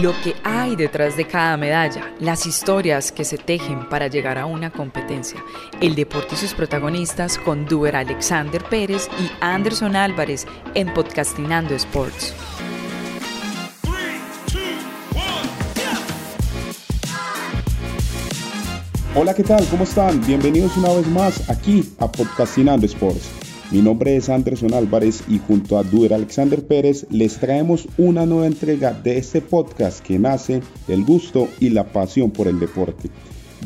Lo 0.00 0.18
que 0.22 0.34
hay 0.42 0.74
detrás 0.74 1.18
de 1.18 1.26
cada 1.26 1.58
medalla, 1.58 2.14
las 2.18 2.46
historias 2.46 3.12
que 3.12 3.26
se 3.26 3.36
tejen 3.36 3.90
para 3.90 4.06
llegar 4.06 4.38
a 4.38 4.46
una 4.46 4.70
competencia, 4.70 5.44
el 5.82 5.94
deporte 5.94 6.34
y 6.34 6.38
sus 6.38 6.54
protagonistas 6.54 7.36
con 7.36 7.66
Duer 7.66 7.96
Alexander 7.96 8.64
Pérez 8.64 9.08
y 9.20 9.30
Anderson 9.42 9.94
Álvarez 9.94 10.46
en 10.74 10.94
Podcastinando 10.94 11.74
Sports. 11.74 12.32
Hola, 19.14 19.34
¿qué 19.34 19.42
tal? 19.42 19.66
¿Cómo 19.68 19.84
están? 19.84 20.24
Bienvenidos 20.24 20.74
una 20.78 20.88
vez 20.94 21.06
más 21.08 21.50
aquí 21.50 21.92
a 21.98 22.10
Podcastinando 22.10 22.86
Sports. 22.86 23.41
Mi 23.72 23.80
nombre 23.80 24.14
es 24.14 24.28
Anderson 24.28 24.74
Álvarez 24.74 25.22
y 25.28 25.38
junto 25.38 25.78
a 25.78 25.82
Duer 25.82 26.12
Alexander 26.12 26.62
Pérez 26.62 27.06
les 27.08 27.38
traemos 27.38 27.88
una 27.96 28.26
nueva 28.26 28.46
entrega 28.46 28.92
de 28.92 29.16
este 29.16 29.40
podcast 29.40 30.00
que 30.04 30.18
nace 30.18 30.60
del 30.86 31.02
gusto 31.06 31.48
y 31.58 31.70
la 31.70 31.84
pasión 31.90 32.30
por 32.30 32.48
el 32.48 32.60
deporte. 32.60 33.08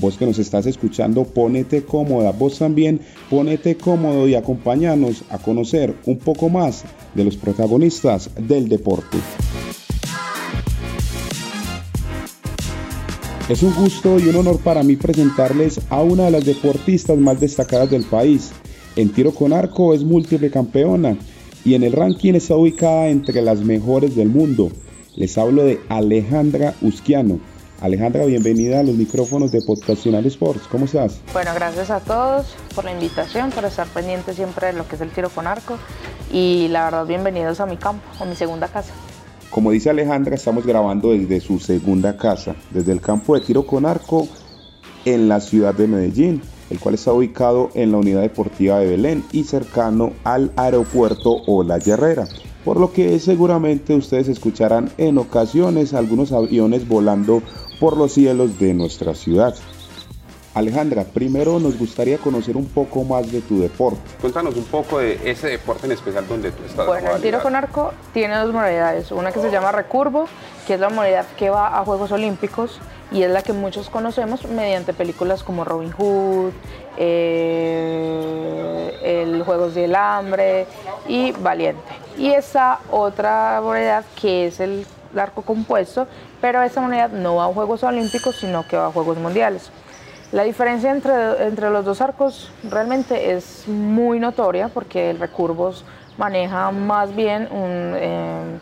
Vos 0.01 0.17
que 0.17 0.25
nos 0.25 0.39
estás 0.39 0.67
escuchando, 0.67 1.25
ponete 1.25 1.83
cómoda, 1.83 2.31
vos 2.31 2.57
también 2.57 3.01
ponete 3.29 3.77
cómodo 3.77 4.29
y 4.29 4.37
acompáñanos 4.37 5.25
a 5.29 5.39
conocer 5.39 5.97
un 6.07 6.19
poco 6.19 6.49
más 6.49 6.85
de 7.17 7.25
los 7.25 7.37
protagonistas 7.37 8.31
del 8.39 8.69
deporte. 8.69 9.19
Es 13.49 13.63
un 13.65 13.75
gusto 13.75 14.21
y 14.21 14.29
un 14.29 14.37
honor 14.37 14.61
para 14.61 14.85
mí 14.85 14.95
presentarles 14.95 15.81
a 15.89 16.01
una 16.03 16.27
de 16.27 16.31
las 16.31 16.45
deportistas 16.45 17.19
más 17.19 17.41
destacadas 17.41 17.91
del 17.91 18.05
país, 18.05 18.53
en 18.97 19.11
tiro 19.11 19.33
con 19.33 19.53
arco 19.53 19.95
es 19.95 20.03
múltiple 20.03 20.51
campeona 20.51 21.17
y 21.65 21.75
en 21.75 21.83
el 21.83 21.93
ranking 21.93 22.35
está 22.35 22.57
ubicada 22.57 23.09
entre 23.09 23.43
las 23.43 23.61
mejores 23.61 24.17
del 24.17 24.29
mundo. 24.29 24.71
Les 25.15 25.37
hablo 25.39 25.65
de 25.65 25.81
Alejandra 25.89 26.75
Usquiano. 26.81 27.39
Alejandra, 27.81 28.25
bienvenida 28.25 28.81
a 28.81 28.83
los 28.83 28.95
micrófonos 28.95 29.53
de 29.53 29.61
Podcacional 29.61 30.25
Sports. 30.27 30.63
¿Cómo 30.71 30.87
estás? 30.87 31.21
Bueno, 31.35 31.51
gracias 31.55 31.91
a 31.91 32.01
todos 32.01 32.57
por 32.75 32.87
la 32.87 32.93
invitación, 32.93 33.51
por 33.51 33.67
estar 33.67 33.87
pendiente 33.89 34.33
siempre 34.33 34.69
de 34.69 34.73
lo 34.73 34.89
que 34.89 34.97
es 34.97 35.03
el 35.03 35.11
tiro 35.11 35.29
con 35.29 35.47
arco 35.47 35.77
y 36.33 36.69
la 36.69 36.87
verdad 36.87 37.07
bienvenidos 37.07 37.61
a 37.61 37.67
mi 37.67 37.77
campo, 37.77 38.03
a 38.19 38.25
mi 38.25 38.35
segunda 38.35 38.69
casa. 38.69 38.95
Como 39.51 39.71
dice 39.73 39.91
Alejandra, 39.91 40.37
estamos 40.37 40.67
grabando 40.67 41.13
desde 41.13 41.41
su 41.41 41.59
segunda 41.59 42.17
casa, 42.17 42.57
desde 42.71 42.93
el 42.93 43.03
campo 43.03 43.35
de 43.35 43.43
tiro 43.43 43.67
con 43.67 43.85
arco 43.85 44.27
en 45.05 45.29
la 45.29 45.41
ciudad 45.41 45.75
de 45.75 45.87
Medellín 45.87 46.43
el 46.71 46.81
cual 46.81 46.95
está 46.95 47.13
ubicado 47.13 47.71
en 47.75 47.93
la 47.93 47.99
unidad 47.99 48.23
deportiva 48.23 48.79
de 48.79 48.87
Belén 48.87 49.25
y 49.33 49.45
cercano 49.45 50.13
al 50.25 50.53
aeropuerto 50.57 51.43
o 51.47 51.63
la 51.63 51.77
Herrera, 51.77 52.27
por 52.65 52.79
lo 52.79 52.93
que 52.93 53.19
seguramente 53.21 53.95
ustedes 53.95 54.29
escucharán 54.29 54.91
en 54.99 55.19
ocasiones 55.19 55.95
algunos 55.95 56.33
aviones 56.33 56.89
volando 56.89 57.43
por 57.79 57.97
los 57.97 58.13
cielos 58.13 58.59
de 58.59 58.75
nuestra 58.75 59.15
ciudad. 59.15 59.55
Alejandra, 60.57 61.05
primero 61.05 61.61
nos 61.61 61.79
gustaría 61.79 62.17
conocer 62.17 62.57
un 62.57 62.65
poco 62.65 63.05
más 63.05 63.31
de 63.31 63.43
tu 63.43 63.61
deporte. 63.61 64.01
Cuéntanos 64.23 64.57
un 64.57 64.65
poco 64.65 65.01
de 65.01 65.21
ese 65.23 65.49
deporte 65.49 65.85
en 65.85 65.93
especial 65.93 66.27
donde 66.27 66.51
tú 66.51 66.65
estás. 66.65 66.87
Bueno, 66.87 67.15
el 67.15 67.21
tiro 67.21 67.43
con 67.43 67.55
arco 67.55 67.93
tiene 68.15 68.39
dos 68.39 68.55
modalidades. 68.55 69.13
Una 69.13 69.33
que 69.33 69.41
se 69.41 69.51
llama 69.51 69.71
recurvo, 69.71 70.27
que 70.67 70.75
es 70.75 70.81
la 70.81 70.89
modalidad 70.89 71.27
que 71.37 71.51
va 71.51 71.79
a 71.79 71.85
Juegos 71.85 72.11
Olímpicos 72.11 72.81
y 73.13 73.23
es 73.23 73.31
la 73.31 73.43
que 73.43 73.53
muchos 73.53 73.89
conocemos 73.89 74.45
mediante 74.47 74.93
películas 74.93 75.43
como 75.43 75.65
Robin 75.65 75.93
Hood, 75.93 76.53
eh, 76.97 78.99
el 79.03 79.43
Juegos 79.43 79.75
del 79.75 79.95
Hambre 79.95 80.67
y 81.07 81.33
Valiente. 81.33 81.93
Y 82.19 82.33
esa 82.33 82.81
otra 82.91 83.61
modalidad 83.63 84.05
que 84.21 84.47
es 84.47 84.61
el 84.61 84.87
arco 85.17 85.43
compuesto, 85.43 86.07
pero 86.41 86.63
esa 86.63 86.81
modalidad 86.81 87.11
no 87.11 87.37
va 87.37 87.45
a 87.45 87.53
Juegos 87.53 87.85
Olímpicos, 87.85 88.37
sino 88.37 88.67
que 88.67 88.77
va 88.77 88.87
a 88.87 88.93
Juegos 88.93 89.19
Mundiales. 89.19 89.71
La 90.33 90.43
diferencia 90.43 90.91
entre, 90.91 91.47
entre 91.47 91.71
los 91.71 91.85
dos 91.85 92.01
arcos 92.01 92.51
realmente 92.69 93.33
es 93.33 93.69
muy 93.69 94.19
notoria 94.19 94.69
porque 94.69 95.11
el 95.11 95.21
recurvos 95.21 95.85
maneja 96.19 96.73
más 96.73 97.15
bien 97.15 97.49
eh, 97.53 98.59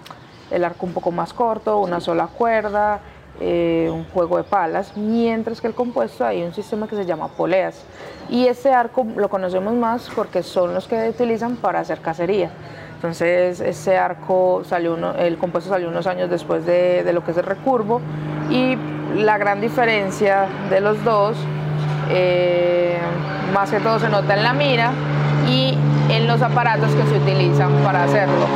el 0.51 0.65
arco 0.65 0.85
un 0.85 0.93
poco 0.93 1.11
más 1.11 1.33
corto, 1.33 1.79
una 1.79 2.01
sola 2.01 2.27
cuerda, 2.27 3.01
eh, 3.41 3.91
un 3.93 4.05
juego 4.05 4.37
de 4.37 4.45
palas, 4.45 4.97
mientras 4.97 5.61
que 5.61 5.67
el 5.67 5.75
compuesto 5.75 6.25
hay 6.25 6.43
un 6.43 6.55
sistema 6.55 6.87
que 6.87 6.97
se 6.97 7.05
llama 7.05 7.29
poleas. 7.29 7.85
Y 8.31 8.47
ese 8.47 8.73
arco 8.73 9.07
lo 9.17 9.29
conocemos 9.29 9.75
más 9.75 10.11
porque 10.15 10.43
son 10.43 10.75
los 10.75 10.87
que 10.87 11.09
utilizan 11.09 11.57
para 11.57 11.81
hacer 11.81 12.01
cacería. 12.01 12.51
Entonces 12.95 13.61
ese 13.61 13.99
arco 13.99 14.63
salió 14.65 14.95
uno, 14.95 15.13
el 15.15 15.37
compuesto 15.37 15.69
salió 15.69 15.89
unos 15.89 16.07
años 16.07 16.31
después 16.31 16.65
de, 16.65 17.05
de 17.05 17.13
lo 17.13 17.23
que 17.23 17.33
es 17.33 17.37
el 17.37 17.45
recurvo 17.45 18.01
y 18.51 18.79
la 19.17 19.39
gran 19.39 19.61
diferencia 19.61 20.47
de 20.71 20.81
los 20.81 21.03
dos, 21.05 21.37
eh, 22.11 22.99
más 23.53 23.71
que 23.71 23.81
todo 23.81 23.99
se 23.99 24.09
nota 24.09 24.35
en 24.35 24.43
la 24.43 24.53
mira 24.53 24.93
y 25.49 25.77
en 26.09 26.27
los 26.27 26.41
aparatos 26.43 26.91
que 26.93 27.03
se 27.05 27.19
utilizan 27.19 27.73
para 27.85 28.05
hacerlo. 28.05 28.47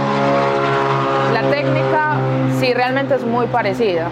La 1.32 1.42
técnica 1.50 2.16
sí 2.58 2.72
realmente 2.72 3.14
es 3.14 3.24
muy 3.24 3.46
parecida, 3.46 4.08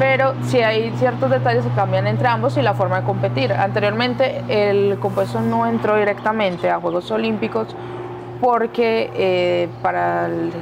pero 0.00 0.32
sí 0.44 0.62
hay 0.62 0.90
ciertos 0.96 1.30
detalles 1.30 1.62
que 1.62 1.70
cambian 1.72 2.06
entre 2.06 2.26
ambos 2.26 2.56
y 2.56 2.62
la 2.62 2.72
forma 2.72 3.02
de 3.02 3.06
competir. 3.06 3.52
Anteriormente 3.52 4.42
el 4.48 4.98
compuesto 4.98 5.42
no 5.42 5.66
entró 5.66 5.94
directamente 5.94 6.70
a 6.70 6.80
Juegos 6.80 7.10
Olímpicos 7.10 7.76
porque 8.40 9.10
eh, 9.14 9.68
para 9.82 10.24
el 10.24 10.52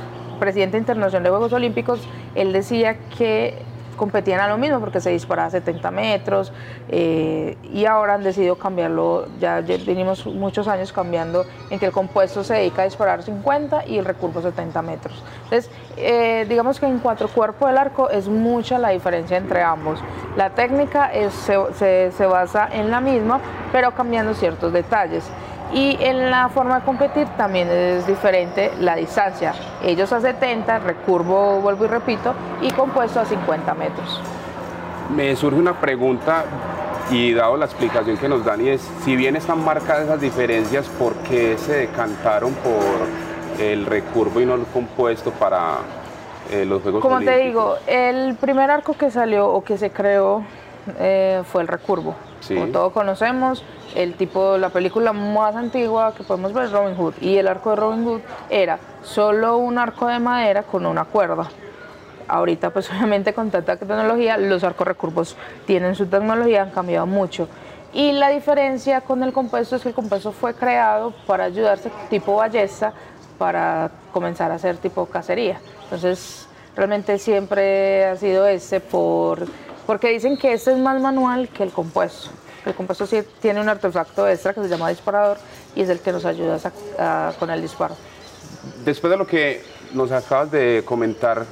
presidente 0.41 0.76
internacional 0.76 1.22
de 1.22 1.31
Juegos 1.31 1.53
Olímpicos 1.53 2.00
él 2.34 2.53
decía 2.53 2.97
que 3.16 3.62
competían 3.99 4.41
a 4.41 4.49
lo 4.49 4.57
mismo 4.57 4.81
porque 4.81 5.01
se 5.03 5.11
disparaba 5.11 5.49
a 5.49 5.51
70 5.51 5.91
metros 5.91 6.53
eh, 6.89 7.59
y 7.71 7.85
ahora 7.85 8.15
han 8.15 8.23
decidido 8.23 8.57
cambiarlo, 8.57 9.27
ya 9.39 9.61
venimos 9.61 10.25
muchos 10.25 10.67
años 10.69 10.91
cambiando 10.93 11.45
en 11.69 11.79
que 11.79 11.85
el 11.85 11.93
compuesto 11.93 12.43
se 12.43 12.55
dedica 12.55 12.83
a 12.83 12.85
disparar 12.87 13.23
50 13.23 13.87
y 13.87 13.99
el 13.99 14.07
recurvo 14.07 14.41
70 14.41 14.81
metros. 14.81 15.23
Entonces, 15.45 15.71
eh, 15.99 16.47
digamos 16.49 16.81
que 16.81 16.87
en 16.87 16.99
cuatro 17.01 17.29
cuerpos 17.29 17.69
del 17.69 17.77
arco 17.77 18.09
es 18.09 18.29
mucha 18.29 18.79
la 18.79 18.91
diferencia 18.91 19.37
entre 19.37 19.63
ambos. 19.63 20.01
La 20.37 20.51
técnica 20.51 21.11
se, 21.31 22.13
se 22.13 22.27
basa 22.27 22.69
en 22.73 22.91
la 22.91 23.01
misma, 23.01 23.41
pero 23.73 23.93
cambiando 23.93 24.33
ciertos 24.33 24.73
detalles. 24.73 25.29
Y 25.73 25.99
en 26.01 26.31
la 26.31 26.49
forma 26.49 26.81
de 26.81 26.84
competir 26.84 27.27
también 27.37 27.69
es 27.71 28.06
diferente 28.06 28.73
la 28.81 28.97
distancia. 28.97 29.55
Ellos 29.83 30.12
a 30.12 30.21
70, 30.21 30.79
recurvo, 30.79 31.61
vuelvo 31.61 31.84
y 31.84 31.89
repito, 31.89 32.34
y 32.62 32.71
compuesto 32.71 33.21
a 33.21 33.27
50 33.27 33.75
metros. 33.75 34.21
Me 35.15 35.37
surge 35.37 35.59
una 35.59 35.79
pregunta 35.79 36.45
y 37.11 37.33
dado 37.33 37.56
la 37.56 37.67
explicación 37.67 38.17
que 38.17 38.29
nos 38.29 38.45
dan 38.45 38.61
y 38.61 38.69
es, 38.69 38.83
si 39.05 39.17
bien 39.17 39.37
están 39.37 39.65
marcadas 39.65 40.05
esas 40.05 40.21
diferencias, 40.21 40.87
¿por 40.89 41.15
qué 41.17 41.56
se 41.59 41.73
decantaron 41.73 42.53
por 42.55 43.62
el 43.62 43.87
recurvo 43.87 44.41
y 44.41 44.47
no 44.47 44.55
el 44.55 44.65
compuesto 44.67 45.31
para 45.33 45.79
eh, 46.50 46.65
los 46.65 46.83
Juegos 46.83 47.03
Como 47.03 47.21
te 47.21 47.37
digo, 47.39 47.77
el 47.87 48.37
primer 48.37 48.71
arco 48.71 48.95
que 48.95 49.11
salió 49.11 49.49
o 49.49 49.62
que 49.62 49.77
se 49.79 49.91
creó 49.91 50.45
eh, 50.99 51.43
fue 51.50 51.62
el 51.62 51.69
recurvo. 51.69 52.15
Como 52.47 52.66
todos 52.69 52.93
conocemos, 52.93 53.62
el 53.94 54.15
tipo, 54.15 54.59
la 54.59 54.71
película 54.71 55.12
más 55.12 55.56
antigua 55.56 56.15
que 56.15 56.22
podemos 56.22 56.53
ver 56.53 56.66
es 56.66 56.72
Robin 56.72 56.94
Hood. 56.97 57.15
Y 57.21 57.37
el 57.37 57.49
arco 57.49 57.71
de 57.71 57.76
Robin 57.76 58.04
Hood 58.04 58.21
era 58.49 58.78
solo 59.03 59.56
un 59.59 59.78
arco 59.78 60.06
de 60.06 60.19
madera 60.19 60.62
con 60.62 60.87
una 60.87 61.04
cuerda. 61.04 61.49
Ahorita, 62.28 62.71
pues 62.71 62.91
obviamente 62.91 63.32
con 63.32 63.50
tanta 63.50 63.76
tecnología, 63.76 64.37
los 64.38 64.62
arcos 64.65 64.87
recurvos 64.87 65.37
tienen 65.66 65.94
su 65.94 66.06
tecnología, 66.06 66.62
han 66.62 66.71
cambiado 66.71 67.06
mucho. 67.06 67.49
Y 67.93 68.12
la 68.12 68.28
diferencia 68.28 69.00
con 69.00 69.22
el 69.22 69.32
compuesto 69.32 69.76
es 69.76 69.82
que 69.82 69.88
el 69.88 69.94
compuesto 69.94 70.32
fue 70.32 70.55
creado 70.55 71.12
para 71.26 71.44
ayudarse 71.44 71.91
tipo 72.10 72.37
ballesta 72.37 72.93
para 73.38 73.91
comenzar 74.12 74.50
a 74.50 74.56
hacer 74.56 74.76
tipo 74.76 75.06
cacería. 75.06 75.60
Entonces, 75.84 76.49
realmente 76.76 77.19
siempre 77.19 78.05
ha 78.05 78.17
sido 78.17 78.46
ese 78.46 78.81
por 78.81 79.46
porque 79.88 80.11
dicen 80.11 80.37
que 80.37 80.52
este 80.52 80.73
es 80.73 80.79
más 80.79 81.00
manual 81.00 81.49
que 81.49 81.62
el 81.62 81.70
compuesto. 81.70 82.29
El 82.67 82.75
compuesto 82.75 83.06
sí 83.06 83.23
tiene 83.40 83.58
un 83.62 83.70
artefacto 83.70 84.29
extra 84.29 84.52
que 84.52 84.61
se 84.61 84.69
llama 84.69 84.90
disparador 84.90 85.38
y 85.75 85.81
es 85.81 85.88
el 85.88 86.00
que 86.00 86.12
nos 86.12 86.26
ayuda 86.26 86.61
con 87.38 87.49
el 87.49 87.62
disparo. 87.62 87.96
Después 88.85 89.11
de 89.11 89.17
lo 89.17 89.26
que 89.26 89.62
nos 89.94 90.12
acabas 90.12 90.50
de 90.50 90.82
comentar, 90.85 91.46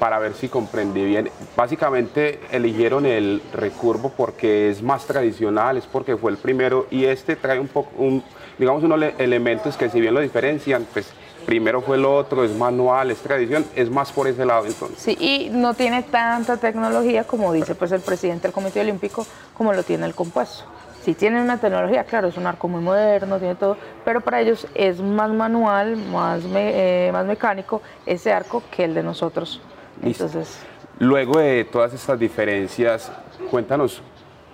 para 0.00 0.18
ver 0.18 0.34
si 0.34 0.48
comprendí 0.48 1.04
bien, 1.04 1.30
básicamente 1.56 2.40
eligieron 2.50 3.06
el 3.06 3.40
recurvo 3.52 4.12
porque 4.16 4.68
es 4.68 4.82
más 4.82 5.06
tradicional, 5.06 5.76
es 5.76 5.86
porque 5.86 6.16
fue 6.16 6.32
el 6.32 6.38
primero 6.38 6.88
y 6.90 7.04
este 7.04 7.36
trae 7.36 7.60
un 7.60 7.68
poco, 7.68 7.90
un, 7.98 8.24
digamos, 8.58 8.82
unos 8.82 9.00
elementos 9.16 9.76
que 9.76 9.88
si 9.88 10.00
bien 10.00 10.12
lo 10.12 10.20
diferencian, 10.20 10.88
pues 10.92 11.12
primero 11.48 11.80
fue 11.80 11.96
lo 11.96 12.14
otro, 12.14 12.44
es 12.44 12.54
manual, 12.54 13.10
es 13.10 13.20
tradición, 13.20 13.64
es 13.74 13.88
más 13.88 14.12
por 14.12 14.28
ese 14.28 14.44
lado 14.44 14.66
entonces. 14.66 14.98
Sí, 14.98 15.16
y 15.18 15.48
no 15.48 15.72
tiene 15.72 16.02
tanta 16.02 16.58
tecnología 16.58 17.24
como 17.24 17.54
dice 17.54 17.74
pues 17.74 17.90
el 17.92 18.02
presidente 18.02 18.42
del 18.42 18.52
Comité 18.52 18.82
Olímpico, 18.82 19.26
como 19.54 19.72
lo 19.72 19.82
tiene 19.82 20.04
el 20.04 20.14
compuesto. 20.14 20.64
Sí 21.02 21.14
tiene 21.14 21.40
una 21.40 21.58
tecnología, 21.58 22.04
claro, 22.04 22.28
es 22.28 22.36
un 22.36 22.46
arco 22.46 22.68
muy 22.68 22.82
moderno, 22.82 23.38
tiene 23.38 23.54
todo, 23.54 23.78
pero 24.04 24.20
para 24.20 24.42
ellos 24.42 24.66
es 24.74 25.00
más 25.00 25.30
manual, 25.30 25.96
más, 25.96 26.42
eh, 26.54 27.08
más 27.14 27.24
mecánico 27.24 27.80
ese 28.04 28.30
arco 28.30 28.62
que 28.70 28.84
el 28.84 28.92
de 28.92 29.02
nosotros. 29.02 29.62
Entonces... 30.02 30.58
Luego 30.98 31.38
de 31.38 31.64
todas 31.64 31.94
estas 31.94 32.18
diferencias, 32.18 33.10
cuéntanos 33.50 34.02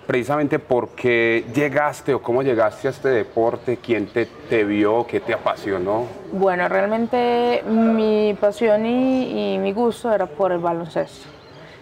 precisamente 0.05 0.59
por 0.59 0.89
qué 0.89 1.45
llegaste 1.53 2.13
o 2.13 2.21
cómo 2.21 2.43
llegaste 2.43 2.87
a 2.87 2.91
este 2.91 3.09
deporte, 3.09 3.77
quién 3.77 4.07
te, 4.07 4.25
te 4.25 4.63
vio, 4.63 5.05
qué 5.07 5.19
te 5.19 5.33
apasionó. 5.33 6.05
Bueno, 6.31 6.67
realmente 6.69 7.63
mi 7.67 8.35
pasión 8.39 8.85
y, 8.85 9.55
y 9.55 9.57
mi 9.57 9.73
gusto 9.73 10.13
era 10.13 10.25
por 10.25 10.51
el 10.51 10.59
baloncesto. 10.59 11.27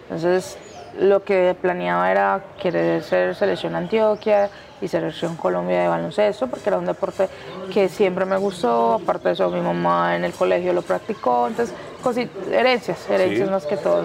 Entonces, 0.04 0.58
lo 0.98 1.24
que 1.24 1.56
planeaba 1.60 2.10
era 2.10 2.40
querer 2.60 3.02
ser 3.02 3.34
selección 3.34 3.74
Antioquia 3.74 4.48
y 4.80 4.88
selección 4.88 5.36
Colombia 5.36 5.82
de 5.82 5.88
baloncesto, 5.88 6.46
porque 6.46 6.68
era 6.68 6.78
un 6.78 6.86
deporte 6.86 7.28
que 7.72 7.88
siempre 7.88 8.24
me 8.24 8.36
gustó, 8.36 8.94
aparte 8.94 9.28
de 9.28 9.34
eso 9.34 9.50
mi 9.50 9.60
mamá 9.60 10.16
en 10.16 10.24
el 10.24 10.32
colegio 10.32 10.72
lo 10.72 10.82
practicó, 10.82 11.48
entonces 11.48 11.74
herencias, 12.52 13.08
herencias 13.08 13.50
más 13.50 13.66
que 13.66 13.76
todo. 13.76 14.04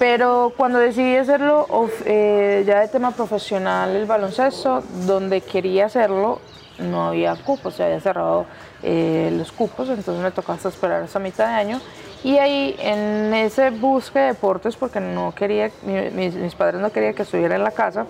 Pero 0.00 0.54
cuando 0.56 0.78
decidí 0.78 1.14
hacerlo 1.16 1.66
eh, 2.06 2.64
ya 2.66 2.80
de 2.80 2.88
tema 2.88 3.10
profesional 3.10 3.94
el 3.94 4.06
baloncesto, 4.06 4.82
donde 5.04 5.42
quería 5.42 5.84
hacerlo 5.84 6.40
no 6.78 7.08
había 7.08 7.36
cupos, 7.36 7.74
se 7.74 7.84
había 7.84 8.00
cerrado 8.00 8.46
eh, 8.82 9.30
los 9.36 9.52
cupos, 9.52 9.90
entonces 9.90 10.22
me 10.22 10.30
tocó 10.30 10.52
hasta 10.52 10.70
esperar 10.70 11.02
hasta 11.02 11.18
mitad 11.18 11.48
de 11.48 11.52
año. 11.52 11.80
Y 12.24 12.38
ahí 12.38 12.76
en 12.78 13.34
ese 13.34 13.68
búsqueda 13.68 14.22
de 14.22 14.28
deportes, 14.28 14.74
porque 14.74 15.00
no 15.00 15.34
quería, 15.34 15.70
mis, 15.84 16.54
padres 16.54 16.80
no 16.80 16.90
querían 16.90 17.12
que 17.12 17.24
estuviera 17.24 17.56
en 17.56 17.62
la 17.62 17.72
casa, 17.72 18.06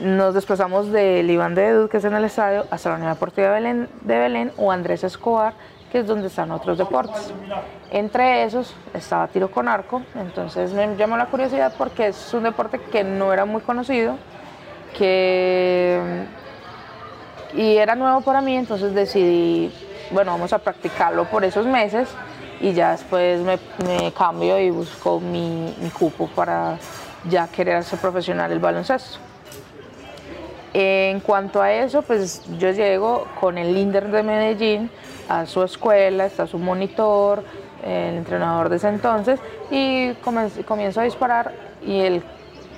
nos 0.00 0.32
desplazamos 0.32 0.92
del 0.92 1.28
Iván 1.28 1.56
de 1.56 1.66
Edud, 1.66 1.90
que 1.90 1.96
es 1.96 2.04
en 2.04 2.14
el 2.14 2.24
estadio, 2.24 2.66
hasta 2.70 2.90
la 2.90 2.94
Unidad 2.94 3.14
Deportiva 3.14 3.48
de 3.48 3.54
Belén, 3.54 3.88
de 4.02 4.18
Belén 4.18 4.52
o 4.58 4.70
Andrés 4.70 5.02
Escobar, 5.02 5.54
es 5.98 6.06
donde 6.06 6.28
están 6.28 6.50
otros 6.50 6.78
deportes. 6.78 7.32
Entre 7.90 8.44
esos 8.44 8.74
estaba 8.92 9.28
tiro 9.28 9.50
con 9.50 9.68
arco, 9.68 10.02
entonces 10.14 10.72
me 10.72 10.96
llamó 10.96 11.16
la 11.16 11.26
curiosidad 11.26 11.72
porque 11.76 12.08
es 12.08 12.34
un 12.34 12.42
deporte 12.44 12.80
que 12.80 13.04
no 13.04 13.32
era 13.32 13.44
muy 13.44 13.62
conocido, 13.62 14.16
que 14.96 16.24
y 17.56 17.76
era 17.76 17.94
nuevo 17.94 18.20
para 18.20 18.40
mí, 18.40 18.56
entonces 18.56 18.94
decidí, 18.94 19.72
bueno, 20.10 20.32
vamos 20.32 20.52
a 20.52 20.58
practicarlo 20.58 21.24
por 21.26 21.44
esos 21.44 21.66
meses 21.66 22.08
y 22.60 22.72
ya 22.72 22.92
después 22.92 23.40
me, 23.40 23.58
cambio 24.12 24.58
y 24.58 24.70
busco 24.70 25.20
mi, 25.20 25.74
mi, 25.80 25.90
cupo 25.90 26.28
para 26.28 26.78
ya 27.28 27.46
querer 27.48 27.84
ser 27.84 27.98
profesional 28.00 28.50
el 28.50 28.58
baloncesto. 28.58 29.18
En 30.72 31.20
cuanto 31.20 31.62
a 31.62 31.72
eso, 31.72 32.02
pues 32.02 32.42
yo 32.58 32.72
llego 32.72 33.26
con 33.40 33.58
el 33.58 33.72
líder 33.72 34.10
de 34.10 34.22
Medellín, 34.24 34.90
a 35.28 35.46
su 35.46 35.62
escuela, 35.62 36.26
está 36.26 36.46
su 36.46 36.58
monitor, 36.58 37.44
el 37.84 38.16
entrenador 38.16 38.68
de 38.68 38.76
ese 38.76 38.88
entonces, 38.88 39.40
y 39.70 40.12
comienzo 40.66 41.00
a 41.00 41.04
disparar 41.04 41.52
y 41.86 42.00
él 42.00 42.22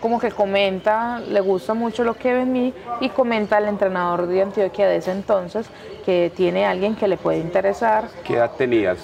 como 0.01 0.21
que 0.21 0.31
comenta, 0.31 1.21
le 1.21 1.41
gusta 1.41 1.75
mucho 1.75 2.05
lo 2.05 2.15
que 2.15 2.33
ve 2.33 2.43
en 2.43 2.53
mí 2.53 2.75
y 3.01 3.09
comenta 3.09 3.57
al 3.57 3.67
entrenador 3.67 4.27
de 4.27 4.43
Antioquia 4.43 4.87
de 4.87 4.97
ese 4.97 5.11
entonces 5.11 5.69
que 6.05 6.31
tiene 6.37 6.67
alguien 6.67 6.95
que 6.95 7.09
le 7.09 7.17
puede 7.17 7.39
interesar. 7.39 8.05
¿Qué 8.23 8.35
edad 8.35 8.53
tenías? 8.53 8.99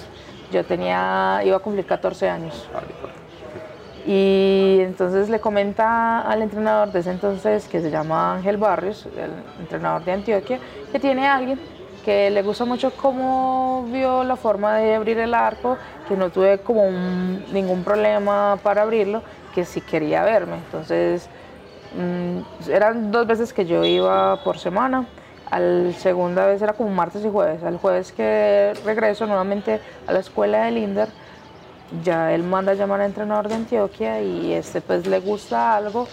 Yo 0.51 0.63
tenía, 0.63 1.41
iba 1.43 1.57
a 1.57 1.59
cumplir 1.59 1.85
14 1.85 2.29
años. 2.29 2.69
Y 4.05 4.79
entonces 4.81 5.29
le 5.29 5.39
comenta 5.39 6.21
al 6.21 6.41
entrenador 6.41 6.91
de 6.91 6.99
ese 6.99 7.11
entonces, 7.11 7.67
que 7.67 7.81
se 7.81 7.89
llama 7.89 8.35
Ángel 8.35 8.57
Barrios, 8.57 9.07
el 9.17 9.31
entrenador 9.61 10.03
de 10.05 10.11
Antioquia, 10.11 10.59
que 10.91 10.99
tiene 10.99 11.27
alguien 11.27 11.59
que 12.03 12.29
le 12.29 12.41
gusta 12.41 12.65
mucho 12.65 12.91
cómo 12.91 13.85
vio 13.91 14.23
la 14.23 14.35
forma 14.35 14.77
de 14.77 14.95
abrir 14.95 15.17
el 15.17 15.33
arco, 15.33 15.77
que 16.07 16.15
no 16.15 16.29
tuve 16.29 16.59
como 16.59 16.89
ningún 17.51 17.83
problema 17.83 18.57
para 18.61 18.83
abrirlo, 18.83 19.23
que 19.55 19.65
sí 19.65 19.81
quería 19.81 20.23
verme. 20.23 20.57
Entonces, 20.57 21.29
mm, 21.97 22.69
eran 22.69 23.11
dos 23.11 23.25
veces 23.25 23.53
que 23.53 23.65
yo 23.65 23.83
iba 23.85 24.43
por 24.43 24.59
semana. 24.59 25.05
Al 25.49 25.93
segunda 25.95 26.45
vez 26.45 26.61
era 26.61 26.73
como 26.73 26.89
martes 26.89 27.23
y 27.25 27.29
jueves. 27.29 27.63
Al 27.63 27.77
jueves 27.77 28.11
que 28.11 28.73
regreso 28.85 29.25
nuevamente 29.25 29.79
a 30.07 30.13
la 30.13 30.19
escuela 30.19 30.65
de 30.65 30.71
Linder, 30.71 31.09
ya 32.03 32.33
él 32.33 32.43
manda 32.43 32.71
a 32.71 32.75
llamar 32.75 33.01
al 33.01 33.07
entrenador 33.07 33.47
de 33.47 33.55
Antioquia 33.55 34.21
y 34.21 34.53
este 34.53 34.81
pues 34.81 35.05
le 35.05 35.19
gusta 35.19 35.75
algo 35.75 36.07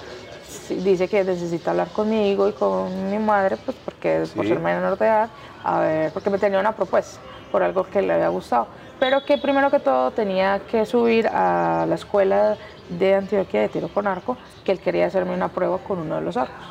dice 0.75 1.08
que 1.08 1.25
necesita 1.25 1.70
hablar 1.70 1.88
conmigo 1.88 2.48
y 2.48 2.52
con 2.52 3.10
mi 3.10 3.19
madre, 3.19 3.56
pues 3.56 3.76
porque 3.84 4.25
por 4.34 4.46
ser 4.46 4.58
menor 4.60 4.98
de 4.98 5.06
edad, 5.06 5.28
a 5.64 5.80
ver, 5.80 6.12
porque 6.12 6.30
me 6.30 6.38
tenía 6.38 6.60
una 6.60 6.72
propuesta 6.72 7.20
por 7.50 7.62
algo 7.62 7.84
que 7.84 8.02
le 8.02 8.12
había 8.12 8.28
gustado, 8.28 8.66
pero 8.98 9.24
que 9.24 9.38
primero 9.38 9.70
que 9.70 9.80
todo 9.80 10.10
tenía 10.10 10.60
que 10.70 10.86
subir 10.86 11.26
a 11.28 11.84
la 11.88 11.94
escuela 11.94 12.56
de 12.88 13.14
Antioquia 13.14 13.62
de 13.62 13.68
tiro 13.68 13.88
con 13.88 14.06
arco, 14.06 14.36
que 14.64 14.72
él 14.72 14.78
quería 14.78 15.06
hacerme 15.06 15.34
una 15.34 15.48
prueba 15.48 15.78
con 15.78 15.98
uno 15.98 16.16
de 16.16 16.20
los 16.22 16.36
arcos. 16.36 16.64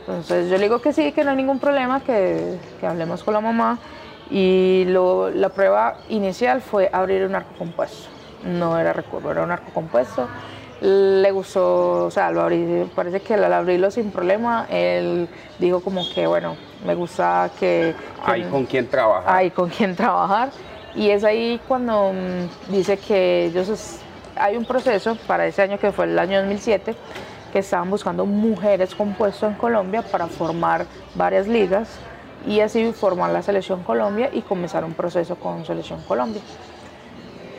Entonces 0.00 0.50
yo 0.50 0.56
le 0.56 0.64
digo 0.64 0.80
que 0.80 0.92
sí, 0.92 1.12
que 1.12 1.24
no 1.24 1.30
hay 1.30 1.36
ningún 1.36 1.58
problema, 1.58 2.00
que, 2.00 2.58
que 2.80 2.86
hablemos 2.86 3.22
con 3.22 3.34
la 3.34 3.40
mamá. 3.40 3.78
Y 4.30 4.84
lo, 4.86 5.30
la 5.30 5.48
prueba 5.48 5.96
inicial 6.08 6.60
fue 6.60 6.88
abrir 6.92 7.24
un 7.24 7.34
arco 7.34 7.52
compuesto, 7.58 8.08
no 8.44 8.78
era 8.78 8.92
recurvo, 8.92 9.32
era 9.32 9.42
un 9.42 9.50
arco 9.50 9.72
compuesto 9.72 10.28
le 10.80 11.30
gustó, 11.30 12.06
o 12.06 12.10
sea, 12.10 12.30
lo 12.30 12.42
abrí, 12.42 12.90
parece 12.94 13.20
que 13.20 13.34
al 13.34 13.52
abrirlo 13.52 13.90
sin 13.90 14.10
problema, 14.10 14.66
él 14.70 15.28
dijo 15.58 15.80
como 15.80 16.08
que, 16.08 16.26
bueno, 16.26 16.56
me 16.86 16.94
gusta 16.94 17.50
que... 17.58 17.94
hay 18.24 18.44
con 18.44 18.64
quién 18.64 18.88
trabajar. 18.88 19.34
Hay 19.34 19.50
con 19.50 19.68
quién 19.68 19.94
trabajar. 19.94 20.50
Y 20.94 21.10
es 21.10 21.22
ahí 21.22 21.60
cuando 21.68 22.12
mm, 22.12 22.72
dice 22.72 22.96
que 22.96 23.46
ellos, 23.46 23.98
hay 24.36 24.56
un 24.56 24.64
proceso 24.64 25.16
para 25.26 25.46
ese 25.46 25.62
año 25.62 25.78
que 25.78 25.92
fue 25.92 26.06
el 26.06 26.18
año 26.18 26.38
2007, 26.38 26.94
que 27.52 27.58
estaban 27.58 27.90
buscando 27.90 28.24
mujeres 28.24 28.94
compuestas 28.94 29.52
en 29.52 29.58
Colombia 29.58 30.02
para 30.02 30.28
formar 30.28 30.86
varias 31.14 31.46
ligas 31.46 31.88
y 32.46 32.60
así 32.60 32.92
formar 32.92 33.30
la 33.32 33.42
Selección 33.42 33.82
Colombia 33.82 34.30
y 34.32 34.40
comenzar 34.40 34.84
un 34.84 34.94
proceso 34.94 35.36
con 35.36 35.66
Selección 35.66 36.00
Colombia. 36.08 36.40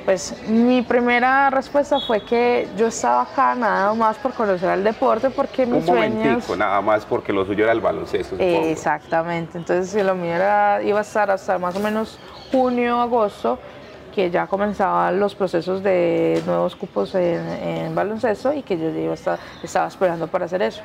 Pues 0.05 0.35
mi 0.47 0.81
primera 0.81 1.49
respuesta 1.51 1.99
fue 1.99 2.21
que 2.21 2.67
yo 2.75 2.87
estaba 2.87 3.21
acá 3.21 3.53
nada 3.53 3.93
más 3.93 4.17
por 4.17 4.33
conocer 4.33 4.71
el 4.71 4.83
deporte 4.83 5.29
porque 5.29 5.65
mis 5.65 5.87
Un 5.87 5.95
sueños... 5.95 6.57
nada 6.57 6.81
más 6.81 7.05
porque 7.05 7.31
lo 7.31 7.45
suyo 7.45 7.65
era 7.65 7.73
el 7.73 7.81
baloncesto. 7.81 8.35
exactamente, 8.39 9.57
entonces 9.59 10.03
lo 10.03 10.15
mío 10.15 10.33
era, 10.33 10.81
iba 10.81 10.99
a 10.99 11.01
estar 11.03 11.29
hasta 11.29 11.59
más 11.59 11.75
o 11.75 11.79
menos 11.79 12.19
junio, 12.51 12.99
agosto, 12.99 13.59
que 14.13 14.31
ya 14.31 14.47
comenzaban 14.47 15.19
los 15.19 15.35
procesos 15.35 15.83
de 15.83 16.41
nuevos 16.47 16.75
cupos 16.75 17.13
en, 17.13 17.93
baloncesto 17.93 18.53
y 18.53 18.63
que 18.63 18.79
yo 18.79 18.89
iba 18.89 19.13
estaba 19.13 19.87
esperando 19.87 20.27
para 20.27 20.45
hacer 20.45 20.63
eso. 20.63 20.81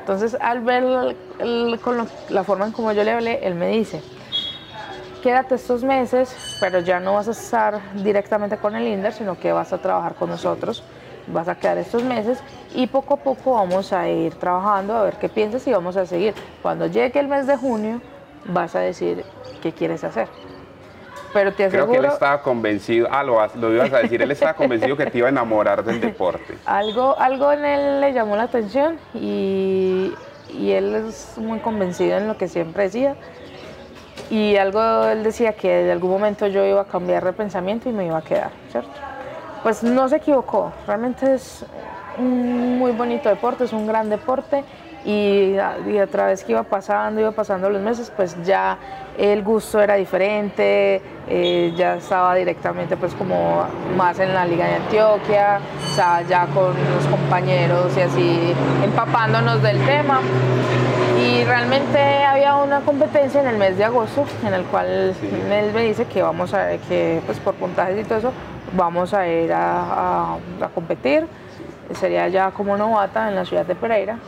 Entonces 0.00 0.36
al 0.40 0.60
ver 0.60 1.16
con 1.82 2.08
la 2.30 2.44
forma 2.44 2.66
en 2.66 2.72
como 2.72 2.92
yo 2.92 3.04
le 3.04 3.12
hablé, 3.12 3.40
él 3.46 3.54
me 3.54 3.68
dice, 3.68 4.00
quédate 5.26 5.56
estos 5.56 5.82
meses, 5.82 6.56
pero 6.60 6.78
ya 6.78 7.00
no 7.00 7.14
vas 7.14 7.26
a 7.26 7.32
estar 7.32 7.80
directamente 7.94 8.58
con 8.58 8.76
el 8.76 8.86
INDER, 8.86 9.12
sino 9.12 9.36
que 9.36 9.50
vas 9.50 9.72
a 9.72 9.78
trabajar 9.78 10.14
con 10.14 10.30
nosotros, 10.30 10.84
vas 11.26 11.48
a 11.48 11.56
quedar 11.56 11.78
estos 11.78 12.04
meses 12.04 12.38
y 12.72 12.86
poco 12.86 13.14
a 13.14 13.16
poco 13.16 13.54
vamos 13.54 13.92
a 13.92 14.08
ir 14.08 14.36
trabajando 14.36 14.96
a 14.96 15.02
ver 15.02 15.14
qué 15.14 15.28
piensas 15.28 15.66
y 15.66 15.72
vamos 15.72 15.96
a 15.96 16.06
seguir. 16.06 16.32
Cuando 16.62 16.86
llegue 16.86 17.18
el 17.18 17.26
mes 17.26 17.48
de 17.48 17.56
junio, 17.56 18.00
vas 18.44 18.76
a 18.76 18.78
decir 18.78 19.24
qué 19.60 19.72
quieres 19.72 20.04
hacer. 20.04 20.28
Pero 21.32 21.52
te 21.52 21.64
aseguro... 21.64 21.88
Creo 21.88 22.02
que 22.02 22.06
él 22.06 22.12
estaba 22.12 22.40
convencido, 22.40 23.08
ah, 23.10 23.24
lo, 23.24 23.44
lo 23.56 23.74
ibas 23.74 23.92
a 23.92 23.98
decir, 23.98 24.22
él 24.22 24.30
estaba 24.30 24.54
convencido 24.54 24.96
que 24.96 25.06
te 25.06 25.18
iba 25.18 25.26
a 25.26 25.30
enamorar 25.30 25.82
del 25.82 26.00
deporte. 26.00 26.56
Algo, 26.66 27.18
algo 27.18 27.50
en 27.50 27.64
él 27.64 28.00
le 28.00 28.12
llamó 28.12 28.36
la 28.36 28.44
atención 28.44 28.96
y, 29.12 30.14
y 30.50 30.70
él 30.70 30.94
es 30.94 31.36
muy 31.36 31.58
convencido 31.58 32.16
en 32.16 32.28
lo 32.28 32.38
que 32.38 32.46
siempre 32.46 32.84
decía 32.84 33.16
y 34.30 34.56
algo 34.56 35.04
él 35.04 35.22
decía 35.22 35.52
que 35.52 35.68
de 35.68 35.92
algún 35.92 36.10
momento 36.10 36.46
yo 36.46 36.64
iba 36.64 36.82
a 36.82 36.86
cambiar 36.86 37.24
de 37.24 37.32
pensamiento 37.32 37.88
y 37.88 37.92
me 37.92 38.06
iba 38.06 38.18
a 38.18 38.22
quedar, 38.22 38.50
¿cierto? 38.70 38.90
Pues 39.62 39.82
no 39.82 40.08
se 40.08 40.16
equivocó, 40.16 40.72
realmente 40.86 41.34
es 41.34 41.64
un 42.18 42.78
muy 42.78 42.92
bonito 42.92 43.28
deporte, 43.28 43.64
es 43.64 43.72
un 43.72 43.86
gran 43.86 44.08
deporte 44.08 44.64
y, 45.04 45.54
y 45.86 45.98
a 45.98 46.06
través 46.06 46.44
que 46.44 46.52
iba 46.52 46.62
pasando, 46.62 47.20
iba 47.20 47.32
pasando 47.32 47.70
los 47.70 47.80
meses, 47.80 48.12
pues 48.14 48.36
ya 48.44 48.78
el 49.18 49.42
gusto 49.42 49.80
era 49.80 49.94
diferente, 49.94 51.00
eh, 51.28 51.72
ya 51.76 51.96
estaba 51.96 52.34
directamente 52.34 52.96
pues 52.96 53.14
como 53.14 53.66
más 53.96 54.18
en 54.18 54.34
la 54.34 54.44
Liga 54.44 54.66
de 54.66 54.74
Antioquia, 54.74 55.60
ya 55.96 56.46
con 56.52 56.74
los 56.94 57.06
compañeros 57.06 57.96
y 57.96 58.00
así 58.00 58.54
empapándonos 58.84 59.62
del 59.62 59.78
tema. 59.84 60.20
Y 61.18 61.42
realmente 61.44 61.98
había 61.98 62.56
una 62.56 62.80
competencia 62.80 63.40
en 63.40 63.48
el 63.48 63.56
mes 63.56 63.78
de 63.78 63.84
agosto 63.84 64.26
en 64.44 64.52
el 64.52 64.64
cual 64.64 64.86
él 64.86 65.72
me 65.74 65.82
dice 65.82 66.04
que 66.04 66.20
vamos 66.20 66.52
a 66.52 66.76
que 66.88 67.22
pues 67.24 67.38
por 67.38 67.54
puntajes 67.54 67.98
y 67.98 68.04
todo 68.04 68.18
eso 68.18 68.32
vamos 68.76 69.14
a 69.14 69.26
ir 69.26 69.52
a, 69.52 70.34
a 70.34 70.68
competir. 70.74 71.26
Sería 71.94 72.28
ya 72.28 72.50
como 72.50 72.76
novata 72.76 73.28
en 73.28 73.34
la 73.34 73.44
ciudad 73.44 73.64
de 73.64 73.74
Pereira. 73.74 74.18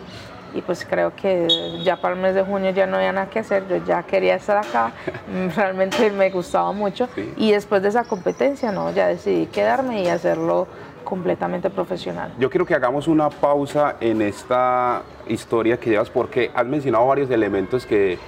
Y 0.55 0.63
pues 0.63 0.87
creo 0.89 1.15
que 1.15 1.47
ya 1.85 2.01
para 2.01 2.15
el 2.15 2.21
mes 2.21 2.35
de 2.35 2.43
junio 2.43 2.71
ya 2.71 2.87
no 2.87 2.97
había 2.97 3.13
nada 3.13 3.29
que 3.29 3.41
hacer, 3.41 3.69
yo 3.69 3.77
ya 3.85 4.03
quería 4.05 4.37
estar 4.37 4.57
acá, 4.57 4.93
realmente 5.55 6.11
me 6.11 6.31
gustaba 6.31 6.73
mucho. 6.73 7.07
Y 7.37 7.53
después 7.53 7.83
de 7.83 7.91
esa 7.91 8.05
competencia 8.05 8.73
no, 8.73 8.91
ya 8.91 9.09
decidí 9.09 9.45
quedarme 9.47 10.03
y 10.03 10.09
hacerlo 10.09 10.67
completamente 11.09 11.71
profesional. 11.71 12.35
Yo 12.39 12.51
quiero 12.51 12.67
que 12.67 12.75
hagamos 12.75 13.09
una 13.09 13.31
pausa 13.31 13.97
en 13.99 14.21
esta 14.21 15.01
historia 15.27 15.79
que 15.81 15.89
llevas 15.89 16.11
porque 16.11 16.51
has 16.55 16.67
mencionado 16.67 17.07
varios 17.07 17.31
elementos 17.31 17.87
que 17.87 18.19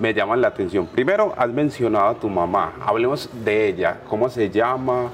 me 0.00 0.14
llaman 0.14 0.40
la 0.40 0.48
atención. 0.48 0.86
Primero, 0.86 1.34
has 1.36 1.50
mencionado 1.50 2.06
a 2.06 2.14
tu 2.14 2.30
mamá. 2.30 2.72
Hablemos 2.80 3.28
de 3.44 3.68
ella. 3.68 3.98
¿Cómo 4.08 4.30
se 4.30 4.48
llama? 4.48 5.10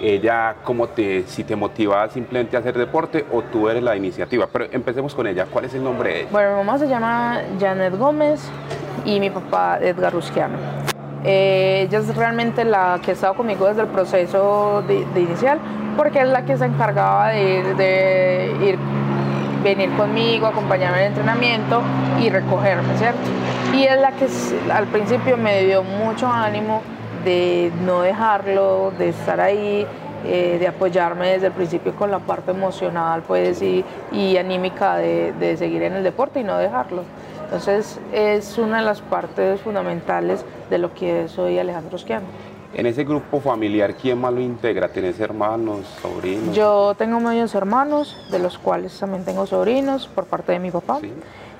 Ella, 0.00 0.56
¿cómo 0.64 0.88
te, 0.88 1.22
si 1.28 1.44
te 1.44 1.54
motivaba 1.54 2.08
simplemente 2.08 2.56
a 2.56 2.60
hacer 2.60 2.76
deporte 2.76 3.24
o 3.30 3.42
tú 3.42 3.68
eres 3.68 3.84
la 3.84 3.94
iniciativa? 3.94 4.48
Pero 4.52 4.66
empecemos 4.72 5.14
con 5.14 5.28
ella. 5.28 5.46
¿Cuál 5.48 5.66
es 5.66 5.74
el 5.74 5.84
nombre 5.84 6.10
de 6.10 6.20
ella? 6.22 6.28
Bueno, 6.32 6.50
mi 6.50 6.56
mamá 6.56 6.78
se 6.78 6.88
llama 6.88 7.42
Janet 7.60 7.96
Gómez 7.96 8.50
y 9.04 9.20
mi 9.20 9.30
papá 9.30 9.78
Edgar 9.80 10.12
Rusquiano. 10.12 10.58
Eh, 11.24 11.86
ella 11.88 11.98
es 11.98 12.16
realmente 12.16 12.64
la 12.64 12.98
que 13.04 13.10
ha 13.10 13.14
estado 13.14 13.34
conmigo 13.34 13.66
desde 13.66 13.82
el 13.82 13.88
proceso 13.88 14.82
inicial, 15.16 15.58
porque 15.96 16.20
es 16.20 16.28
la 16.28 16.44
que 16.44 16.56
se 16.56 16.64
encargaba 16.64 17.28
de, 17.28 17.74
de 17.74 18.56
ir 18.62 18.78
venir 19.62 19.90
conmigo, 19.96 20.46
acompañarme 20.46 20.98
en 20.98 21.02
el 21.02 21.08
entrenamiento 21.08 21.82
y 22.20 22.30
recogerme, 22.30 22.96
¿cierto? 22.96 23.20
Y 23.74 23.84
es 23.84 24.00
la 24.00 24.12
que 24.12 24.26
al 24.72 24.86
principio 24.86 25.36
me 25.36 25.64
dio 25.64 25.82
mucho 25.82 26.28
ánimo 26.28 26.82
de 27.24 27.70
no 27.84 28.02
dejarlo, 28.02 28.92
de 28.98 29.10
estar 29.10 29.40
ahí, 29.40 29.86
eh, 30.24 30.56
de 30.58 30.68
apoyarme 30.68 31.32
desde 31.32 31.46
el 31.48 31.52
principio 31.52 31.94
con 31.94 32.10
la 32.10 32.18
parte 32.18 32.50
emocional 32.50 33.22
pues, 33.26 33.62
y, 33.62 33.84
y 34.12 34.36
anímica 34.36 34.96
de, 34.96 35.32
de, 35.32 35.56
seguir 35.56 35.82
en 35.82 35.94
el 35.94 36.02
deporte 36.02 36.40
y 36.40 36.44
no 36.44 36.58
dejarlo. 36.58 37.04
Entonces 37.50 37.98
es 38.12 38.58
una 38.58 38.78
de 38.78 38.84
las 38.84 39.00
partes 39.00 39.60
fundamentales 39.60 40.44
de 40.70 40.78
lo 40.78 40.94
que 40.94 41.26
soy 41.26 41.58
Alejandro 41.58 41.96
Osquiano. 41.96 42.26
En 42.72 42.86
ese 42.86 43.02
grupo 43.02 43.40
familiar, 43.40 43.94
¿quién 43.94 44.20
más 44.20 44.32
lo 44.32 44.40
integra? 44.40 44.88
¿Tienes 44.88 45.18
hermanos, 45.18 45.80
sobrinos? 46.00 46.54
Yo 46.54 46.94
tengo 46.96 47.18
medios 47.18 47.52
hermanos, 47.56 48.16
de 48.30 48.38
los 48.38 48.56
cuales 48.56 48.96
también 48.96 49.24
tengo 49.24 49.46
sobrinos 49.46 50.06
por 50.06 50.26
parte 50.26 50.52
de 50.52 50.60
mi 50.60 50.70
papá. 50.70 51.00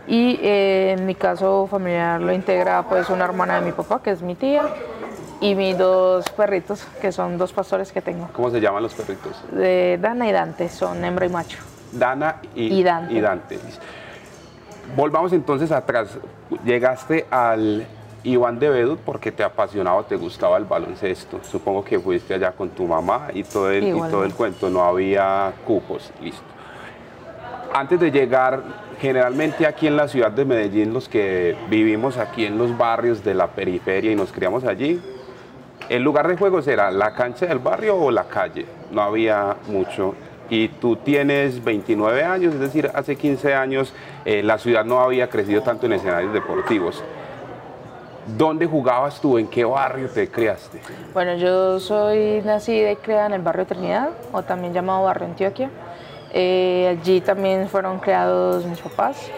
Y 0.06 0.38
eh, 0.40 0.94
en 0.97 1.06
mi 1.06 1.16
caso 1.16 1.66
familiar 1.68 2.20
lo 2.20 2.32
integra 2.32 2.85
pues 2.88 3.11
una 3.11 3.25
hermana 3.25 3.59
de 3.59 3.66
mi 3.66 3.73
papá, 3.73 4.00
que 4.00 4.12
es 4.12 4.23
mi 4.23 4.37
tía, 4.37 4.62
y 5.40 5.56
mis 5.56 5.76
dos 5.76 6.30
perritos, 6.30 6.87
que 7.00 7.11
son 7.11 7.37
dos 7.37 7.52
pastores 7.52 7.90
que 7.90 8.00
tengo. 8.00 8.28
¿Cómo 8.32 8.49
se 8.49 8.61
llaman 8.61 8.85
los 8.85 8.94
perritos? 8.94 9.42
De 9.50 9.99
Dana 10.00 10.28
y 10.28 10.32
Dante, 10.32 10.68
son 10.68 11.04
hembra 11.04 11.26
y 11.26 11.30
macho. 11.30 11.59
Dana 11.90 12.37
y, 12.54 12.80
Dante. 12.85 13.12
y 13.12 13.20
Dante. 13.20 13.59
Volvamos 14.97 15.32
entonces 15.32 15.70
atrás. 15.70 16.18
Llegaste 16.64 17.26
al 17.30 17.87
Iván 18.25 18.59
de 18.59 18.68
Bedut 18.68 18.99
porque 19.00 19.32
te 19.32 19.42
apasionaba, 19.42 20.02
te 20.02 20.16
gustaba 20.16 20.56
el 20.56 20.64
baloncesto. 20.64 21.40
Supongo 21.42 21.85
que 21.85 21.99
fuiste 21.99 22.35
allá 22.35 22.52
con 22.52 22.70
tu 22.70 22.87
mamá 22.87 23.28
y 23.32 23.44
todo 23.44 23.70
el, 23.70 23.85
y 23.85 23.92
todo 23.92 24.25
el 24.25 24.35
cuento. 24.35 24.68
No 24.68 24.82
había 24.82 25.52
cupos, 25.64 26.12
listo. 26.20 26.42
Antes 27.73 28.00
de 28.00 28.11
llegar, 28.11 28.62
generalmente 29.00 29.64
aquí 29.64 29.87
en 29.87 29.97
la 29.97 30.09
ciudad 30.09 30.32
de 30.32 30.44
Medellín, 30.44 30.92
los 30.92 31.09
que 31.09 31.56
vivimos 31.68 32.18
aquí 32.18 32.44
en 32.44 32.59
los 32.59 32.76
barrios 32.76 33.23
de 33.23 33.35
la 33.35 33.47
periferia 33.49 34.11
y 34.11 34.16
nos 34.16 34.32
criamos 34.32 34.64
allí, 34.64 35.00
el 35.88 36.02
lugar 36.02 36.26
de 36.26 36.37
juegos 36.37 36.66
era 36.66 36.90
la 36.90 37.14
cancha 37.14 37.47
del 37.47 37.61
barrio 37.61 37.97
o 37.97 38.11
la 38.11 38.25
calle. 38.25 38.66
No 38.90 39.02
había 39.02 39.56
mucho 39.68 40.14
y 40.50 40.69
tú 40.69 40.97
tienes 40.97 41.62
29 41.64 42.25
años, 42.25 42.54
es 42.54 42.61
decir, 42.61 42.90
hace 42.92 43.16
15 43.16 43.54
años 43.54 43.95
eh, 44.25 44.42
la 44.42 44.59
ciudad 44.59 44.85
no 44.85 45.00
había 45.00 45.30
crecido 45.30 45.62
tanto 45.62 45.87
en 45.87 45.92
escenarios 45.92 46.33
deportivos. 46.33 47.02
¿Dónde 48.37 48.66
jugabas 48.66 49.21
tú? 49.21 49.38
¿En 49.38 49.47
qué 49.47 49.64
barrio 49.64 50.09
te 50.09 50.28
criaste? 50.28 50.80
Bueno, 51.14 51.37
yo 51.37 51.80
soy 51.80 52.42
nacida 52.45 52.90
y 52.92 52.97
creada 52.97 53.26
en 53.26 53.33
el 53.35 53.42
barrio 53.42 53.64
Trinidad, 53.64 54.11
o 54.33 54.42
también 54.42 54.75
llamado 54.75 55.04
Barrio 55.04 55.26
Antioquia. 55.26 55.71
Eh, 56.33 56.97
allí 57.00 57.21
también 57.21 57.69
fueron 57.69 57.99
creados 57.99 58.64
mis 58.64 58.78
papás 58.78 59.30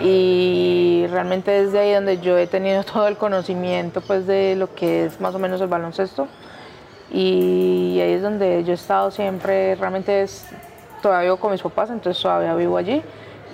y 0.00 1.04
realmente 1.10 1.50
desde 1.50 1.80
ahí 1.80 1.92
donde 1.92 2.18
yo 2.18 2.38
he 2.38 2.46
tenido 2.46 2.84
todo 2.92 3.08
el 3.08 3.16
conocimiento 3.16 4.00
pues 4.00 4.26
de 4.26 4.54
lo 4.54 4.72
que 4.72 5.06
es 5.06 5.20
más 5.20 5.34
o 5.34 5.40
menos 5.40 5.60
el 5.60 5.66
baloncesto 5.66 6.28
y 7.10 7.98
ahí 8.00 8.12
es 8.12 8.22
donde 8.22 8.64
yo 8.64 8.72
he 8.72 8.74
estado 8.74 9.10
siempre, 9.10 9.74
realmente 9.76 10.22
es, 10.22 10.46
todavía 11.02 11.24
vivo 11.24 11.36
con 11.38 11.52
mis 11.52 11.62
papás, 11.62 11.90
entonces 11.90 12.22
todavía 12.22 12.54
vivo 12.54 12.76
allí 12.76 13.02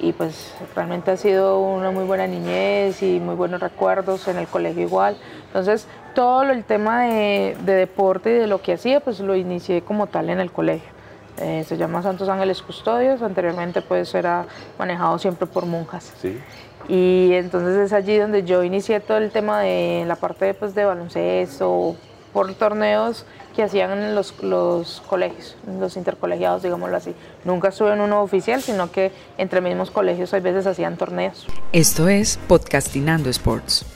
y 0.01 0.13
pues 0.13 0.55
realmente 0.75 1.11
ha 1.11 1.17
sido 1.17 1.61
una 1.61 1.91
muy 1.91 2.05
buena 2.05 2.27
niñez 2.27 3.03
y 3.03 3.21
muy 3.21 3.35
buenos 3.35 3.61
recuerdos 3.61 4.27
en 4.29 4.39
el 4.39 4.47
colegio 4.47 4.83
igual. 4.83 5.17
Entonces 5.47 5.87
todo 6.15 6.43
el 6.43 6.65
tema 6.65 7.05
de, 7.05 7.57
deporte 7.65 8.31
y 8.31 8.39
de 8.39 8.47
lo 8.47 8.61
que 8.61 8.75
hacía 8.75 9.01
pues 9.01 9.21
lo 9.21 9.37
inicié 9.37 9.83
como 9.83 10.07
tal 10.07 10.31
en 10.31 10.41
el 10.41 10.51
colegio. 10.51 10.91
Eh, 11.39 11.65
se 11.67 11.77
llama 11.77 12.03
Santos 12.03 12.29
Ángeles 12.29 12.63
Custodios, 12.63 13.23
anteriormente 13.23 13.83
pues 13.83 14.15
era 14.15 14.47
manejado 14.79 15.19
siempre 15.19 15.47
por 15.47 15.67
monjas. 15.67 16.13
Sí. 16.21 16.41
Y 16.89 17.31
entonces 17.33 17.77
es 17.79 17.93
allí 17.93 18.19
donde 18.19 18.45
yo 18.45 18.63
inicié 18.63 19.01
todo 19.01 19.19
el 19.19 19.31
tema 19.31 19.61
de 19.61 20.05
la 20.07 20.17
parte 20.17 20.55
pues, 20.55 20.75
de 20.75 20.85
baloncesto, 20.85 21.97
por 22.35 22.53
torneos 22.55 23.25
que 23.57 23.63
hacían 23.63 24.15
los, 24.15 24.35
los 24.43 25.03
colegios, 25.09 25.57
los 25.79 25.97
intercolegiados, 25.97 26.63
digámoslo 26.65 26.97
así. 26.97 27.15
Nunca 27.45 27.69
estuve 27.69 27.95
en 27.95 28.01
uno 28.01 28.23
oficial, 28.23 28.61
sino 28.61 28.91
que 28.91 29.13
entre 29.39 29.63
mismos 29.63 29.93
colegios 29.93 30.35
a 30.35 30.41
veces 30.41 30.67
hacían 30.67 30.99
torneos. 30.99 31.47
Esto 31.73 32.09
es 32.09 32.39
Podcastinando 32.49 33.31
Sports. 33.31 33.87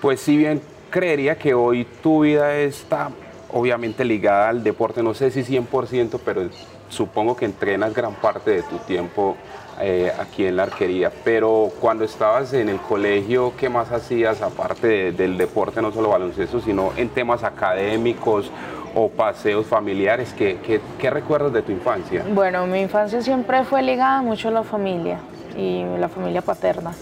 Pues 0.00 0.20
si 0.20 0.36
bien 0.36 0.62
creería 0.90 1.38
que 1.38 1.54
hoy 1.54 1.86
tu 2.02 2.20
vida 2.20 2.56
está 2.56 3.10
obviamente 3.52 4.04
ligada 4.04 4.48
al 4.48 4.62
deporte, 4.62 5.02
no 5.02 5.14
sé 5.14 5.30
si 5.30 5.42
100%, 5.42 6.20
pero 6.24 6.48
supongo 6.88 7.36
que 7.36 7.44
entrenas 7.44 7.94
gran 7.94 8.14
parte 8.14 8.50
de 8.50 8.62
tu 8.62 8.78
tiempo 8.78 9.36
eh, 9.80 10.12
aquí 10.18 10.44
en 10.44 10.56
la 10.56 10.64
arquería. 10.64 11.12
Pero 11.24 11.70
cuando 11.80 12.04
estabas 12.04 12.52
en 12.52 12.68
el 12.68 12.80
colegio, 12.80 13.52
¿qué 13.56 13.68
más 13.68 13.90
hacías 13.92 14.42
aparte 14.42 15.12
del 15.12 15.38
deporte, 15.38 15.80
no 15.80 15.92
solo 15.92 16.10
baloncesto, 16.10 16.60
sino 16.60 16.92
en 16.96 17.08
temas 17.08 17.44
académicos 17.44 18.50
o 18.94 19.08
paseos 19.08 19.66
familiares? 19.66 20.34
¿Qué, 20.36 20.58
qué, 20.64 20.80
qué 20.98 21.10
recuerdas 21.10 21.52
de 21.52 21.62
tu 21.62 21.72
infancia? 21.72 22.24
Bueno, 22.32 22.66
mi 22.66 22.80
infancia 22.80 23.22
siempre 23.22 23.64
fue 23.64 23.82
ligada 23.82 24.22
mucho 24.22 24.48
a 24.48 24.50
la 24.50 24.62
familia 24.62 25.18
y 25.56 25.84
la 25.98 26.08
familia 26.08 26.42
paterna. 26.42 26.92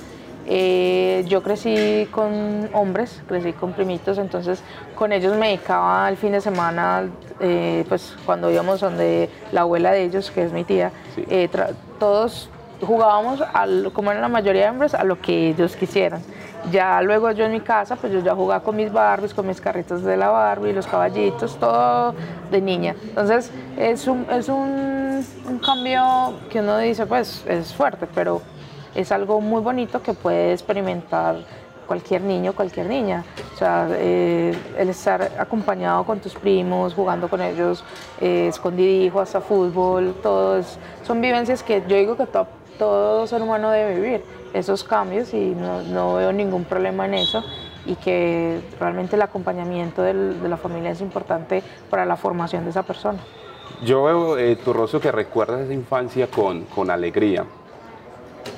Eh, 0.50 1.24
yo 1.28 1.42
crecí 1.42 2.08
con 2.10 2.70
hombres, 2.72 3.22
crecí 3.28 3.52
con 3.52 3.74
primitos, 3.74 4.16
entonces 4.16 4.62
con 4.94 5.12
ellos 5.12 5.36
me 5.36 5.48
dedicaba 5.48 6.08
el 6.08 6.16
fin 6.16 6.32
de 6.32 6.40
semana, 6.40 7.06
eh, 7.38 7.84
pues 7.86 8.16
cuando 8.24 8.50
íbamos 8.50 8.80
donde 8.80 9.28
la 9.52 9.60
abuela 9.62 9.92
de 9.92 10.04
ellos, 10.04 10.30
que 10.30 10.42
es 10.42 10.52
mi 10.52 10.64
tía, 10.64 10.90
eh, 11.28 11.50
todos 11.98 12.48
jugábamos, 12.80 13.42
como 13.92 14.10
eran 14.10 14.22
la 14.22 14.28
mayoría 14.28 14.64
de 14.64 14.70
hombres, 14.70 14.94
a 14.94 15.04
lo 15.04 15.20
que 15.20 15.50
ellos 15.50 15.76
quisieran. 15.76 16.22
Ya 16.70 17.00
luego 17.02 17.30
yo 17.32 17.44
en 17.44 17.52
mi 17.52 17.60
casa, 17.60 17.96
pues 17.96 18.12
yo 18.12 18.20
ya 18.20 18.34
jugaba 18.34 18.62
con 18.62 18.76
mis 18.76 18.92
Barbies, 18.92 19.32
con 19.32 19.46
mis 19.46 19.60
carritos 19.60 20.02
de 20.02 20.16
la 20.16 20.28
Barbie, 20.28 20.72
los 20.72 20.86
caballitos, 20.86 21.56
todo 21.56 22.14
de 22.50 22.60
niña. 22.60 22.94
Entonces 23.02 23.50
es 23.76 24.06
un, 24.06 24.26
es 24.30 24.48
un, 24.48 25.24
un 25.46 25.58
cambio 25.58 26.34
que 26.50 26.60
uno 26.60 26.78
dice, 26.78 27.06
pues 27.06 27.44
es 27.46 27.72
fuerte, 27.72 28.06
pero 28.14 28.42
es 28.94 29.12
algo 29.12 29.40
muy 29.40 29.62
bonito 29.62 30.02
que 30.02 30.12
puede 30.12 30.52
experimentar 30.52 31.36
cualquier 31.88 32.20
niño, 32.20 32.52
cualquier 32.52 32.86
niña. 32.86 33.24
O 33.54 33.56
sea, 33.56 33.88
eh, 33.90 34.56
el 34.76 34.90
estar 34.90 35.32
acompañado 35.38 36.04
con 36.04 36.20
tus 36.20 36.34
primos, 36.34 36.94
jugando 36.94 37.28
con 37.28 37.40
ellos, 37.40 37.82
eh, 38.20 38.48
escondidijo, 38.48 39.20
hasta 39.20 39.40
fútbol, 39.40 40.14
todos, 40.22 40.78
son 41.04 41.20
vivencias 41.20 41.62
que 41.62 41.82
yo 41.88 41.96
digo 41.96 42.16
que 42.16 42.26
todo 42.78 43.26
ser 43.26 43.42
humano 43.42 43.70
debe 43.70 43.94
vivir, 43.96 44.24
esos 44.52 44.84
cambios 44.84 45.32
y 45.34 45.54
no, 45.54 46.14
veo 46.14 46.32
ningún 46.32 46.64
problema 46.64 47.06
en 47.06 47.14
eso 47.14 47.44
y 47.86 47.94
que 47.96 48.60
realmente 48.78 49.16
el 49.16 49.22
acompañamiento 49.22 50.02
de 50.02 50.48
la 50.48 50.56
familia 50.56 50.90
es 50.90 51.00
importante 51.00 51.62
para 51.90 52.04
la 52.04 52.16
formación 52.16 52.64
de 52.64 52.70
esa 52.70 52.82
persona. 52.82 53.18
Yo 53.84 54.04
veo 54.04 54.38
eh, 54.38 54.56
tu 54.56 54.72
rostro 54.72 55.00
que 55.00 55.12
recuerdas 55.12 55.60
esa 55.60 55.72
infancia 55.72 56.26
con, 56.26 56.62
con 56.64 56.90
alegría. 56.90 57.44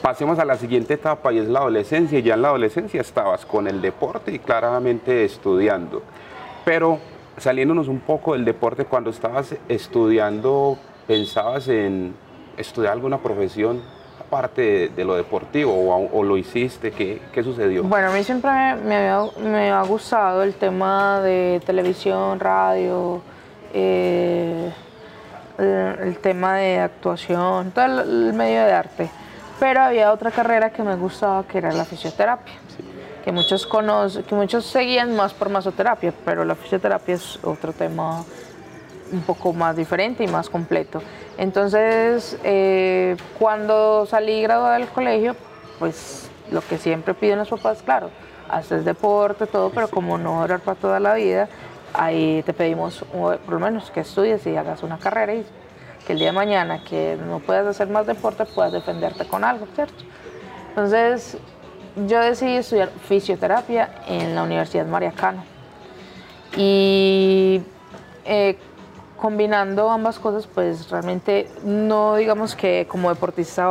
Pasemos 0.02 0.38
a 0.38 0.44
la 0.44 0.56
siguiente 0.56 0.94
etapa 0.94 1.32
y 1.32 1.38
es 1.38 1.48
la 1.48 1.60
adolescencia. 1.60 2.18
Ya 2.20 2.34
en 2.34 2.42
la 2.42 2.48
adolescencia 2.48 3.00
estabas 3.00 3.44
con 3.44 3.66
el 3.68 3.82
deporte 3.82 4.32
y 4.32 4.38
claramente 4.38 5.24
estudiando. 5.24 6.02
Pero 6.64 6.98
saliéndonos 7.36 7.88
un 7.88 8.00
poco 8.00 8.34
del 8.34 8.44
deporte, 8.44 8.84
cuando 8.84 9.10
estabas 9.10 9.54
estudiando, 9.68 10.78
¿pensabas 11.06 11.68
en 11.68 12.14
estudiar 12.56 12.92
alguna 12.92 13.18
profesión? 13.18 13.82
Parte 14.30 14.90
de, 14.94 15.04
lo 15.04 15.16
deportivo 15.16 16.08
o, 16.12 16.22
lo 16.22 16.36
hiciste? 16.36 16.92
¿Qué, 16.92 17.20
¿Qué, 17.32 17.42
sucedió? 17.42 17.82
Bueno, 17.82 18.08
a 18.08 18.12
mí 18.12 18.22
siempre 18.22 18.50
me, 18.76 19.10
me, 19.42 19.70
ha 19.70 19.82
gustado 19.82 20.42
el 20.42 20.54
tema 20.54 21.20
de 21.20 21.60
televisión, 21.66 22.38
radio, 22.38 23.20
eh, 23.74 24.72
el, 25.58 26.16
tema 26.18 26.56
de 26.56 26.78
actuación, 26.78 27.72
todo 27.72 28.02
el, 28.02 28.32
medio 28.32 28.64
de 28.64 28.72
arte. 28.72 29.10
Pero 29.58 29.82
había 29.82 30.12
otra 30.12 30.30
carrera 30.30 30.70
que 30.70 30.82
me 30.82 30.94
gustaba 30.96 31.44
que 31.44 31.58
era 31.58 31.72
la 31.72 31.84
fisioterapia. 31.84 32.54
Que 33.24 33.32
muchos 33.32 33.66
conocen, 33.66 34.22
que 34.22 34.34
muchos 34.34 34.64
seguían 34.64 35.14
más 35.14 35.34
por 35.34 35.50
masoterapia, 35.50 36.14
pero 36.24 36.44
la 36.44 36.54
fisioterapia 36.54 37.16
es 37.16 37.38
otro 37.42 37.72
tema 37.74 38.24
un 39.12 39.22
poco 39.22 39.52
más 39.52 39.76
diferente 39.76 40.24
y 40.24 40.28
más 40.28 40.48
completo. 40.48 41.02
Entonces, 41.38 42.38
eh, 42.44 43.16
cuando 43.38 44.06
salí 44.06 44.42
graduada 44.42 44.78
del 44.78 44.88
colegio, 44.88 45.36
pues 45.78 46.30
lo 46.50 46.60
que 46.60 46.78
siempre 46.78 47.14
piden 47.14 47.38
los 47.38 47.48
papás, 47.48 47.82
claro, 47.82 48.10
haces 48.48 48.84
deporte, 48.84 49.46
todo, 49.46 49.70
pero 49.70 49.88
como 49.88 50.18
no 50.18 50.44
era 50.44 50.58
para 50.58 50.78
toda 50.78 51.00
la 51.00 51.14
vida, 51.14 51.48
ahí 51.94 52.42
te 52.44 52.52
pedimos 52.52 53.04
por 53.12 53.48
lo 53.48 53.58
menos 53.58 53.90
que 53.90 54.00
estudies 54.00 54.46
y 54.46 54.56
hagas 54.56 54.82
una 54.82 54.98
carrera 54.98 55.34
y 55.34 55.46
que 56.06 56.12
el 56.12 56.18
día 56.18 56.28
de 56.28 56.32
mañana 56.32 56.82
que 56.84 57.18
no 57.26 57.38
puedas 57.40 57.66
hacer 57.66 57.88
más 57.88 58.06
deporte 58.06 58.44
puedas 58.44 58.72
defenderte 58.72 59.26
con 59.26 59.44
algo, 59.44 59.66
¿cierto? 59.74 60.04
Entonces, 60.70 61.36
yo 62.06 62.20
decidí 62.20 62.56
estudiar 62.56 62.90
fisioterapia 63.08 63.90
en 64.06 64.34
la 64.34 64.42
Universidad 64.42 64.86
Mariacano. 64.86 65.44
Y 66.56 67.62
eh, 68.24 68.58
combinando 69.20 69.90
ambas 69.90 70.18
cosas, 70.18 70.46
pues 70.46 70.90
realmente 70.90 71.48
no 71.62 72.16
digamos 72.16 72.56
que 72.56 72.86
como 72.88 73.10
deportista 73.10 73.68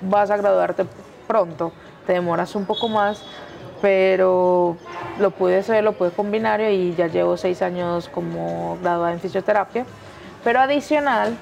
vas 0.00 0.30
a 0.30 0.36
graduarte 0.36 0.86
pronto, 1.26 1.72
te 2.06 2.14
demoras 2.14 2.54
un 2.54 2.64
poco 2.64 2.88
más, 2.88 3.22
pero 3.82 4.76
lo 5.18 5.30
pude 5.32 5.58
hacer, 5.58 5.82
lo 5.84 5.92
pude 5.92 6.10
combinar 6.10 6.60
y 6.60 6.94
ya 6.94 7.08
llevo 7.08 7.36
seis 7.36 7.60
años 7.60 8.08
como 8.08 8.78
graduada 8.80 9.12
en 9.12 9.20
fisioterapia. 9.20 9.84
Pero 10.44 10.60
adicional, 10.60 11.36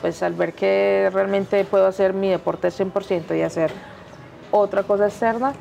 pues 0.00 0.22
al 0.22 0.34
ver 0.34 0.52
que 0.52 1.10
realmente 1.12 1.64
puedo 1.64 1.86
hacer 1.86 2.14
mi 2.14 2.30
deporte 2.30 2.68
100% 2.68 3.36
y 3.36 3.42
hacer 3.42 3.72
otra 4.52 4.84
cosa 4.84 5.06
externa, 5.06 5.52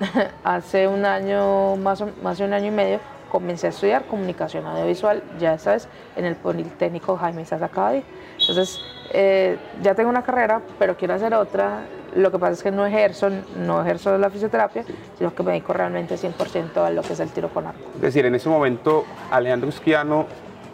hace 0.44 0.86
un 0.86 1.04
año, 1.04 1.76
más, 1.76 2.04
más 2.22 2.38
de 2.38 2.44
un 2.44 2.52
año 2.52 2.68
y 2.68 2.70
medio, 2.70 3.00
comencé 3.32 3.66
a 3.66 3.70
estudiar 3.70 4.04
comunicación 4.04 4.66
audiovisual, 4.66 5.22
ya 5.40 5.56
sabes, 5.56 5.88
en 6.16 6.26
el 6.26 6.36
Politécnico 6.36 7.16
Jaime 7.16 7.46
Sasacadi. 7.46 8.04
Entonces, 8.38 8.78
eh, 9.10 9.56
ya 9.80 9.94
tengo 9.94 10.10
una 10.10 10.22
carrera, 10.22 10.60
pero 10.78 10.98
quiero 10.98 11.14
hacer 11.14 11.32
otra. 11.32 11.86
Lo 12.14 12.30
que 12.30 12.38
pasa 12.38 12.52
es 12.52 12.62
que 12.62 12.70
no 12.70 12.84
ejerzo, 12.84 13.30
no 13.56 13.80
ejerzo 13.80 14.18
la 14.18 14.28
fisioterapia, 14.28 14.84
sino 15.16 15.34
que 15.34 15.42
me 15.42 15.52
dedico 15.52 15.72
realmente 15.72 16.16
100% 16.16 16.76
a 16.76 16.90
lo 16.90 17.00
que 17.00 17.14
es 17.14 17.20
el 17.20 17.30
tiro 17.30 17.48
con 17.48 17.66
arco. 17.66 17.80
Es 17.94 18.02
decir, 18.02 18.26
en 18.26 18.34
ese 18.34 18.50
momento, 18.50 19.06
Alejandro 19.30 19.70
Usquiano, 19.70 20.26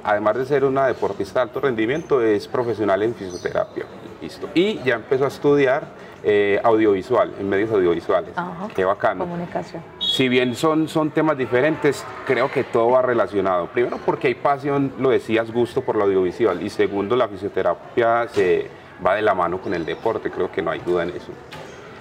además 0.03 0.37
de 0.39 0.47
ser 0.47 0.65
una 0.65 0.89
deportista 0.89 1.39
de 1.39 1.43
alto 1.45 1.61
rendimiento, 1.61 2.21
es 2.21 2.49
profesional 2.49 3.05
en 3.05 3.15
fisioterapia. 3.15 3.85
Listo. 4.21 4.49
Y 4.53 4.83
ya 4.83 4.97
empezó 4.97 5.27
a 5.27 5.29
estudiar 5.29 5.85
eh, 6.25 6.61
audiovisual, 6.65 7.33
en 7.39 7.49
medios 7.49 7.71
audiovisuales. 7.71 8.33
Qué 8.75 8.85
bacano. 8.85 9.25
Comunicación. 9.25 9.81
Si 10.09 10.29
bien 10.29 10.55
son, 10.55 10.89
son 10.89 11.11
temas 11.11 11.37
diferentes, 11.37 12.05
creo 12.27 12.51
que 12.51 12.65
todo 12.65 12.91
va 12.91 13.03
relacionado. 13.03 13.67
Primero 13.67 13.99
porque 14.05 14.29
hay 14.29 14.35
pasión, 14.35 14.95
lo 14.99 15.11
decías, 15.11 15.53
gusto 15.53 15.83
por 15.83 15.97
lo 15.97 16.05
audiovisual. 16.05 16.63
Y 16.63 16.71
segundo, 16.71 17.15
la 17.15 17.29
fisioterapia 17.29 18.27
se 18.29 18.71
va 19.05 19.15
de 19.15 19.23
la 19.23 19.35
mano 19.35 19.61
con 19.61 19.75
el 19.75 19.85
deporte, 19.85 20.31
creo 20.31 20.51
que 20.51 20.63
no 20.63 20.71
hay 20.71 20.81
duda 20.81 21.03
en 21.03 21.11
eso. 21.11 21.31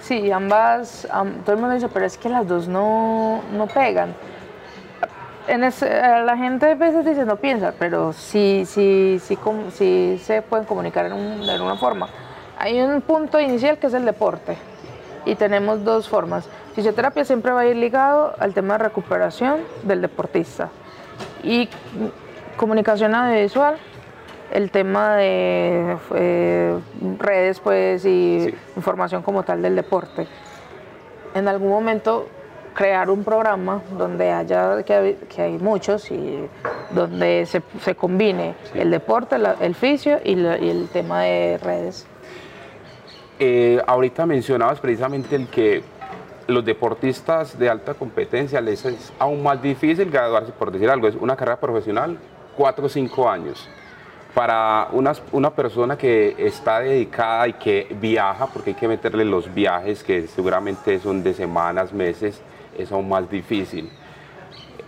Sí, 0.00 0.32
ambas, 0.32 1.06
todo 1.44 1.54
el 1.54 1.60
mundo 1.60 1.74
dice, 1.74 1.88
pero 1.92 2.06
es 2.06 2.16
que 2.16 2.30
las 2.30 2.48
dos 2.48 2.66
no, 2.66 3.42
no 3.52 3.66
pegan. 3.66 4.14
En 5.46 5.60
la 5.60 6.36
gente 6.36 6.70
a 6.70 6.74
veces 6.74 7.04
dice 7.04 7.24
no 7.24 7.36
piensa, 7.36 7.74
pero 7.78 8.12
sí, 8.14 8.64
sí, 8.66 9.20
sí, 9.22 9.38
sí, 9.72 10.20
se 10.22 10.42
pueden 10.42 10.64
comunicar 10.64 11.06
en, 11.06 11.12
un, 11.12 11.48
en 11.48 11.60
una 11.60 11.76
forma. 11.76 12.08
Hay 12.58 12.80
un 12.80 13.02
punto 13.02 13.38
inicial 13.38 13.78
que 13.78 13.86
es 13.86 13.94
el 13.94 14.04
deporte 14.04 14.56
y 15.28 15.34
tenemos 15.34 15.84
dos 15.84 16.08
formas. 16.08 16.48
Fisioterapia 16.74 17.24
siempre 17.24 17.52
va 17.52 17.60
a 17.60 17.66
ir 17.66 17.76
ligado 17.76 18.34
al 18.38 18.54
tema 18.54 18.78
de 18.78 18.84
recuperación 18.84 19.60
del 19.82 20.00
deportista 20.00 20.70
y 21.42 21.68
comunicación 22.56 23.14
audiovisual, 23.14 23.76
el 24.50 24.70
tema 24.70 25.16
de 25.16 25.98
eh, 26.14 26.78
redes 27.18 27.60
pues 27.60 28.06
y 28.06 28.54
información 28.74 29.22
como 29.22 29.42
tal 29.42 29.60
del 29.60 29.76
deporte. 29.76 30.26
En 31.34 31.46
algún 31.46 31.68
momento 31.68 32.26
crear 32.72 33.10
un 33.10 33.22
programa 33.22 33.82
donde 33.98 34.32
haya, 34.32 34.82
que, 34.82 35.18
hay 35.36 35.58
muchos 35.58 36.10
y 36.10 36.48
donde 36.92 37.44
se, 37.44 37.60
se 37.82 37.94
combine 37.94 38.54
el 38.74 38.90
deporte, 38.90 39.36
el 39.60 39.74
fisio 39.74 40.20
y 40.24 40.32
el 40.32 40.88
tema 40.90 41.22
de 41.22 41.58
redes. 41.58 42.06
Eh, 43.40 43.80
ahorita 43.86 44.26
mencionabas 44.26 44.80
precisamente 44.80 45.36
el 45.36 45.46
que 45.46 45.82
los 46.48 46.64
deportistas 46.64 47.58
de 47.58 47.68
alta 47.68 47.94
competencia 47.94 48.60
les 48.60 48.84
es 48.84 49.12
aún 49.18 49.42
más 49.42 49.62
difícil 49.62 50.10
graduarse, 50.10 50.50
por 50.50 50.72
decir 50.72 50.90
algo, 50.90 51.06
es 51.06 51.14
una 51.14 51.36
carrera 51.36 51.60
profesional, 51.60 52.18
cuatro 52.56 52.86
o 52.86 52.88
cinco 52.88 53.28
años. 53.28 53.68
Para 54.34 54.88
una, 54.92 55.12
una 55.32 55.50
persona 55.50 55.96
que 55.96 56.34
está 56.38 56.80
dedicada 56.80 57.48
y 57.48 57.52
que 57.54 57.94
viaja, 58.00 58.46
porque 58.46 58.70
hay 58.70 58.76
que 58.76 58.88
meterle 58.88 59.24
los 59.24 59.52
viajes 59.52 60.02
que 60.02 60.26
seguramente 60.26 60.98
son 60.98 61.22
de 61.22 61.34
semanas, 61.34 61.92
meses, 61.92 62.40
es 62.76 62.90
aún 62.90 63.08
más 63.08 63.30
difícil. 63.30 63.90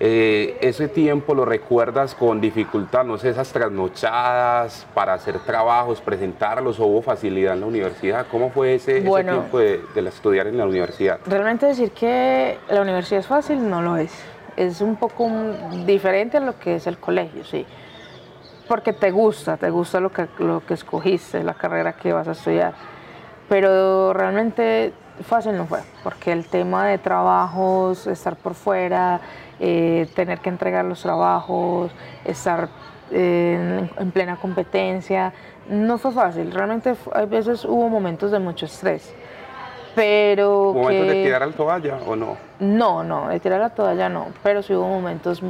Eh, 0.03 0.57
ese 0.63 0.89
tiempo 0.89 1.35
lo 1.35 1.45
recuerdas 1.45 2.15
con 2.15 2.41
dificultad, 2.41 3.05
no 3.05 3.19
sé, 3.19 3.29
esas 3.29 3.53
trasnochadas 3.53 4.87
para 4.95 5.13
hacer 5.13 5.39
trabajos, 5.41 6.01
presentarlos, 6.01 6.81
o 6.81 6.87
hubo 6.87 7.03
facilidad 7.03 7.53
en 7.53 7.61
la 7.61 7.67
universidad. 7.67 8.27
¿Cómo 8.31 8.49
fue 8.49 8.77
ese, 8.77 9.03
tiempo 9.03 9.59
de, 9.59 9.83
estudiar 9.97 10.47
en 10.47 10.57
la 10.57 10.65
universidad? 10.65 11.21
Realmente 11.27 11.67
decir 11.67 11.91
que 11.91 12.57
la 12.71 12.81
universidad 12.81 13.21
es 13.21 13.27
fácil 13.27 13.69
no 13.69 13.83
lo 13.83 13.99
es. 13.99 14.11
Es 14.57 14.81
un 14.81 14.97
poco 14.97 15.31
diferente 15.85 16.39
a 16.39 16.41
lo 16.41 16.59
que 16.59 16.77
es 16.77 16.87
el 16.87 16.97
colegio, 16.97 17.45
sí. 17.45 17.67
Porque 18.69 18.95
te 18.95 19.11
gusta, 19.11 19.59
te 19.59 19.69
gusta 19.69 20.01
lo 20.01 20.11
que, 20.11 20.29
lo 20.39 20.65
que 20.65 20.75
escogiste, 20.75 21.45
la 21.45 21.55
carrera 21.55 21.93
que 21.93 22.11
vas 22.15 22.27
a 22.27 22.33
estudiar. 22.33 22.73
Pero 23.51 24.15
realmente 24.15 24.95
fácil 25.23 25.59
no 25.59 25.67
fue, 25.67 25.81
porque 26.03 26.33
el 26.33 26.47
tema 26.47 26.87
de 26.87 26.97
trabajos, 26.97 28.07
estar 28.07 28.37
por 28.37 28.55
fuera, 28.55 29.21
eh, 29.61 30.09
tener 30.14 30.40
que 30.40 30.49
entregar 30.49 30.85
los 30.85 31.03
trabajos, 31.03 31.92
estar 32.25 32.68
eh, 33.11 33.88
en, 33.96 34.11
plena 34.11 34.37
competencia, 34.37 35.33
no 35.68 35.99
fue 35.99 36.12
fácil. 36.12 36.51
Realmente 36.51 36.94
a 37.12 37.25
veces 37.27 37.64
hubo 37.64 37.88
momentos 37.88 38.31
de 38.31 38.38
mucho 38.38 38.66
estrés. 38.66 39.14
Pero 39.94 40.73
¿Momentos 40.73 41.09
de 41.09 41.25
tirar 41.25 41.46
la 41.46 41.53
toalla 41.53 41.99
o 42.07 42.16
no? 42.16 42.37
No, 42.61 43.03
no, 43.03 43.29
de 43.29 43.40
tirar 43.40 43.61
la 43.61 43.70
toalla 43.70 44.09
no, 44.09 44.29
pero 44.42 44.62
sí 44.62 44.73
hubo 44.73 44.87
momentos 44.87 45.42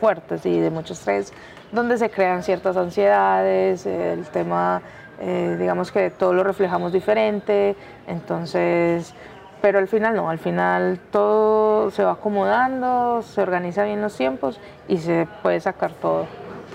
fuertes 0.00 0.46
y 0.46 0.58
de 0.58 0.70
mucho 0.70 0.94
estrés 0.94 1.32
donde 1.72 1.98
se 1.98 2.10
crean 2.10 2.42
ciertas 2.42 2.76
ansiedades, 2.76 3.86
el 3.86 4.24
tema 4.26 4.82
eh, 5.24 5.56
digamos 5.58 5.92
que 5.92 6.10
todo 6.10 6.32
lo 6.32 6.42
reflejamos 6.42 6.92
diferente, 6.92 7.76
entonces, 8.08 9.14
pero 9.62 9.78
al 9.78 9.88
final 9.88 10.16
no, 10.16 10.28
al 10.28 10.40
final 10.40 10.98
todo 11.10 11.90
se 11.92 12.04
va 12.04 12.12
acomodando, 12.12 13.22
se 13.22 13.40
organiza 13.40 13.84
bien 13.84 14.02
los 14.02 14.16
tiempos 14.16 14.60
y 14.88 14.98
se 14.98 15.26
puede 15.42 15.60
sacar 15.60 15.92
todo. 15.92 16.26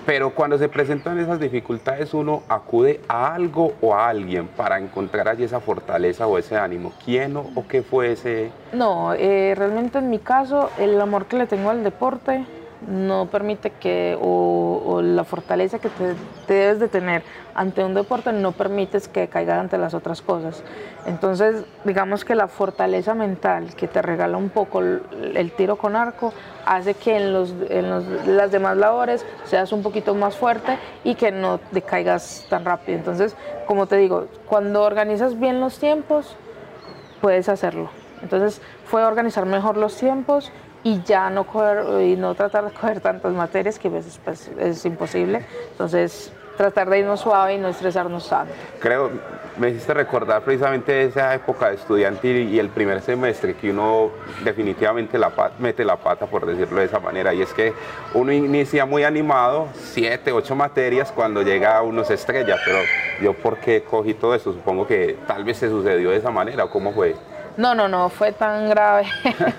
Pero 0.05 0.33
cuando 0.33 0.57
se 0.57 0.69
presentan 0.69 1.19
esas 1.19 1.37
dificultades, 1.37 2.13
uno 2.13 2.43
acude 2.47 3.01
a 3.09 3.33
algo 3.33 3.73
o 3.81 3.93
a 3.93 4.07
alguien 4.07 4.47
para 4.47 4.79
encontrar 4.79 5.27
allí 5.27 5.43
esa 5.43 5.59
fortaleza 5.59 6.25
o 6.27 6.37
ese 6.37 6.55
ánimo. 6.55 6.93
¿Quién 7.03 7.35
o, 7.35 7.51
qué 7.67 7.81
fue 7.83 8.13
ese? 8.13 8.49
No, 8.71 9.13
eh, 9.13 9.53
realmente 9.57 9.97
en 9.97 10.09
mi 10.09 10.19
caso, 10.19 10.69
el 10.79 10.99
amor 11.01 11.25
que 11.25 11.35
le 11.35 11.45
tengo 11.45 11.69
al 11.69 11.83
deporte 11.83 12.45
no 12.85 13.27
permite 13.27 13.71
que, 13.71 14.17
o, 14.21 15.01
la 15.01 15.23
fortaleza 15.23 15.79
que 15.79 15.89
te, 15.89 16.15
debes 16.47 16.79
de 16.79 16.87
tener 16.87 17.23
ante 17.55 17.83
un 17.83 17.93
deporte 17.93 18.31
no 18.31 18.51
permites 18.51 19.07
que 19.07 19.27
caiga 19.27 19.59
ante 19.59 19.77
las 19.77 19.93
otras 19.93 20.21
cosas. 20.21 20.63
Entonces, 21.05 21.65
digamos 21.85 22.23
que 22.23 22.35
la 22.35 22.47
fortaleza 22.47 23.13
mental 23.13 23.73
que 23.75 23.87
te 23.87 24.01
regala 24.01 24.37
un 24.37 24.49
poco 24.49 24.81
el, 24.81 25.51
tiro 25.57 25.77
con 25.77 25.95
arco 25.95 26.33
hace 26.65 26.93
que 26.93 27.17
en, 27.17 27.33
los, 27.33 27.53
en 27.69 28.37
las 28.37 28.51
demás 28.51 28.77
labores 28.77 29.25
seas 29.45 29.71
un 29.71 29.81
poquito 29.81 30.13
más 30.13 30.35
fuerte 30.35 30.77
y 31.03 31.15
que 31.15 31.31
no 31.31 31.59
te 31.59 31.81
caigas 31.81 32.45
tan 32.49 32.65
rápido. 32.65 32.97
Entonces, 32.97 33.35
como 33.65 33.87
te 33.87 33.97
digo, 33.97 34.27
cuando 34.47 34.83
organizas 34.83 35.39
bien 35.39 35.59
los 35.59 35.79
tiempos, 35.79 36.35
puedes 37.21 37.49
hacerlo. 37.49 37.89
Entonces, 38.21 38.61
fue 38.85 39.03
organizar 39.03 39.45
mejor 39.45 39.77
los 39.77 39.95
tiempos 39.95 40.51
y 40.83 41.01
ya 41.03 41.29
no 41.29 41.45
coger, 41.45 42.01
y 42.01 42.15
no 42.15 42.35
tratar 42.35 42.65
de 42.65 42.71
coger 42.71 43.01
tantas 43.01 43.33
materias 43.33 43.77
que 43.79 43.87
a 43.87 43.91
veces 43.91 44.19
pues, 44.23 44.49
es 44.59 44.85
imposible. 44.85 45.45
Entonces, 45.71 46.31
tratar 46.57 46.89
de 46.89 46.99
irnos 46.99 47.21
suave 47.21 47.53
y 47.53 47.57
no 47.57 47.69
estresarnos 47.69 48.27
tanto. 48.27 48.53
Creo, 48.79 49.11
me 49.57 49.69
hiciste 49.69 49.93
recordar 49.93 50.41
precisamente 50.41 51.03
esa 51.03 51.33
época 51.33 51.69
de 51.69 51.75
estudiante 51.75 52.27
y, 52.27 52.59
el 52.59 52.69
primer 52.69 53.01
semestre 53.01 53.53
que 53.55 53.69
uno 53.69 54.11
definitivamente 54.43 55.17
la 55.17 55.31
mete 55.59 55.85
la 55.85 55.95
pata, 55.95 56.25
por 56.25 56.45
decirlo 56.45 56.79
de 56.79 56.85
esa 56.85 56.99
manera. 56.99 57.33
Y 57.33 57.41
es 57.41 57.53
que 57.53 57.73
uno 58.13 58.31
inicia 58.31 58.85
muy 58.85 59.03
animado, 59.03 59.67
siete, 59.73 60.31
ocho 60.31 60.55
materias, 60.55 61.11
cuando 61.11 61.43
llega 61.43 61.81
uno 61.83 62.03
se 62.03 62.15
estrella. 62.15 62.57
Pero 62.65 62.79
yo, 63.21 63.33
¿por 63.33 63.57
qué 63.57 63.83
cogí 63.83 64.15
todo 64.15 64.33
eso? 64.33 64.51
Supongo 64.51 64.87
que 64.87 65.17
tal 65.27 65.43
vez 65.43 65.57
se 65.57 65.69
sucedió 65.69 66.09
de 66.09 66.17
esa 66.17 66.31
manera. 66.31 66.65
¿o 66.65 66.69
¿Cómo 66.69 66.91
fue? 66.91 67.15
No, 67.57 67.73
no, 67.73 67.87
no 67.87 68.09
fue 68.09 68.31
tan 68.31 68.69
grave, 68.69 69.07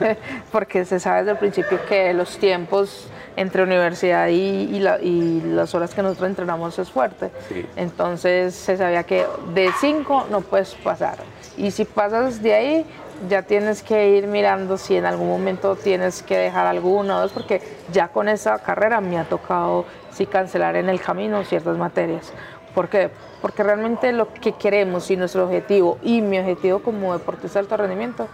porque 0.52 0.84
se 0.84 1.00
sabe 1.00 1.18
desde 1.18 1.32
el 1.32 1.38
principio 1.38 1.84
que 1.86 2.14
los 2.14 2.38
tiempos 2.38 3.08
entre 3.36 3.62
universidad 3.62 4.28
y, 4.28 4.80
las 4.80 5.74
horas 5.74 5.94
que 5.94 6.02
nosotros 6.02 6.28
entrenamos 6.28 6.78
es 6.78 6.90
fuerte. 6.90 7.30
Entonces 7.76 8.54
se 8.54 8.76
sabía 8.76 9.04
que 9.04 9.26
de 9.52 9.70
cinco 9.80 10.26
no 10.30 10.40
puedes 10.40 10.74
pasar. 10.74 11.18
Y 11.56 11.70
si 11.72 11.84
pasas 11.84 12.42
de 12.42 12.54
ahí, 12.54 12.86
ya 13.28 13.42
tienes 13.42 13.82
que 13.82 14.10
ir 14.10 14.26
mirando 14.26 14.76
si 14.76 14.96
en 14.96 15.04
algún 15.04 15.28
momento 15.28 15.74
tienes 15.76 16.22
que 16.22 16.36
dejar 16.36 16.66
alguna 16.66 17.18
o 17.18 17.20
dos, 17.22 17.32
porque 17.32 17.60
ya 17.92 18.08
con 18.08 18.28
esa 18.28 18.58
carrera 18.58 19.00
me 19.00 19.18
ha 19.18 19.24
tocado 19.24 19.84
sí 20.12 20.26
cancelar 20.26 20.76
en 20.76 20.88
el 20.88 21.00
camino 21.00 21.44
ciertas 21.44 21.76
materias. 21.76 22.32
¿Por 22.78 22.88
qué? 22.88 23.10
Porque 23.42 23.64
realmente 23.64 24.12
lo 24.12 24.32
que 24.32 24.52
queremos 24.52 25.10
y 25.10 25.16
nuestro 25.16 25.46
objetivo 25.46 25.98
y 26.00 26.22
mi 26.22 26.38
objetivo 26.38 26.78
como 26.78 27.12
deportista 27.12 27.58
de 27.58 27.64
alto 27.64 27.76
rendimiento 27.76 28.28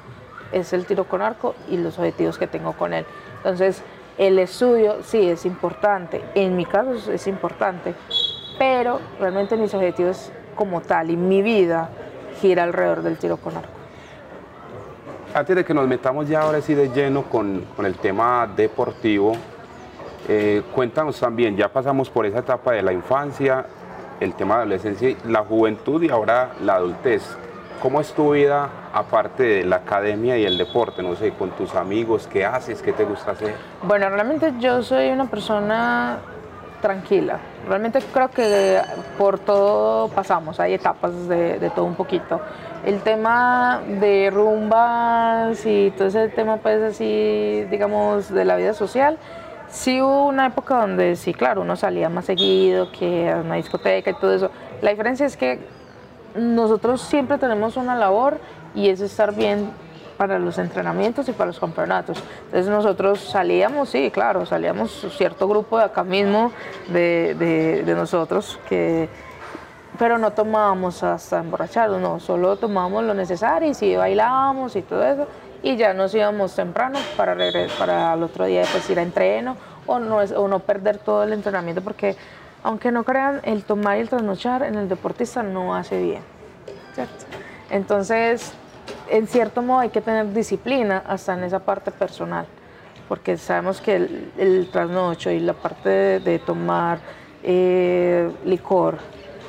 es 0.53 0.75
el 0.75 0.85
tiro 0.85 1.05
con 1.05 1.23
arco 1.23 1.55
y 1.71 1.79
los 1.79 1.99
objetivos 1.99 2.37
que 2.37 2.47
tengo 2.47 2.75
con 2.75 2.93
él. 2.93 3.07
Entonces, 3.39 3.83
el 4.19 4.39
estudio 4.39 5.03
sí 5.03 5.31
es 5.31 5.47
importante, 5.47 6.23
en 6.35 6.57
mi 6.57 6.67
caso 6.67 7.11
es 7.11 7.27
importante, 7.27 7.95
pero 8.59 9.01
realmente 9.19 9.57
mis 9.57 9.73
objetivos 9.73 10.31
como 10.55 10.83
tal 10.83 11.11
y 11.11 11.17
mi 11.17 11.41
vida 11.41 11.89
gira 12.43 12.65
alrededor 12.65 13.01
del 13.01 13.17
tiro 13.17 13.39
con 13.39 13.57
arco. 13.57 13.73
Antes 15.33 15.57
de 15.57 15.65
que 15.65 15.73
nos 15.73 15.89
metamos 15.89 16.29
ya 16.29 16.43
ahora 16.43 16.61
sí 16.61 16.75
de 16.75 16.91
lleno 16.91 17.23
con, 17.23 17.65
el 17.83 17.95
tema 17.95 18.47
deportivo, 18.55 19.33
eh, 20.29 20.63
cuéntanos 20.75 21.19
también, 21.19 21.57
ya 21.57 21.73
pasamos 21.73 22.11
por 22.11 22.27
esa 22.27 22.41
etapa 22.41 22.73
de 22.73 22.83
la 22.83 22.93
infancia, 22.93 23.65
el 24.25 24.35
tema 24.35 24.57
de 24.57 24.61
adolescencia, 24.63 25.17
la 25.27 25.45
juventud 25.45 26.03
y 26.03 26.11
ahora 26.11 26.53
la 26.61 26.77
adultez. 26.77 27.23
¿Cómo 27.81 28.01
es 28.01 28.13
tu 28.15 28.33
vida 28.33 28.71
aparte 28.95 29.43
de 29.43 29.65
la 29.65 29.77
academia 29.77 30.39
y 30.39 30.45
el 30.45 30.57
deporte? 30.57 31.03
No 31.03 31.15
sé, 31.17 31.33
con 31.33 31.51
tus 31.51 31.75
amigos, 31.75 32.27
¿qué 32.27 32.45
haces? 32.45 32.81
¿Qué 32.81 32.93
te 32.93 33.05
gusta 33.05 33.33
hacer? 33.33 33.55
Bueno, 33.83 34.09
realmente 34.09 34.55
yo 34.59 34.83
soy 34.83 35.11
una 35.11 35.27
persona 35.27 36.19
tranquila. 36.81 37.39
Realmente 37.69 38.01
creo 38.13 38.31
que 38.31 38.81
por 39.19 39.39
todo 39.39 40.09
pasamos, 40.09 40.61
hay 40.61 40.75
etapas 40.75 41.29
de, 41.29 41.59
de, 41.59 41.71
todo 41.71 41.85
un 41.85 41.95
poquito. 41.95 42.41
El 42.85 43.01
tema 43.01 43.83
de 43.87 44.31
rumbas 44.33 45.65
y 45.67 45.91
todo 45.91 46.09
ese 46.09 46.29
tema, 46.29 46.59
pues 46.59 46.83
así, 46.83 47.67
digamos, 47.71 48.31
de 48.31 48.45
la 48.45 48.57
vida 48.57 48.73
social, 48.73 49.19
sí 49.75 50.01
hubo 50.01 50.27
una 50.27 50.47
época 50.47 50.81
donde 50.81 51.17
sí, 51.17 51.35
claro, 51.35 51.63
uno 51.63 51.77
salía 51.77 52.09
más 52.09 52.27
seguido 52.27 52.91
que 52.93 53.31
a 53.31 53.37
una 53.39 53.57
discoteca 53.57 54.11
y 54.11 54.15
todo 54.15 54.35
eso. 54.35 54.51
La 54.81 54.91
diferencia 54.91 55.27
es 55.27 55.37
que 55.37 55.67
nosotros 56.37 57.03
siempre 57.03 57.39
tenemos 57.39 57.77
una 57.77 57.97
labor 57.97 58.39
y 58.75 58.89
es 58.89 59.01
estar 59.01 59.35
bien 59.35 59.71
para 60.17 60.39
los 60.39 60.59
entrenamientos 60.59 61.29
y 61.29 61.33
para 61.33 61.47
los 61.49 61.59
campeonatos. 61.59 62.23
Entonces 62.47 62.71
nosotros 62.71 63.19
salíamos, 63.21 63.89
sí, 63.89 64.11
claro, 64.13 64.47
salíamos 64.47 65.07
cierto 65.17 65.49
grupo 65.49 65.79
de 65.79 65.85
acá 65.85 66.05
mismo 66.05 66.53
de, 66.89 67.83
nosotros 67.97 68.59
que 68.69 69.09
pero 69.97 70.19
no 70.19 70.33
tomábamos 70.33 71.05
hasta 71.05 71.39
emborracharnos, 71.39 72.01
no, 72.01 72.19
solo 72.19 72.57
tomábamos 72.57 73.05
lo 73.05 73.15
necesario 73.15 73.71
y 73.71 73.75
sí 73.75 73.95
bailábamos 73.95 74.75
y 74.75 74.83
todo 74.83 75.05
eso 75.05 75.29
y 75.65 75.77
ya 75.77 75.95
nos 75.95 76.15
íbamos 76.15 76.55
temprano 76.55 76.99
para, 77.17 77.35
para 77.79 78.13
el 78.13 78.23
otro 78.23 78.45
día 78.45 78.65
pues 78.71 78.89
ir 78.91 78.99
a 78.99 79.03
entreno 79.03 79.57
o 79.87 79.99
no, 79.99 80.19
o 80.19 80.47
no 80.47 80.61
perder 80.61 80.99
todo 80.99 81.25
el 81.25 81.33
entrenamiento 81.33 81.81
porque 81.83 82.17
aunque 82.63 82.93
no 82.93 83.05
crean, 83.05 83.41
el 83.45 83.65
tomar 83.65 83.99
y 83.99 84.01
el 84.01 84.09
trasnochar 84.09 84.63
en 84.63 84.77
el 84.77 84.89
deportista 84.89 85.43
no 85.43 85.75
hace 85.75 86.01
bien. 86.01 86.23
Entonces, 87.71 88.53
en 89.11 89.27
cierto 89.27 89.61
modo 89.61 89.81
hay 89.81 89.91
que 89.91 90.01
tener 90.01 90.33
disciplina 90.33 91.03
hasta 91.07 91.35
en 91.35 91.45
esa 91.45 91.59
parte 91.59 91.91
personal, 91.91 92.47
porque 93.07 93.37
sabemos 93.37 93.83
que 93.83 93.97
el, 94.39 94.69
trasnocho 94.73 95.31
y 95.31 95.41
la 95.41 95.53
parte 95.53 96.21
de, 96.21 96.39
tomar 96.39 97.01
eh, 97.43 98.31
licor 98.47 98.97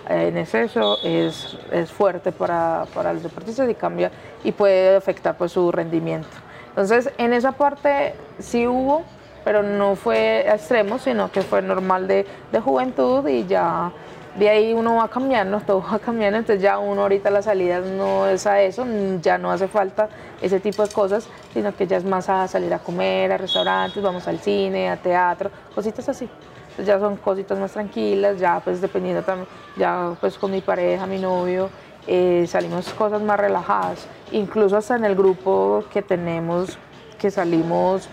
en 0.09 0.37
exceso 0.37 0.97
es, 1.03 1.57
es 1.71 1.91
fuerte 1.91 2.31
para, 2.31 2.85
para, 2.93 3.13
los 3.13 3.23
deportistas 3.23 3.69
y 3.69 3.75
cambia 3.75 4.11
y 4.43 4.51
puede 4.51 4.95
afectar 4.95 5.37
pues, 5.37 5.51
su 5.51 5.71
rendimiento. 5.71 6.27
Entonces, 6.69 7.11
en 7.17 7.33
esa 7.33 7.53
parte 7.53 8.13
sí 8.39 8.67
hubo 8.67 9.03
pero 9.45 9.61
no 9.61 9.95
fue 9.95 10.41
extremo, 10.51 10.97
sino 10.97 11.31
que 11.31 11.43
fue 11.43 11.61
normal 11.61 12.07
de, 12.07 12.25
de 12.51 12.59
juventud 12.59 13.25
y 13.27 13.45
ya 13.45 13.91
de 14.37 14.49
ahí 14.49 14.73
uno 14.73 14.95
va 14.95 15.07
cambiando, 15.07 15.59
todo 15.65 15.81
va 15.81 15.99
cambiando, 15.99 16.39
entonces 16.39 16.61
ya 16.61 16.79
uno 16.79 17.03
ahorita 17.03 17.29
la 17.29 17.41
salida 17.41 17.79
no 17.79 18.27
es 18.27 18.45
a 18.47 18.61
eso, 18.61 18.85
ya 19.21 19.37
no 19.37 19.51
hace 19.51 19.67
falta 19.67 20.09
ese 20.41 20.59
tipo 20.59 20.85
de 20.85 20.91
cosas, 20.91 21.29
sino 21.53 21.73
que 21.75 21.87
ya 21.87 21.97
es 21.97 22.03
más 22.03 22.27
a 22.27 22.47
salir 22.47 22.73
a 22.73 22.79
comer, 22.79 23.31
a 23.31 23.37
restaurantes, 23.37 24.01
vamos 24.01 24.27
al 24.27 24.39
cine, 24.39 24.89
a 24.89 24.97
teatro, 24.97 25.51
cositas 25.73 26.09
así. 26.09 26.27
Entonces 26.75 26.93
ya 26.93 26.99
son 26.99 27.15
cositas 27.15 27.57
más 27.57 27.71
tranquilas, 27.71 28.37
ya 28.37 28.59
pues 28.61 28.81
dependiendo 28.81 29.23
también, 29.23 29.47
ya 29.77 30.13
pues 30.19 30.37
con 30.37 30.51
mi 30.51 30.59
pareja, 30.59 31.05
mi 31.05 31.19
novio, 31.19 31.69
eh, 32.05 32.45
salimos 32.49 32.93
cosas 32.93 33.21
más 33.21 33.39
relajadas, 33.39 34.05
incluso 34.33 34.75
hasta 34.75 34.97
en 34.97 35.05
el 35.05 35.15
grupo 35.15 35.85
que 35.93 36.01
tenemos, 36.01 36.77
que 37.17 37.31
salimos 37.31 38.09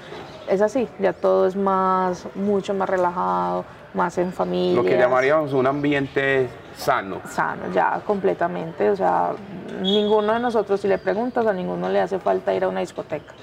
es 0.49 0.61
así, 0.61 0.89
ya 1.01 1.13
todo 1.13 1.49
es 1.49 1.57
más, 1.57 2.25
mucho 2.37 2.73
más 2.73 2.89
relajado, 2.89 3.65
más 3.95 4.17
en 4.19 4.33
familia. 4.33 4.77
Lo 4.77 4.85
que 4.85 4.97
llamaríamos 4.97 5.53
un 5.55 5.67
ambiente 5.67 6.49
sano. 6.77 7.21
Sano, 7.29 7.73
ya 7.75 8.01
completamente. 8.07 8.91
O 8.91 8.97
sea, 8.97 9.33
ninguno 9.81 10.35
de 10.35 10.39
nosotros, 10.39 10.81
si 10.81 10.87
le 10.87 10.99
preguntas, 10.99 11.47
a 11.47 11.53
ninguno 11.53 11.89
le 11.89 12.01
hace 12.01 12.21
falta 12.21 12.55
ir 12.55 12.63
a 12.63 12.69
una 12.69 12.81
discoteca 12.81 13.35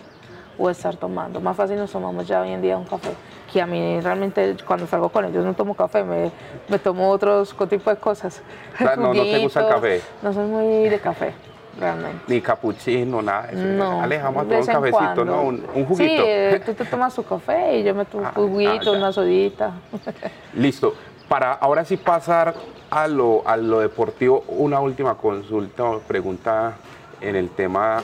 o 0.59 0.69
estar 0.69 0.95
tomando. 0.97 1.39
Más 1.39 1.55
fácil 1.55 1.77
nos 1.77 1.91
tomamos 1.91 2.27
ya 2.27 2.41
hoy 2.41 2.51
en 2.51 2.61
día 2.61 2.77
un 2.77 2.85
café. 2.85 3.11
Que 3.51 3.61
a 3.61 3.65
mí 3.65 3.99
realmente 4.01 4.57
cuando 4.67 4.85
salgo 4.85 5.09
con 5.09 5.25
ellos 5.25 5.43
no 5.43 5.53
tomo 5.53 5.73
café, 5.73 6.03
me, 6.03 6.31
me 6.67 6.77
tomo 6.77 7.09
otros 7.09 7.55
tipo 7.69 7.89
de 7.89 7.95
cosas. 7.95 8.41
no, 8.79 9.13
no 9.13 9.23
te 9.23 9.39
gusta 9.39 9.61
el 9.61 9.67
café. 9.67 10.01
No 10.21 10.33
soy 10.33 10.45
muy 10.45 10.89
de 10.89 10.99
café 10.99 11.33
realmente. 11.79 12.23
Ni 12.27 12.41
capuchino, 12.41 13.21
nada. 13.21 13.49
Eso. 13.51 13.63
No, 13.63 14.01
Alejamos 14.01 14.43
a 14.43 14.47
tomar 14.47 14.59
un 14.59 14.65
cafecito, 14.67 15.25
¿no? 15.25 15.41
Un, 15.43 15.85
juguito. 15.85 15.95
Sí, 15.95 16.17
eh, 16.19 16.61
tú 16.65 16.73
te 16.73 16.85
tomas 16.85 17.15
tu 17.15 17.23
café 17.23 17.77
y 17.77 17.83
yo 17.83 17.95
me 17.95 18.05
tomo 18.05 18.27
un 18.27 18.31
juguito, 18.31 18.91
una 18.91 19.11
sodita. 19.11 19.73
Listo. 20.53 20.93
Para 21.27 21.53
ahora 21.53 21.85
sí 21.85 21.95
pasar 21.95 22.55
a 22.89 23.07
lo, 23.07 23.43
a 23.47 23.55
lo 23.55 23.79
deportivo, 23.79 24.43
una 24.47 24.79
última 24.79 25.15
consulta 25.15 25.83
o 25.83 25.99
pregunta 25.99 26.73
en 27.21 27.35
el 27.35 27.49
tema 27.49 28.01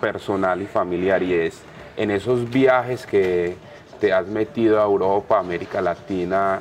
personal 0.00 0.60
y 0.60 0.66
familiar 0.66 1.22
y 1.22 1.32
es, 1.32 1.62
en 1.96 2.10
esos 2.10 2.50
viajes 2.50 3.06
que 3.06 3.56
te 4.00 4.12
has 4.12 4.26
metido 4.26 4.80
a 4.80 4.84
Europa, 4.84 5.38
América 5.38 5.80
Latina, 5.80 6.60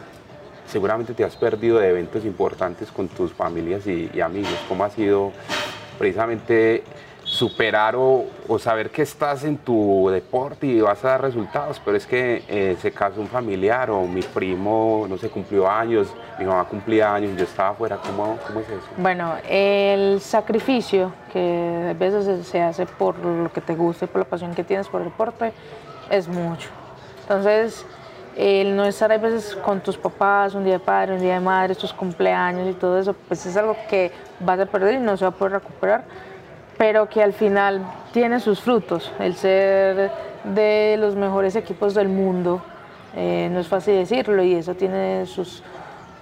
seguramente 0.68 1.14
te 1.14 1.24
has 1.24 1.36
perdido 1.36 1.80
de 1.80 1.90
eventos 1.90 2.26
importantes 2.26 2.92
con 2.92 3.08
tus 3.08 3.34
familias 3.34 3.86
y, 3.88 4.22
amigos. 4.22 4.58
¿Cómo 4.68 4.84
ha 4.84 4.90
sido 4.90 5.32
precisamente 6.00 6.84
superar 7.36 7.96
o, 7.98 8.26
saber 8.58 8.90
que 8.90 9.02
estás 9.02 9.44
en 9.44 9.58
tu 9.58 10.10
deporte 10.10 10.66
y 10.66 10.82
vas 10.82 11.04
a 11.04 11.10
dar 11.10 11.22
resultados, 11.22 11.82
pero 11.84 11.98
es 11.98 12.08
que 12.08 12.44
eh, 12.48 12.78
se 12.82 12.92
casó 12.92 13.20
un 13.20 13.28
familiar 13.28 13.92
o 13.92 14.04
mi 14.08 14.22
primo, 14.22 15.06
no 15.10 15.18
sé, 15.18 15.30
cumplió 15.30 15.70
años, 15.70 16.08
mi 16.40 16.46
mamá 16.46 16.64
cumplía 16.66 17.14
años 17.14 17.38
yo 17.38 17.44
estaba 17.44 17.70
afuera, 17.70 18.00
¿cómo, 18.04 18.38
cómo 18.48 18.62
es 18.62 18.70
eso? 18.70 18.88
Bueno, 18.98 19.34
el 19.48 20.22
sacrificio 20.22 21.12
que 21.34 21.90
a 21.90 21.94
veces 21.94 22.48
se 22.48 22.62
hace 22.62 22.86
por 22.86 23.18
lo 23.20 23.52
que 23.52 23.62
te 23.62 23.76
gusta 23.76 24.06
y 24.06 24.08
por 24.08 24.20
la 24.20 24.26
pasión 24.26 24.56
que 24.56 24.64
tienes 24.64 24.88
por 24.88 25.02
el 25.02 25.10
deporte 25.10 25.52
es 26.10 26.28
mucho. 26.28 26.70
Entonces, 27.24 27.86
el 28.36 28.76
no 28.76 28.86
estar 28.86 29.12
a 29.12 29.18
veces 29.18 29.56
con 29.56 29.82
tus 29.82 29.98
papás, 29.98 30.56
un 30.56 30.64
día 30.64 30.74
de 30.74 30.80
padre, 30.80 31.16
un 31.16 31.22
día 31.22 31.36
de 31.36 31.40
madre, 31.40 31.76
tus 31.76 31.94
cumpleaños 31.94 32.70
y 32.70 32.74
todo 32.74 33.00
eso, 33.00 33.16
pues 33.28 33.46
es 33.46 33.56
algo 33.58 33.76
que 33.90 34.12
vas 34.40 34.60
a 34.60 34.66
perder 34.66 34.96
y 34.96 35.00
no 35.00 35.16
se 35.18 35.26
va 35.26 35.30
a 35.30 35.34
poder 35.34 35.54
recuperar, 35.54 36.04
pero 36.78 37.08
que 37.10 37.24
al 37.24 37.34
final 37.34 37.82
tiene 38.12 38.40
sus 38.40 38.62
frutos. 38.62 39.12
El 39.20 39.36
ser 39.36 40.12
de 40.44 40.98
los 41.00 41.16
mejores 41.16 41.56
equipos 41.56 41.94
del 41.94 42.10
mundo, 42.10 42.62
eh, 43.16 43.50
no 43.52 43.60
es 43.60 43.68
fácil 43.68 43.96
decirlo 43.96 44.44
y 44.44 44.56
eso 44.56 44.76
tiene 44.76 45.26
sus, 45.26 45.64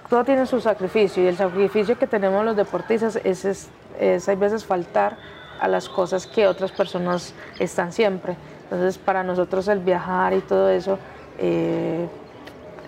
todo 0.08 0.24
tiene 0.24 0.46
su 0.46 0.60
sacrificio 0.60 1.22
y 1.22 1.26
el 1.26 1.36
sacrificio 1.36 1.98
que 1.98 2.06
tenemos 2.06 2.44
los 2.44 2.56
deportistas 2.56 3.18
es, 3.24 3.44
es, 3.44 3.68
es 3.98 4.28
hay 4.28 4.36
veces 4.36 4.64
faltar 4.64 5.16
a 5.60 5.68
las 5.68 5.88
cosas 5.88 6.26
que 6.26 6.46
otras 6.46 6.72
personas 6.72 7.34
están 7.58 7.92
siempre. 7.92 8.36
Entonces 8.64 8.98
para 8.98 9.22
nosotros 9.22 9.68
el 9.68 9.80
viajar 9.80 10.32
y 10.34 10.40
todo 10.40 10.70
eso, 10.70 10.98
eh, 11.38 12.08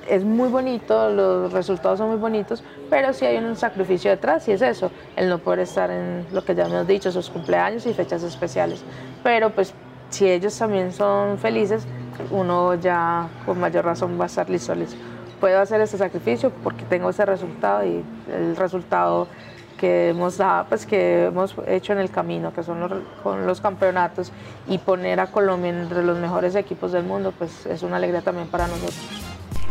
es 0.09 0.24
muy 0.24 0.48
bonito, 0.48 1.11
los 1.11 1.52
resultados 1.52 1.98
son 1.98 2.11
muy 2.11 2.18
bonitos, 2.18 2.62
pero 2.88 3.12
sí 3.12 3.25
hay 3.25 3.37
un 3.38 3.57
sacrificio 3.57 4.11
detrás 4.11 4.46
y 4.49 4.53
es 4.53 4.62
eso, 4.62 4.90
el 5.16 5.29
no 5.29 5.38
poder 5.38 5.61
estar 5.61 5.90
en 5.90 6.27
lo 6.33 6.44
que 6.44 6.55
ya 6.55 6.66
hemos 6.66 6.87
dicho, 6.87 7.11
sus 7.12 7.31
cumpleaños 7.31 7.87
y 7.87 7.94
fechas 7.94 8.22
especiales. 8.22 8.83
Pero 9.22 9.51
pues 9.51 9.75
si 10.11 10.29
ellos 10.29 10.57
también 10.57 10.92
son 10.92 11.38
felices, 11.38 11.87
uno 12.31 12.75
ya 12.75 13.29
con 13.44 13.59
mayor 13.61 13.85
razón 13.85 14.18
va 14.18 14.25
a 14.25 14.27
estar 14.27 14.49
listo, 14.49 14.75
listo. 14.75 14.96
Puedo 15.40 15.61
hacer 15.61 15.81
ese 15.81 15.99
sacrificio 15.99 16.51
porque 16.62 16.85
tengo 16.85 17.11
ese 17.11 17.27
resultado 17.27 17.85
y 17.85 18.03
el 18.33 18.57
resultado 18.57 19.29
que 19.77 20.09
hemos, 20.09 20.40
pues, 20.68 20.87
que 20.87 21.27
hemos 21.27 21.55
hecho 21.66 21.92
en 21.92 21.99
el 21.99 22.11
camino, 22.11 22.55
que 22.55 22.62
son 22.62 22.81
los, 22.81 22.92
con 23.22 23.46
los 23.46 23.61
campeonatos, 23.61 24.33
y 24.66 24.79
poner 24.79 25.20
a 25.20 25.27
Colombia 25.27 25.70
entre 25.70 26.03
los 26.03 26.18
mejores 26.18 26.55
equipos 26.55 26.92
del 26.92 27.05
mundo, 27.05 27.35
pues 27.37 27.66
es 27.66 27.83
una 27.83 27.96
alegría 27.96 28.22
también 28.22 28.49
para 28.49 28.66
nosotros. 28.66 28.96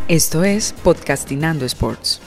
Esto 0.08 0.44
es 0.44 0.74
Podcastinando 0.84 1.66
Sports. 1.66 2.22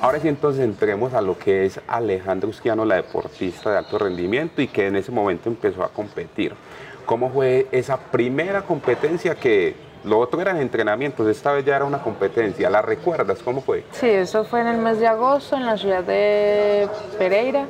Ahora 0.00 0.20
sí, 0.20 0.28
entonces 0.28 0.64
entremos 0.64 1.14
a 1.14 1.20
lo 1.20 1.36
que 1.36 1.66
es 1.66 1.80
Alejandro 1.88 2.48
Usquiano, 2.48 2.84
la 2.84 2.94
deportista 2.96 3.72
de 3.72 3.78
alto 3.78 3.98
rendimiento 3.98 4.62
y 4.62 4.68
que 4.68 4.86
en 4.86 4.94
ese 4.94 5.10
momento 5.10 5.48
empezó 5.48 5.82
a 5.82 5.88
competir. 5.88 6.54
¿Cómo 7.06 7.30
fue 7.30 7.66
esa 7.72 7.96
primera 7.96 8.62
competencia 8.62 9.34
que 9.34 9.74
lo 10.04 10.18
otro 10.18 10.40
eran 10.40 10.56
entrenamientos, 10.58 11.26
esta 11.28 11.52
vez 11.52 11.64
ya 11.64 11.76
era 11.76 11.84
una 11.84 12.02
competencia? 12.02 12.68
¿La 12.70 12.82
recuerdas? 12.82 13.40
¿Cómo 13.42 13.60
fue? 13.60 13.84
Sí, 13.92 14.08
eso 14.08 14.44
fue 14.44 14.60
en 14.60 14.68
el 14.68 14.78
mes 14.78 14.98
de 14.98 15.06
agosto 15.06 15.56
en 15.56 15.66
la 15.66 15.76
ciudad 15.76 16.02
de 16.02 16.88
Pereira. 17.18 17.66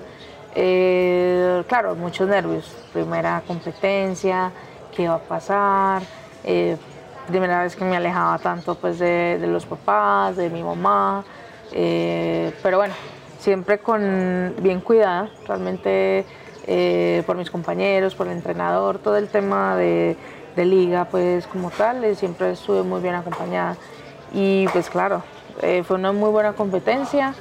Eh, 0.55 1.63
claro, 1.67 1.95
muchos 1.95 2.29
nervios. 2.29 2.75
Primera 2.93 3.43
competencia, 3.47 4.51
qué 4.95 5.05
iba 5.05 5.15
a 5.15 5.19
pasar. 5.19 6.03
Eh, 6.45 6.77
primera 7.29 7.63
vez 7.63 7.77
que 7.77 7.85
me 7.85 7.97
alejaba 7.97 8.39
tanto 8.39 8.75
pues 8.75 8.99
de, 8.99 9.39
los 9.47 9.65
papás, 9.67 10.37
de 10.37 10.51
mi 10.51 10.63
mamá. 10.63 11.25
Eh, 11.73 12.53
pero 12.63 12.79
bueno, 12.79 12.95
siempre 13.39 13.79
con 13.79 14.55
bien 14.59 14.81
cuidada. 14.81 15.31
Realmente 15.47 16.25
eh, 16.67 17.23
por 17.27 17.37
mis 17.37 17.51
compañeros, 17.51 18.15
por 18.15 18.27
el 18.27 18.35
entrenador, 18.35 18.99
todo 18.99 19.17
el 19.17 19.29
tema 19.29 19.77
de, 19.77 20.17
liga, 20.57 21.07
pues 21.07 21.47
como 21.47 21.71
tal, 21.71 22.05
eh, 22.05 22.15
siempre 22.15 22.53
estuve 22.53 22.83
muy 22.83 23.01
bien 23.01 23.15
acompañada. 23.15 23.77
Y 24.35 24.67
pues 24.69 24.91
claro, 24.91 25.23
eh, 25.61 25.83
fue 25.83 25.97
una 25.97 26.13
muy 26.13 26.31
buena 26.31 26.53
competencia. 26.53 27.35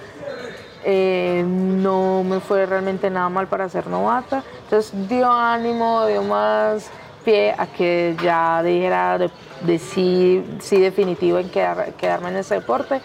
no 0.85 2.23
me 2.23 2.39
fue 2.39 2.65
realmente 2.65 3.09
nada 3.09 3.29
mal 3.29 3.47
para 3.47 3.69
ser 3.69 3.87
novata. 3.87 4.43
Entonces 4.63 5.07
dio 5.07 5.31
ánimo, 5.31 6.05
dio 6.07 6.23
más 6.23 6.89
pie 7.23 7.53
a 7.57 7.67
que 7.67 8.15
ya 8.23 8.63
dijera 8.63 9.19
de, 9.19 9.79
sí, 9.79 10.43
sí 10.59 10.79
definitivo 10.79 11.37
en 11.37 11.49
quedarme 11.49 12.29
en 12.29 12.37
ese 12.37 12.55
deporte 12.55 13.01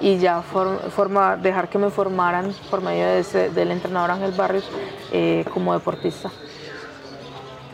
y 0.00 0.18
ya 0.18 0.42
forma, 0.42 1.36
dejar 1.36 1.68
que 1.68 1.78
me 1.78 1.90
formaran 1.90 2.52
por 2.70 2.82
medio 2.82 3.06
de 3.06 3.50
del 3.50 3.70
entrenador 3.70 4.10
Ángel 4.12 4.32
Barrios 4.32 4.68
eh, 5.12 5.44
como 5.52 5.74
deportista. 5.74 6.30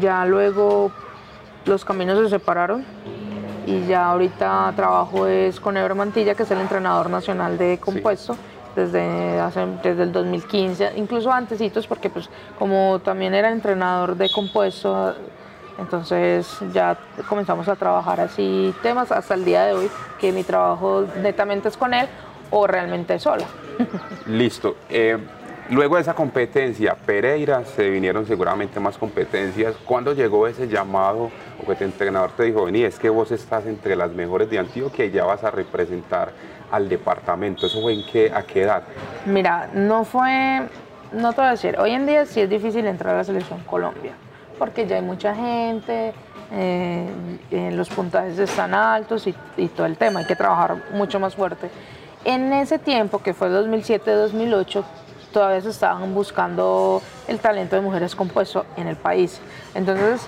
ya 0.00 0.26
luego 0.26 0.90
los 1.64 1.84
caminos 1.84 2.18
se 2.18 2.30
separaron 2.30 2.84
y 3.68 3.86
ya 3.86 4.06
ahorita 4.06 4.72
trabajo 4.74 5.26
es 5.26 5.60
con 5.60 5.76
Ebro 5.76 5.94
Mantilla, 5.94 6.34
que 6.34 6.44
es 6.44 6.50
el 6.50 6.60
entrenador 6.60 7.10
nacional 7.10 7.58
de 7.58 7.78
compuesto. 7.78 8.34
Desde, 8.74 9.40
hace, 9.40 9.66
desde 9.82 10.04
el 10.04 10.12
2015, 10.12 10.92
incluso 10.96 11.32
antesitos, 11.32 11.86
porque 11.88 12.10
pues 12.10 12.30
como 12.58 13.00
también 13.00 13.34
era 13.34 13.50
entrenador 13.50 14.16
de 14.16 14.30
compuesto, 14.30 15.16
entonces 15.78 16.46
ya 16.72 16.96
comenzamos 17.28 17.66
a 17.66 17.74
trabajar 17.74 18.20
así 18.20 18.72
temas 18.80 19.10
hasta 19.10 19.34
el 19.34 19.44
día 19.44 19.64
de 19.64 19.72
hoy, 19.72 19.90
que 20.20 20.30
mi 20.30 20.44
trabajo 20.44 21.06
netamente 21.20 21.68
es 21.68 21.76
con 21.76 21.92
él 21.92 22.06
o 22.50 22.68
realmente 22.68 23.18
sola. 23.18 23.46
Listo. 24.26 24.76
Eh, 24.88 25.18
luego 25.70 25.96
de 25.96 26.02
esa 26.02 26.14
competencia, 26.14 26.94
Pereira, 26.94 27.64
se 27.64 27.90
vinieron 27.90 28.26
seguramente 28.26 28.78
más 28.78 28.96
competencias. 28.96 29.74
¿Cuándo 29.84 30.12
llegó 30.12 30.46
ese 30.46 30.68
llamado 30.68 31.30
o 31.62 31.66
que 31.66 31.74
tu 31.74 31.84
entrenador 31.84 32.30
te 32.32 32.44
dijo, 32.44 32.64
vení, 32.64 32.84
es 32.84 32.98
que 32.98 33.08
vos 33.08 33.30
estás 33.30 33.66
entre 33.66 33.96
las 33.96 34.12
mejores 34.12 34.48
de 34.50 34.58
Antioquia 34.58 35.04
y 35.04 35.10
ya 35.10 35.24
vas 35.24 35.42
a 35.44 35.50
representar 35.50 36.32
al 36.70 36.88
departamento. 36.88 37.66
¿Eso 37.66 37.80
fue 37.80 37.94
en 37.94 38.06
qué, 38.06 38.32
a 38.32 38.42
qué 38.42 38.62
edad? 38.62 38.82
Mira, 39.26 39.68
no 39.72 40.04
fue, 40.04 40.68
no 41.12 41.32
te 41.32 41.40
voy 41.40 41.48
a 41.48 41.50
decir, 41.52 41.78
hoy 41.78 41.92
en 41.92 42.06
día 42.06 42.26
sí 42.26 42.40
es 42.40 42.50
difícil 42.50 42.86
entrar 42.86 43.14
a 43.14 43.18
la 43.18 43.24
selección 43.24 43.60
Colombia, 43.64 44.12
porque 44.58 44.86
ya 44.86 44.96
hay 44.96 45.02
mucha 45.02 45.34
gente, 45.34 46.12
eh, 46.52 47.08
los 47.72 47.88
puntajes 47.88 48.38
están 48.38 48.74
altos 48.74 49.26
y, 49.26 49.34
y, 49.56 49.68
todo 49.68 49.86
el 49.86 49.96
tema, 49.96 50.20
hay 50.20 50.26
que 50.26 50.36
trabajar 50.36 50.76
mucho 50.92 51.18
más 51.20 51.34
fuerte. 51.34 51.70
En 52.24 52.52
ese 52.52 52.78
tiempo, 52.78 53.20
que 53.20 53.34
fue 53.34 53.48
2007-2008, 53.50 54.84
todavía 55.32 55.60
se 55.60 55.70
estaban 55.70 56.14
buscando 56.14 57.02
el 57.26 57.38
talento 57.38 57.76
de 57.76 57.82
mujeres 57.82 58.14
compuesto 58.14 58.64
en 58.76 58.88
el 58.88 58.96
país. 58.96 59.40
Entonces, 59.74 60.26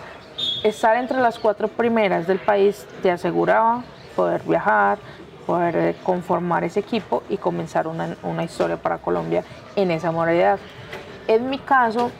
estar 0.62 0.96
entre 0.96 1.20
las 1.20 1.38
cuatro 1.38 1.68
primeras 1.68 2.26
del 2.26 2.38
país 2.38 2.86
te 3.02 3.10
aseguraba 3.10 3.82
poder 4.14 4.42
viajar, 4.42 4.98
poder 5.46 5.76
eh, 5.76 5.96
conformar 6.02 6.64
ese 6.64 6.80
equipo 6.80 7.22
y 7.28 7.36
comenzar 7.36 7.86
una, 7.86 8.16
una 8.22 8.44
historia 8.44 8.76
para 8.76 8.98
Colombia 8.98 9.42
en 9.76 9.90
esa 9.90 10.10
modalidad. 10.10 10.58
En 11.26 11.48
mi 11.48 11.58
caso, 11.58 12.10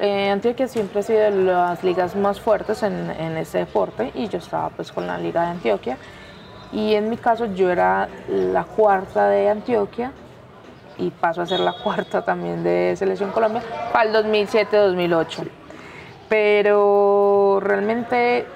eh, 0.00 0.28
Antioquia 0.30 0.68
siempre 0.68 1.00
ha 1.00 1.02
sido 1.02 1.20
de 1.20 1.30
las 1.30 1.82
ligas 1.82 2.14
más 2.14 2.40
fuertes 2.40 2.82
en, 2.82 3.10
en 3.10 3.36
este 3.38 3.58
deporte 3.58 4.10
y 4.14 4.28
yo 4.28 4.38
estaba 4.38 4.68
pues 4.70 4.92
con 4.92 5.06
la 5.06 5.16
Liga 5.16 5.42
de 5.42 5.48
Antioquia 5.48 5.96
y 6.72 6.94
en 6.94 7.08
mi 7.08 7.16
caso 7.16 7.46
yo 7.46 7.70
era 7.70 8.08
la 8.28 8.64
cuarta 8.64 9.28
de 9.28 9.48
Antioquia 9.48 10.12
y 10.98 11.10
paso 11.10 11.40
a 11.40 11.46
ser 11.46 11.60
la 11.60 11.72
cuarta 11.82 12.22
también 12.22 12.62
de 12.62 12.94
Selección 12.96 13.30
Colombia 13.30 13.62
para 13.92 14.10
el 14.10 14.14
2007-2008 14.14 15.59
pero 16.30 17.58
realmente 17.60 18.46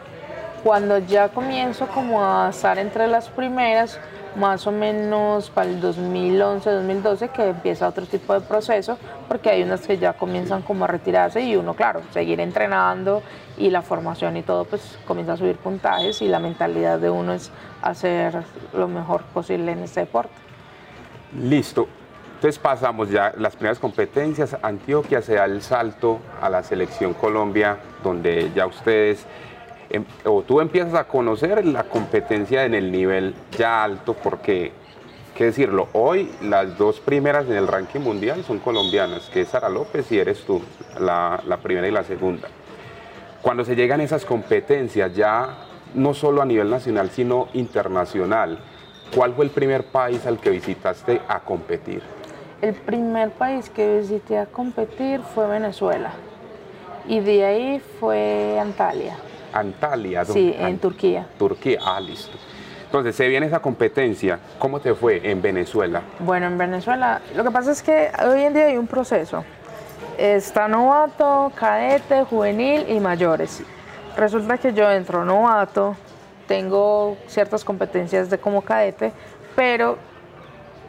cuando 0.63 0.99
ya 0.99 1.29
comienzo 1.29 1.89
como 1.89 2.25
a 2.25 2.49
estar 2.49 2.79
entre 2.79 3.09
las 3.09 3.29
primeras, 3.29 3.99
más 4.37 4.67
o 4.67 4.73
menos 4.73 5.51
para 5.51 5.69
el 5.69 5.83
2011-2012 5.83 7.31
que 7.31 7.49
empieza 7.49 7.89
otro 7.89 8.07
tipo 8.07 8.33
de 8.33 8.41
proceso, 8.41 8.97
porque 9.29 9.51
hay 9.51 9.65
unas 9.65 9.87
que 9.87 9.99
ya 9.99 10.13
comienzan 10.13 10.63
como 10.63 10.85
a 10.85 10.87
retirarse 10.87 11.43
y 11.43 11.57
uno, 11.57 11.75
claro, 11.75 12.01
seguir 12.13 12.41
entrenando 12.41 13.23
y 13.59 13.71
la 13.71 13.83
formación 13.83 14.37
y 14.37 14.43
todo, 14.43 14.65
pues 14.65 14.97
comienza 15.05 15.33
a 15.33 15.37
subir 15.37 15.57
puntajes 15.57 16.23
y 16.23 16.29
la 16.29 16.39
mentalidad 16.39 17.01
de 17.01 17.11
uno 17.11 17.33
es 17.33 17.51
hacer 17.83 18.45
lo 18.73 18.87
mejor 18.87 19.25
posible 19.25 19.73
en 19.73 19.81
este 19.81 20.01
deporte. 20.01 20.35
Listo. 21.37 21.89
Entonces 22.35 22.59
pasamos 22.59 23.11
ya 23.11 23.33
las 23.38 23.57
primeras 23.57 23.79
competencias, 23.79 24.57
Antioquia 24.61 25.23
se 25.23 25.35
da 25.35 25.47
el 25.47 25.62
salto 25.62 26.20
a 26.42 26.51
la 26.51 26.62
selección 26.62 27.14
Colombia, 27.14 27.79
donde 28.03 28.51
ya 28.55 28.66
ustedes, 28.66 29.25
em, 29.88 30.05
o 30.25 30.42
tú 30.42 30.61
empiezas 30.61 30.94
a 30.94 31.05
conocer 31.05 31.64
la 31.64 31.85
competencia 31.85 32.64
en 32.64 32.75
el 32.75 32.92
nivel 32.92 33.35
ya 33.57 33.83
alto, 33.83 34.14
porque, 34.14 34.73
qué 35.35 35.44
decirlo, 35.44 35.88
hoy 35.94 36.31
las 36.42 36.77
dos 36.77 37.01
primeras 37.01 37.47
en 37.47 37.55
el 37.55 37.66
ranking 37.66 38.01
mundial 38.01 38.44
son 38.44 38.59
colombianas, 38.59 39.31
que 39.33 39.42
es 39.42 39.49
Sara 39.49 39.70
López 39.70 40.11
y 40.12 40.18
eres 40.18 40.44
tú, 40.44 40.61
la, 41.01 41.40
la 41.47 41.57
primera 41.59 41.88
y 41.88 41.92
la 41.92 42.05
segunda. 42.05 42.49
Cuando 43.40 43.64
se 43.64 43.75
llegan 43.75 44.01
esas 44.01 44.25
competencias 44.25 45.14
ya 45.14 45.49
no 45.94 46.12
solo 46.12 46.42
a 46.42 46.44
nivel 46.44 46.68
nacional, 46.68 47.11
sino 47.11 47.49
internacional, 47.55 48.59
¿cuál 49.14 49.35
fue 49.35 49.44
el 49.44 49.51
primer 49.51 49.85
país 49.85 50.27
al 50.27 50.40
que 50.40 50.51
visitaste 50.51 51.23
a 51.29 51.40
competir? 51.40 52.13
El 52.64 52.72
primer 52.72 53.29
país 53.29 53.68
que 53.68 53.98
visité 53.98 54.38
a 54.38 54.46
competir 54.46 55.20
fue 55.35 55.46
Venezuela 55.46 56.12
y 57.07 57.20
de 57.20 57.44
ahí 57.44 57.83
fue 58.00 58.59
Antalya. 58.59 59.18
Antalya, 59.53 60.24
Sí, 60.24 60.57
en 60.59 60.79
Turquía. 60.79 61.27
Turquía, 61.38 61.79
ah, 61.85 62.00
listo. 62.00 62.38
Entonces, 62.87 63.16
se 63.16 63.29
viene 63.29 63.44
esa 63.44 63.61
competencia. 63.61 64.38
¿Cómo 64.59 64.81
te 64.81 64.94
fue 64.94 65.20
en 65.31 65.42
Venezuela? 65.42 66.00
Bueno, 66.20 66.46
en 66.46 66.57
Venezuela, 66.57 67.20
lo 67.37 67.44
que 67.44 67.50
pasa 67.50 67.70
es 67.70 67.83
que 67.83 68.11
hoy 68.27 68.44
en 68.44 68.55
día 68.55 68.64
hay 68.68 68.79
un 68.79 68.87
proceso. 68.87 69.44
está 70.16 70.66
novato, 70.66 71.53
cadete, 71.55 72.24
juvenil 72.24 72.87
y 72.88 72.98
mayores. 72.98 73.62
Resulta 74.16 74.57
que 74.57 74.72
yo 74.72 74.90
entro 74.90 75.22
novato, 75.22 75.96
tengo 76.48 77.18
ciertas 77.27 77.62
competencias 77.62 78.31
de 78.31 78.38
como 78.38 78.62
cadete, 78.62 79.12
pero 79.55 79.98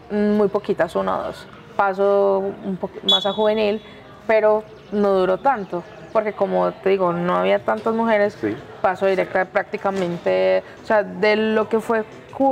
muy 0.10 0.48
poquitas, 0.48 0.96
una 0.96 1.18
o 1.20 1.24
dos. 1.24 1.48
Paso 1.76 2.54
un 2.64 2.78
poco 2.78 2.94
más 3.10 3.26
a 3.26 3.34
juvenil, 3.34 3.82
pero 4.28 4.64
no 4.92 5.12
duró 5.12 5.38
tanto, 5.38 5.84
porque 6.14 6.34
como 6.34 6.72
te 6.72 6.90
digo, 6.90 7.12
no 7.14 7.36
había 7.36 7.60
tantas 7.60 7.94
mujeres, 7.94 8.38
paso 8.82 9.06
directa 9.06 9.46
prácticamente, 9.46 10.64
o 10.82 10.86
sea, 10.86 11.04
de 11.04 11.36
lo 11.36 11.68
que 11.68 11.80
fue 11.80 12.06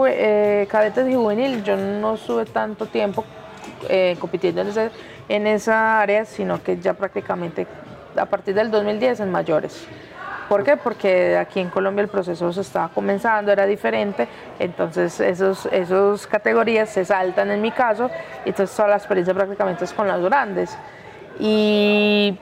eh, 0.08 0.68
cadetes 0.70 1.08
y 1.10 1.16
juvenil, 1.16 1.64
yo 1.64 1.76
no 1.78 2.18
sube 2.18 2.46
tanto 2.46 2.86
tiempo 2.86 3.24
eh, 3.90 4.16
compitiendo 4.20 4.62
en, 4.62 4.92
en 5.30 5.48
esa 5.48 6.02
área, 6.02 6.26
sino 6.26 6.62
que 6.62 6.78
ya 6.80 6.94
prácticamente 6.94 7.68
a 8.16 8.26
partir 8.26 8.54
del 8.54 8.72
2010 8.72 9.22
en 9.22 9.32
mayores. 9.32 9.88
¿Por 10.50 10.64
qué? 10.64 10.78
Porque 10.78 11.38
aquí 11.38 11.60
en 11.60 11.70
Colombia 11.70 12.02
el 12.04 12.10
proceso 12.10 12.52
se 12.52 12.62
estaba 12.62 12.90
comenzando, 12.90 13.52
era 13.52 13.66
diferente, 13.66 14.28
entonces 14.60 15.20
esos, 15.20 15.66
esos 15.68 16.28
categorías 16.28 16.90
se 16.90 17.06
saltan 17.06 17.52
en 17.52 17.62
mi 17.62 17.72
caso, 17.72 18.10
y 18.46 18.50
entonces 18.50 18.76
toda 18.76 18.90
la 18.90 18.98
experiencia 18.98 19.34
prácticamente 19.34 19.86
es 19.86 19.94
con 19.94 20.08
las 20.08 20.22
grandes. 20.22 20.78
Y, 21.40 22.38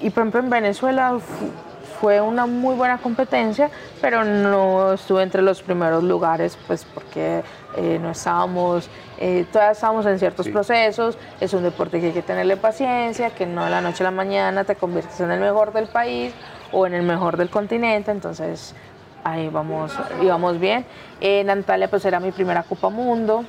y 0.00 0.10
por 0.10 0.22
ejemplo 0.22 0.40
en 0.40 0.50
Venezuela 0.50 1.18
fue 2.00 2.20
una 2.20 2.46
muy 2.46 2.74
buena 2.74 2.98
competencia, 2.98 3.70
pero 4.00 4.24
no 4.24 4.94
estuve 4.94 5.22
entre 5.22 5.40
los 5.40 5.62
primeros 5.62 6.02
lugares, 6.02 6.58
pues 6.66 6.84
porque 6.84 7.44
eh, 7.76 7.98
no 8.02 8.10
estábamos, 8.10 8.90
eh, 9.18 9.46
todavía 9.52 9.70
estábamos 9.70 10.04
en 10.06 10.18
ciertos 10.18 10.48
procesos, 10.48 11.16
es 11.40 11.54
un 11.54 11.62
deporte 11.62 12.00
que 12.00 12.06
hay 12.06 12.12
que 12.12 12.22
tenerle 12.22 12.56
paciencia, 12.56 13.30
que 13.30 13.46
no 13.46 13.64
de 13.64 13.70
la 13.70 13.80
noche 13.80 14.02
a 14.02 14.04
la 14.04 14.10
mañana 14.10 14.64
te 14.64 14.74
conviertes 14.74 15.20
en 15.20 15.30
el 15.30 15.38
mejor 15.38 15.72
del 15.72 15.86
país 15.86 16.34
o 16.72 16.86
en 16.86 16.94
el 16.94 17.02
mejor 17.02 17.36
del 17.36 17.50
continente, 17.50 18.10
entonces 18.10 18.74
ahí 19.24 19.48
vamos, 19.48 19.92
íbamos 20.22 20.58
bien. 20.58 20.84
En 21.20 21.50
Antalya 21.50 21.88
pues 21.88 22.04
era 22.04 22.18
mi 22.20 22.32
primera 22.32 22.62
Copa 22.62 22.88
Mundo, 22.88 23.44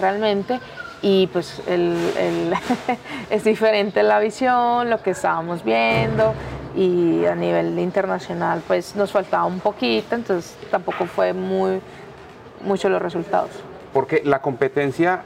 realmente, 0.00 0.60
y 1.00 1.26
pues 1.28 1.60
es 3.30 3.44
diferente 3.44 4.02
la 4.02 4.18
visión, 4.20 4.88
lo 4.88 5.02
que 5.02 5.10
estábamos 5.10 5.64
viendo 5.64 6.34
y 6.74 7.26
a 7.26 7.34
nivel 7.34 7.78
internacional 7.78 8.62
pues 8.66 8.96
nos 8.96 9.10
faltaba 9.10 9.44
un 9.44 9.60
poquito, 9.60 10.14
entonces 10.14 10.56
tampoco 10.70 11.06
fue 11.06 11.32
muy 11.32 11.80
mucho 12.64 12.88
los 12.88 13.02
resultados. 13.02 13.50
Porque 13.92 14.22
la 14.24 14.40
competencia 14.40 15.22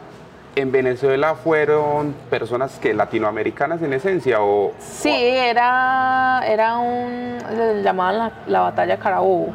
en 0.56 0.72
Venezuela 0.72 1.34
fueron 1.34 2.14
personas 2.30 2.78
que 2.78 2.94
latinoamericanas 2.94 3.82
en 3.82 3.92
esencia 3.92 4.40
o 4.40 4.72
sí 4.78 5.12
era 5.12 6.42
era 6.48 6.78
un 6.78 7.38
le 7.56 7.82
llamaban 7.82 8.32
la, 8.46 8.60
batalla 8.60 8.96
Carabobo. 8.96 9.52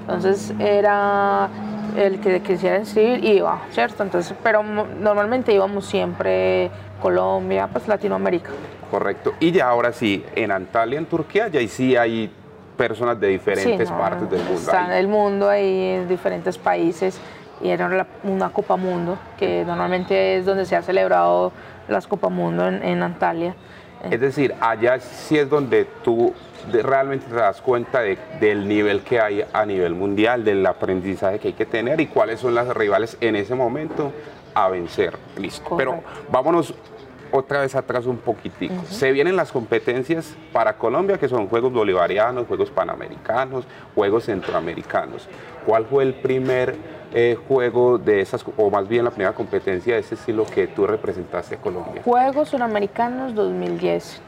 Entonces 0.00 0.52
era 0.58 1.48
el 1.96 2.20
que 2.20 2.40
quisiera 2.40 2.78
inscribir 2.78 3.24
iba 3.24 3.60
cierto 3.70 4.02
entonces 4.02 4.36
pero 4.42 4.62
normalmente 4.62 5.52
íbamos 5.52 5.86
siempre 5.86 6.68
Colombia 7.00 7.68
pues 7.72 7.86
Latinoamérica. 7.86 8.50
Correcto. 8.90 9.34
Y 9.38 9.52
ya 9.52 9.68
ahora 9.68 9.92
sí 9.92 10.24
en 10.34 10.50
Antalya 10.50 10.98
en 10.98 11.06
Turquía 11.06 11.46
ya 11.46 11.66
sí 11.68 11.96
hay 11.96 12.28
personas 12.76 13.20
de 13.20 13.28
diferentes 13.28 13.88
partes 13.88 14.28
del 14.28 14.42
mundo 14.42 14.58
está 14.58 14.86
en 14.86 14.92
el 14.92 15.06
mundo 15.06 15.48
ahí 15.48 15.80
en 15.90 16.08
diferentes 16.08 16.58
países 16.58 17.20
y 17.62 17.68
era 17.68 18.06
una 18.24 18.50
Copa 18.50 18.76
Mundo, 18.76 19.18
que 19.38 19.64
normalmente 19.64 20.36
es 20.36 20.46
donde 20.46 20.64
se 20.64 20.76
ha 20.76 20.82
celebrado 20.82 21.52
las 21.88 22.06
Copa 22.06 22.28
Mundo 22.28 22.66
en, 22.66 23.02
Antalya. 23.02 23.54
Es 24.08 24.20
decir, 24.20 24.54
allá 24.60 24.98
sí 24.98 25.36
es 25.38 25.50
donde 25.50 25.86
tú 26.02 26.32
realmente 26.72 27.26
te 27.26 27.34
das 27.34 27.60
cuenta 27.60 28.00
del 28.00 28.66
nivel 28.66 29.02
que 29.02 29.20
hay 29.20 29.44
a 29.52 29.66
nivel 29.66 29.94
mundial, 29.94 30.44
del 30.44 30.64
aprendizaje 30.64 31.38
que 31.38 31.48
hay 31.48 31.54
que 31.54 31.66
tener 31.66 32.00
y 32.00 32.06
cuáles 32.06 32.40
son 32.40 32.54
las 32.54 32.68
rivales 32.74 33.16
en 33.20 33.36
ese 33.36 33.54
momento 33.54 34.12
a 34.54 34.68
vencer. 34.68 35.16
Listo. 35.36 35.76
Pero 35.76 36.00
vámonos 36.30 36.74
otra 37.32 37.60
vez 37.60 37.74
atrás 37.74 38.06
un 38.06 38.16
poquitico. 38.18 38.74
Se 38.88 39.12
vienen 39.12 39.36
las 39.36 39.52
competencias 39.52 40.34
para 40.52 40.76
Colombia, 40.76 41.18
que 41.18 41.28
son 41.28 41.46
Juegos 41.48 41.72
Bolivarianos, 41.72 42.46
Juegos 42.46 42.70
Panamericanos, 42.70 43.64
Juegos 43.94 44.24
Centroamericanos. 44.24 45.28
¿Cuál 45.66 45.86
fue 45.86 46.04
el 46.04 46.14
primer 46.14 46.76
eh, 47.12 47.36
juego 47.48 47.98
de 47.98 48.20
esas, 48.20 48.44
o 48.56 48.70
más 48.70 48.86
bien 48.88 49.04
la 49.04 49.10
primera 49.10 49.34
competencia 49.34 49.94
de 49.94 50.00
ese 50.00 50.14
estilo 50.14 50.46
que 50.46 50.66
tú 50.68 50.86
representaste 50.86 51.56
a 51.56 51.58
Colombia? 51.58 52.02
Juegos 52.04 52.50
Suramericanos 52.50 53.34
2010. 53.34 54.20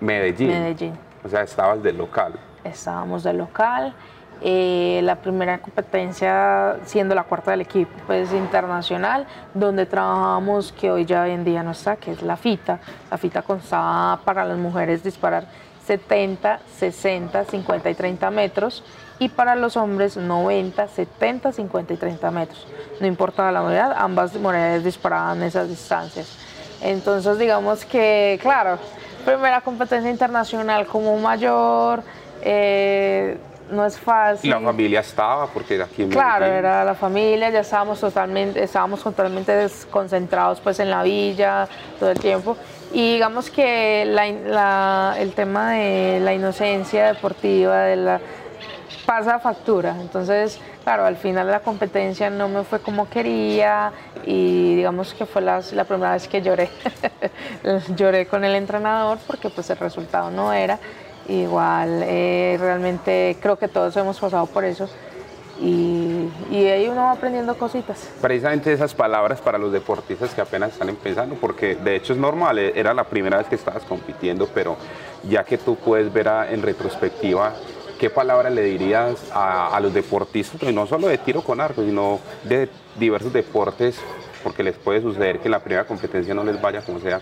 Medellín. 0.00 0.48
Medellín. 0.48 0.98
O 1.24 1.28
sea, 1.28 1.42
estabas 1.42 1.82
del 1.82 1.98
local. 1.98 2.34
Estábamos 2.64 3.22
del 3.22 3.38
local. 3.38 3.94
Eh, 4.40 5.00
la 5.02 5.16
primera 5.16 5.58
competencia 5.58 6.76
siendo 6.84 7.14
la 7.14 7.24
cuarta 7.24 7.50
del 7.50 7.62
equipo, 7.62 7.90
pues 8.06 8.32
internacional, 8.32 9.26
donde 9.52 9.84
trabajamos, 9.84 10.72
que 10.72 10.92
hoy 10.92 11.04
ya 11.04 11.22
hoy 11.22 11.32
en 11.32 11.44
día 11.44 11.64
no 11.64 11.72
está, 11.72 11.96
que 11.96 12.12
es 12.12 12.22
la 12.22 12.36
FITA. 12.36 12.78
La 13.10 13.18
FITA 13.18 13.42
constaba 13.42 14.20
para 14.24 14.44
las 14.44 14.56
mujeres 14.56 15.02
disparar 15.02 15.44
70, 15.86 16.60
60, 16.76 17.44
50 17.44 17.90
y 17.90 17.94
30 17.94 18.30
metros 18.30 18.84
y 19.18 19.28
para 19.28 19.56
los 19.56 19.76
hombres 19.76 20.16
90, 20.16 20.88
70, 20.88 21.52
50 21.52 21.92
y 21.92 21.96
30 21.96 22.30
metros. 22.30 22.66
No 23.00 23.06
importa 23.06 23.50
la 23.50 23.62
modalidad, 23.62 23.94
ambas 23.96 24.34
modalidades 24.34 24.84
disparaban 24.84 25.42
esas 25.42 25.68
distancias. 25.68 26.36
Entonces 26.80 27.38
digamos 27.38 27.84
que, 27.84 28.38
claro, 28.40 28.78
primera 29.24 29.60
competencia 29.60 30.10
internacional 30.10 30.86
como 30.86 31.16
mayor, 31.18 32.02
eh, 32.42 33.38
no 33.70 33.84
es 33.84 33.98
fácil. 33.98 34.48
Y 34.48 34.52
la 34.52 34.60
familia 34.60 35.00
estaba, 35.00 35.46
porque 35.48 35.80
aquí 35.82 36.02
en 36.02 36.10
Claro, 36.10 36.46
era 36.46 36.84
la 36.84 36.94
familia, 36.94 37.50
ya 37.50 37.60
estábamos 37.60 38.00
totalmente, 38.00 38.62
estábamos 38.62 39.02
totalmente 39.02 39.52
desconcentrados 39.52 40.60
pues 40.60 40.78
en 40.80 40.90
la 40.90 41.02
villa 41.02 41.68
todo 41.98 42.10
el 42.10 42.18
tiempo. 42.18 42.56
Y 42.92 43.14
digamos 43.14 43.50
que 43.50 44.02
el 44.02 45.32
tema 45.34 45.72
de 45.72 46.20
la 46.20 46.32
inocencia 46.32 47.06
deportiva, 47.06 47.82
de 47.82 47.96
la, 47.96 48.20
pasa 49.08 49.38
factura. 49.38 49.96
Entonces, 50.02 50.60
claro, 50.84 51.06
al 51.06 51.16
final 51.16 51.50
la 51.50 51.60
competencia 51.60 52.28
no 52.28 52.46
me 52.46 52.62
fue 52.62 52.78
como 52.80 53.08
quería 53.08 53.90
y 54.26 54.76
digamos 54.76 55.14
que 55.14 55.24
fue 55.24 55.40
la, 55.40 55.62
la 55.72 55.84
primera 55.84 56.12
vez 56.12 56.28
que 56.28 56.42
lloré. 56.42 56.68
lloré 57.96 58.26
con 58.26 58.44
el 58.44 58.54
entrenador 58.54 59.16
porque 59.26 59.48
pues 59.48 59.70
el 59.70 59.78
resultado 59.78 60.30
no 60.30 60.52
era. 60.52 60.78
Igual, 61.26 62.02
eh, 62.04 62.58
realmente 62.60 63.38
creo 63.40 63.58
que 63.58 63.66
todos 63.66 63.96
hemos 63.96 64.20
pasado 64.20 64.44
por 64.44 64.64
eso. 64.64 64.90
Y, 65.58 66.28
y, 66.50 66.66
ahí 66.66 66.86
uno 66.86 67.04
va 67.04 67.12
aprendiendo 67.12 67.56
cositas. 67.56 68.10
Precisamente 68.20 68.72
esas 68.72 68.94
palabras 68.94 69.40
para 69.40 69.56
los 69.56 69.72
deportistas 69.72 70.34
que 70.34 70.42
apenas 70.42 70.72
están 70.72 70.90
empezando, 70.90 71.34
porque 71.34 71.76
de 71.76 71.96
hecho 71.96 72.12
es 72.12 72.18
normal, 72.18 72.58
eh, 72.58 72.72
era 72.76 72.94
la 72.94 73.04
primera 73.04 73.38
vez 73.38 73.48
que 73.48 73.56
estabas 73.56 73.82
compitiendo, 73.84 74.48
pero 74.54 74.76
ya 75.24 75.42
que 75.44 75.58
tú 75.58 75.74
puedes 75.76 76.12
ver 76.12 76.28
en 76.50 76.62
retrospectiva, 76.62 77.54
¿qué 77.98 78.10
palabras 78.10 78.52
le 78.52 78.62
dirías 78.62 79.30
a, 79.32 79.76
a 79.76 79.80
los 79.80 79.92
deportistas, 79.92 80.62
no 80.72 80.86
solo 80.86 81.08
de 81.08 81.18
tiro 81.18 81.42
con 81.42 81.60
arco, 81.60 81.82
sino 81.82 82.20
de 82.44 82.68
diversos 82.98 83.32
deportes, 83.32 83.98
porque 84.42 84.62
les 84.62 84.76
puede 84.76 85.02
suceder 85.02 85.40
que 85.40 85.48
en 85.48 85.52
la 85.52 85.60
primera 85.60 85.86
competencia 85.86 86.34
no 86.34 86.44
les 86.44 86.60
vaya 86.60 86.82
como 86.82 87.00
sea? 87.00 87.20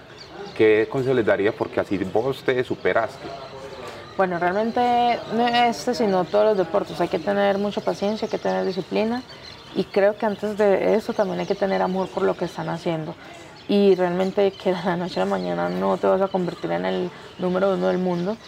¿Qué 0.57 0.89
consejo 0.91 1.15
les 1.15 1.27
daría? 1.27 1.53
Porque 1.53 1.81
así 1.81 1.99
vos 1.99 2.43
te 2.43 2.63
superaste. 2.65 3.27
Bueno, 4.17 4.39
realmente 4.39 5.19
no 5.35 5.47
este, 5.47 5.95
sino 5.95 6.25
todos 6.25 6.47
los 6.47 6.57
deportes. 6.57 6.99
Hay 7.01 7.09
que 7.09 7.19
tener 7.19 7.59
mucha 7.59 7.83
paciencia, 7.83 8.27
hay 8.27 8.31
que 8.31 8.39
tener 8.39 8.65
disciplina 8.65 9.23
y 9.75 9.85
creo 9.85 10.17
que 10.17 10.25
antes 10.25 10.57
de 10.57 10.95
eso 10.95 11.13
también 11.13 11.41
hay 11.41 11.47
que 11.47 11.55
tener 11.55 11.83
amor 11.83 12.09
por 12.09 12.23
lo 12.23 12.35
que 12.35 12.47
están 12.47 12.71
haciendo. 12.71 13.15
Y 13.69 13.95
realmente 13.95 14.53
que 14.53 14.73
de 14.73 14.83
la 14.83 14.97
noche 14.97 15.21
a 15.21 15.25
la 15.25 15.31
mañana 15.31 15.69
no 15.69 15.99
te 15.99 16.07
vas 16.07 16.23
a 16.23 16.29
convertir 16.29 16.71
en 16.71 16.87
el 16.87 17.11
número 17.39 17.75
uno 17.75 17.89
del 17.89 17.99
mundo, 17.99 18.39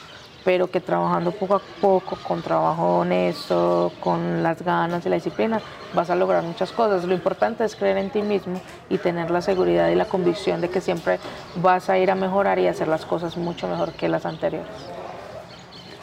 pero 0.44 0.70
que 0.70 0.80
trabajando 0.80 1.32
poco 1.32 1.56
a 1.56 1.60
poco, 1.80 2.16
con 2.26 2.42
trabajo 2.42 2.98
honesto, 2.98 3.92
con 4.00 4.42
las 4.42 4.62
ganas 4.62 5.04
y 5.04 5.08
la 5.08 5.16
disciplina, 5.16 5.60
vas 5.94 6.10
a 6.10 6.16
lograr 6.16 6.42
muchas 6.42 6.72
cosas. 6.72 7.04
Lo 7.04 7.14
importante 7.14 7.64
es 7.64 7.76
creer 7.76 7.98
en 7.98 8.10
ti 8.10 8.22
mismo 8.22 8.60
y 8.88 8.98
tener 8.98 9.30
la 9.30 9.42
seguridad 9.42 9.88
y 9.88 9.94
la 9.94 10.06
convicción 10.06 10.60
de 10.60 10.70
que 10.70 10.80
siempre 10.80 11.18
vas 11.56 11.90
a 11.90 11.98
ir 11.98 12.10
a 12.10 12.14
mejorar 12.14 12.58
y 12.58 12.66
hacer 12.66 12.88
las 12.88 13.04
cosas 13.04 13.36
mucho 13.36 13.68
mejor 13.68 13.92
que 13.92 14.08
las 14.08 14.26
anteriores 14.26 14.68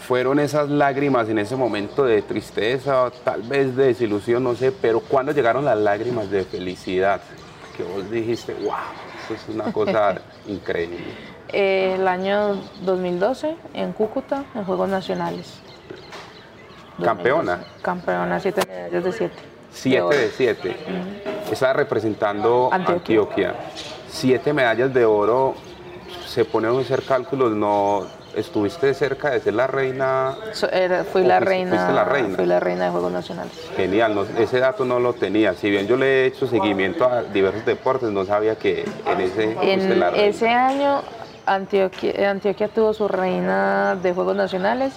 fueron 0.06 0.38
esas 0.38 0.70
lágrimas 0.70 1.28
en 1.30 1.40
ese 1.40 1.56
momento 1.56 2.04
de 2.04 2.22
tristeza, 2.22 3.12
tal 3.24 3.42
vez 3.42 3.76
de 3.76 3.88
desilusión, 3.88 4.44
no 4.44 4.54
sé, 4.54 4.72
pero 4.72 5.00
cuando 5.00 5.32
llegaron 5.32 5.66
las 5.66 5.80
lágrimas 5.80 6.30
de 6.30 6.44
felicidad, 6.44 7.22
que 7.76 7.84
vos 7.84 8.10
dijiste, 8.12 8.54
wow, 8.54 8.74
eso 9.26 9.34
es 9.34 9.56
una 9.56 9.74
cosa 9.74 10.22
increíble. 10.48 11.35
El 11.52 12.08
año 12.08 12.56
2012 12.82 13.56
en 13.74 13.94
Cúcuta, 13.94 14.46
en 14.56 14.64
Juegos 14.64 14.90
Nacionales. 14.90 15.60
Campeona. 17.04 17.60
Campeona, 17.82 18.40
siete 18.40 18.62
medallas 18.68 19.04
de 19.04 19.12
siete. 19.12 19.36
Siete 19.72 20.16
de, 20.16 20.30
siete. 20.30 20.76
Estaba 21.52 21.74
representando 21.74 22.70
Antioquia. 22.72 23.20
Antioquia. 23.20 23.56
Siete 24.08 24.54
medallas 24.54 24.94
de 24.94 25.04
oro 25.04 25.56
se 26.26 26.46
pone 26.46 26.68
a 26.68 26.80
hacer 26.80 27.04
cálculos, 27.04 27.52
no 27.52 28.06
estuviste 28.36 28.94
cerca 28.94 29.30
de 29.32 29.40
ser 29.40 29.54
la 29.54 29.68
reina. 29.68 30.36
fui 31.12 31.24
la 31.24 31.40
reina, 31.40 31.92
la 31.92 32.04
reina. 32.04 32.36
Fui 32.36 32.46
la 32.46 32.60
reina 32.60 32.86
de 32.86 32.92
Juegos 32.92 33.12
Nacionales. 33.12 33.54
Genial, 33.76 34.28
ese 34.38 34.60
dato 34.60 34.86
no 34.86 35.00
lo 35.00 35.14
tenía. 35.14 35.54
Si 35.54 35.70
bien 35.70 35.88
yo 35.88 35.96
le 35.98 36.24
he 36.24 36.26
hecho 36.28 36.48
seguimiento 36.48 37.06
a 37.06 37.24
diversos 37.24 37.66
deportes, 37.66 38.10
no 38.10 38.26
sabía 38.26 38.56
que 38.56 38.86
en 39.06 39.22
ese 39.22 39.56
en 39.62 40.00
la 40.00 40.10
reina. 40.12 40.28
ese 40.28 40.50
año 40.50 41.02
Antioquia, 41.46 42.32
Antioquia 42.32 42.68
tuvo 42.68 42.94
su 42.94 43.08
reina 43.08 43.96
de 44.02 44.14
Juegos 44.14 44.36
Nacionales 44.36 44.94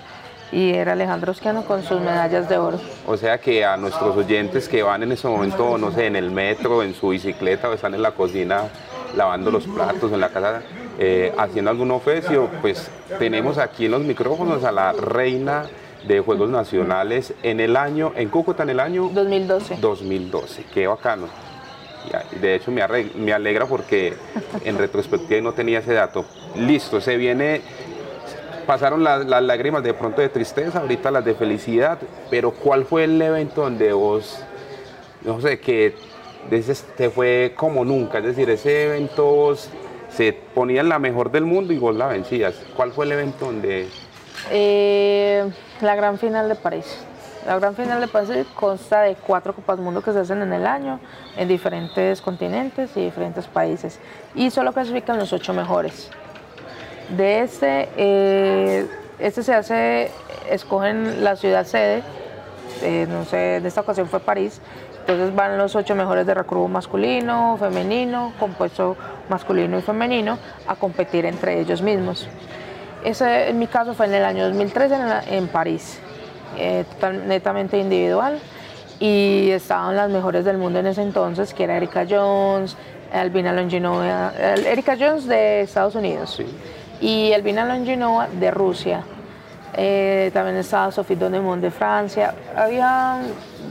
y 0.51 0.73
era 0.73 0.93
Alejandro 0.93 1.33
Osquiano 1.33 1.65
con 1.65 1.83
sus 1.83 2.01
medallas 2.01 2.49
de 2.49 2.59
oro. 2.59 2.81
O 3.07 3.17
sea 3.17 3.39
que 3.39 3.65
a 3.65 3.77
nuestros 3.77 4.17
oyentes 4.17 4.69
que 4.69 4.83
van 4.83 5.03
en 5.03 5.13
ese 5.13 5.29
momento, 5.29 5.77
no 5.77 5.91
sé, 5.93 6.07
en 6.07 6.17
el 6.17 6.31
metro, 6.31 6.83
en 6.83 6.95
su 6.95 7.09
bicicleta 7.11 7.69
o 7.69 7.75
están 7.75 7.95
en 7.95 8.03
la 8.03 8.13
cocina 8.13 8.63
lavando 9.17 9.51
los 9.51 9.65
platos 9.65 10.13
en 10.13 10.21
la 10.21 10.29
casa, 10.31 10.63
eh, 10.99 11.33
haciendo 11.39 11.71
algún 11.71 11.91
oficio, 11.91 12.49
pues 12.61 12.91
tenemos 13.19 13.59
aquí 13.59 13.87
en 13.87 13.93
los 13.93 14.03
micrófonos 14.03 14.65
a 14.65 14.73
la 14.73 14.93
reina 14.93 15.65
de 16.07 16.21
Juegos 16.21 16.51
Nacionales 16.51 17.35
en 17.43 17.61
el 17.61 17.77
año, 17.77 18.13
en 18.17 18.29
Cúcuta 18.29 18.63
en 18.63 18.71
el 18.71 18.81
año 18.81 19.11
2012. 19.13 19.79
2012, 19.81 20.65
qué 20.73 20.87
bacano. 20.87 21.27
De 22.41 22.55
hecho 22.55 22.71
me, 22.71 22.83
alegra 23.33 23.67
porque 23.67 24.15
en 24.65 24.79
retrospectiva 24.79 25.41
no 25.41 25.53
tenía 25.53 25.81
ese 25.81 25.95
dato. 25.95 26.25
Listo, 26.57 27.01
se 27.01 27.17
viene 27.17 27.61
pasaron 28.67 29.03
las, 29.03 29.25
lágrimas 29.25 29.83
de 29.83 29.95
pronto 29.95 30.21
de 30.21 30.29
tristeza, 30.29 30.81
ahorita 30.81 31.11
las 31.11 31.25
de 31.25 31.35
felicidad, 31.35 31.99
pero 32.29 32.51
¿cuál 32.51 32.85
fue 32.85 33.05
el 33.05 33.21
evento 33.23 33.63
donde 33.63 33.95
vos, 33.95 34.41
no 35.23 35.41
sé, 35.41 35.59
que 35.59 35.95
te 36.97 37.09
fue 37.09 37.55
como 37.57 37.83
nunca? 37.87 38.19
Es 38.19 38.25
decir, 38.25 38.51
ese 38.51 38.85
evento 38.85 39.57
se 40.11 40.35
ponía 40.55 40.83
en 40.83 40.91
la 40.91 40.99
mejor 40.99 41.31
del 41.31 41.47
mundo 41.47 41.73
y 41.73 41.79
vos 41.79 41.97
la 41.97 42.09
vencías. 42.09 42.57
¿Cuál 42.77 42.93
fue 42.93 43.07
el 43.07 43.13
evento 43.13 43.47
donde...? 43.47 43.89
Eh, 44.51 45.51
la 45.81 45.97
gran 45.97 46.19
final 46.19 46.51
de 46.51 46.55
París. 46.55 46.99
La 47.47 47.59
gran 47.59 47.75
final 47.75 48.01
de 48.01 48.09
París 48.09 48.47
consta 48.55 49.03
de 49.03 49.15
cuatro 49.15 49.55
Copas 49.55 49.79
Mundo 49.79 50.03
que 50.03 50.13
se 50.13 50.21
hacen 50.21 50.43
en 50.43 50.53
el 50.53 50.67
año 50.67 51.01
en 51.37 51.49
diferentes 51.49 52.21
continentes 52.21 52.97
y 52.97 53.05
diferentes 53.05 53.47
países 53.47 53.99
y 54.35 54.51
solo 54.51 54.73
clasifican 54.73 55.19
los 55.19 55.33
ocho 55.33 55.53
mejores. 55.53 56.11
De 57.17 57.41
este, 57.41 57.89
eh, 57.97 58.87
este 59.19 59.43
se 59.43 59.55
hace, 59.55 60.11
escogen 60.51 61.25
la 61.25 61.37
ciudad 61.37 61.65
sede, 61.65 62.03
eh, 62.83 63.07
no 63.09 63.25
sé, 63.25 63.57
en 63.57 63.67
esta 63.67 63.81
ocasión 63.81 64.09
fue 64.09 64.21
París, 64.21 64.61
entonces 65.01 65.35
van 65.35 65.57
los 65.57 65.75
ocho 65.75 65.95
mejores 65.95 66.27
de 66.27 66.35
recurvo 66.35 66.69
masculino, 66.69 67.57
femenino, 67.59 68.35
compuesto 68.39 68.95
masculino 69.31 69.79
y 69.79 69.83
femenino 69.83 70.39
a 70.67 70.75
competir 70.75 71.25
entre 71.25 71.61
ellos 71.61 71.81
mismos. 71.81 72.29
Ese 73.05 73.49
en 73.49 73.59
mi 73.59 73.69
caso 73.69 73.95
fue 73.95 74.05
en 74.05 74.15
el 74.15 74.25
año 74.25 74.45
2013 74.45 74.97
en, 75.31 75.49
París, 75.49 75.99
eh, 76.57 76.85
netamente 77.27 77.79
individual 77.79 78.39
y 79.01 79.51
estaban 79.51 79.97
las 79.97 80.11
mejores 80.11 80.45
del 80.45 80.59
mundo 80.59 80.79
en 80.79 80.87
ese 80.87 81.03
entonces, 81.03 81.55
que 81.55 81.65
era 81.65 81.77
Erika 81.77 82.07
Jones, 82.09 82.77
Albina 83.13 83.53
Longinova, 83.53 84.33
Erika 84.67 84.97
Jones 84.99 85.27
de 85.27 85.63
Estados 85.63 85.95
Unidos. 85.95 86.35
Sí 86.37 86.47
y 87.01 87.33
Elvina 87.33 87.65
Longinoa 87.65 88.29
de 88.29 88.51
Rusia. 88.51 89.03
Eh, 89.75 90.31
también 90.33 90.57
estaba 90.57 90.91
Sophie 90.91 91.17
Donemont 91.17 91.63
de 91.63 91.71
Francia. 91.71 92.35
Había 92.57 93.21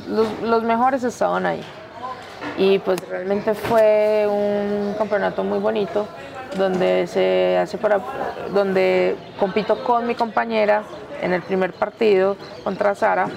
los, 0.08 0.64
mejores 0.64 1.04
estaban 1.04 1.46
ahí. 1.46 1.62
Y 2.58 2.80
pues 2.80 3.00
realmente 3.10 3.54
fue 3.54 4.28
un 4.30 4.96
campeonato 4.98 5.44
muy 5.44 5.60
bonito 5.60 6.08
donde 6.56 7.08
se 7.08 7.58
hace 7.58 7.78
para 7.78 8.00
donde 8.54 9.16
compito 9.40 9.84
con 9.84 10.08
mi 10.08 10.16
compañera 10.16 10.84
en 11.22 11.34
el 11.34 11.42
primer 11.42 11.74
partido 11.74 12.38
contra 12.64 12.96
Sara. 12.96 13.30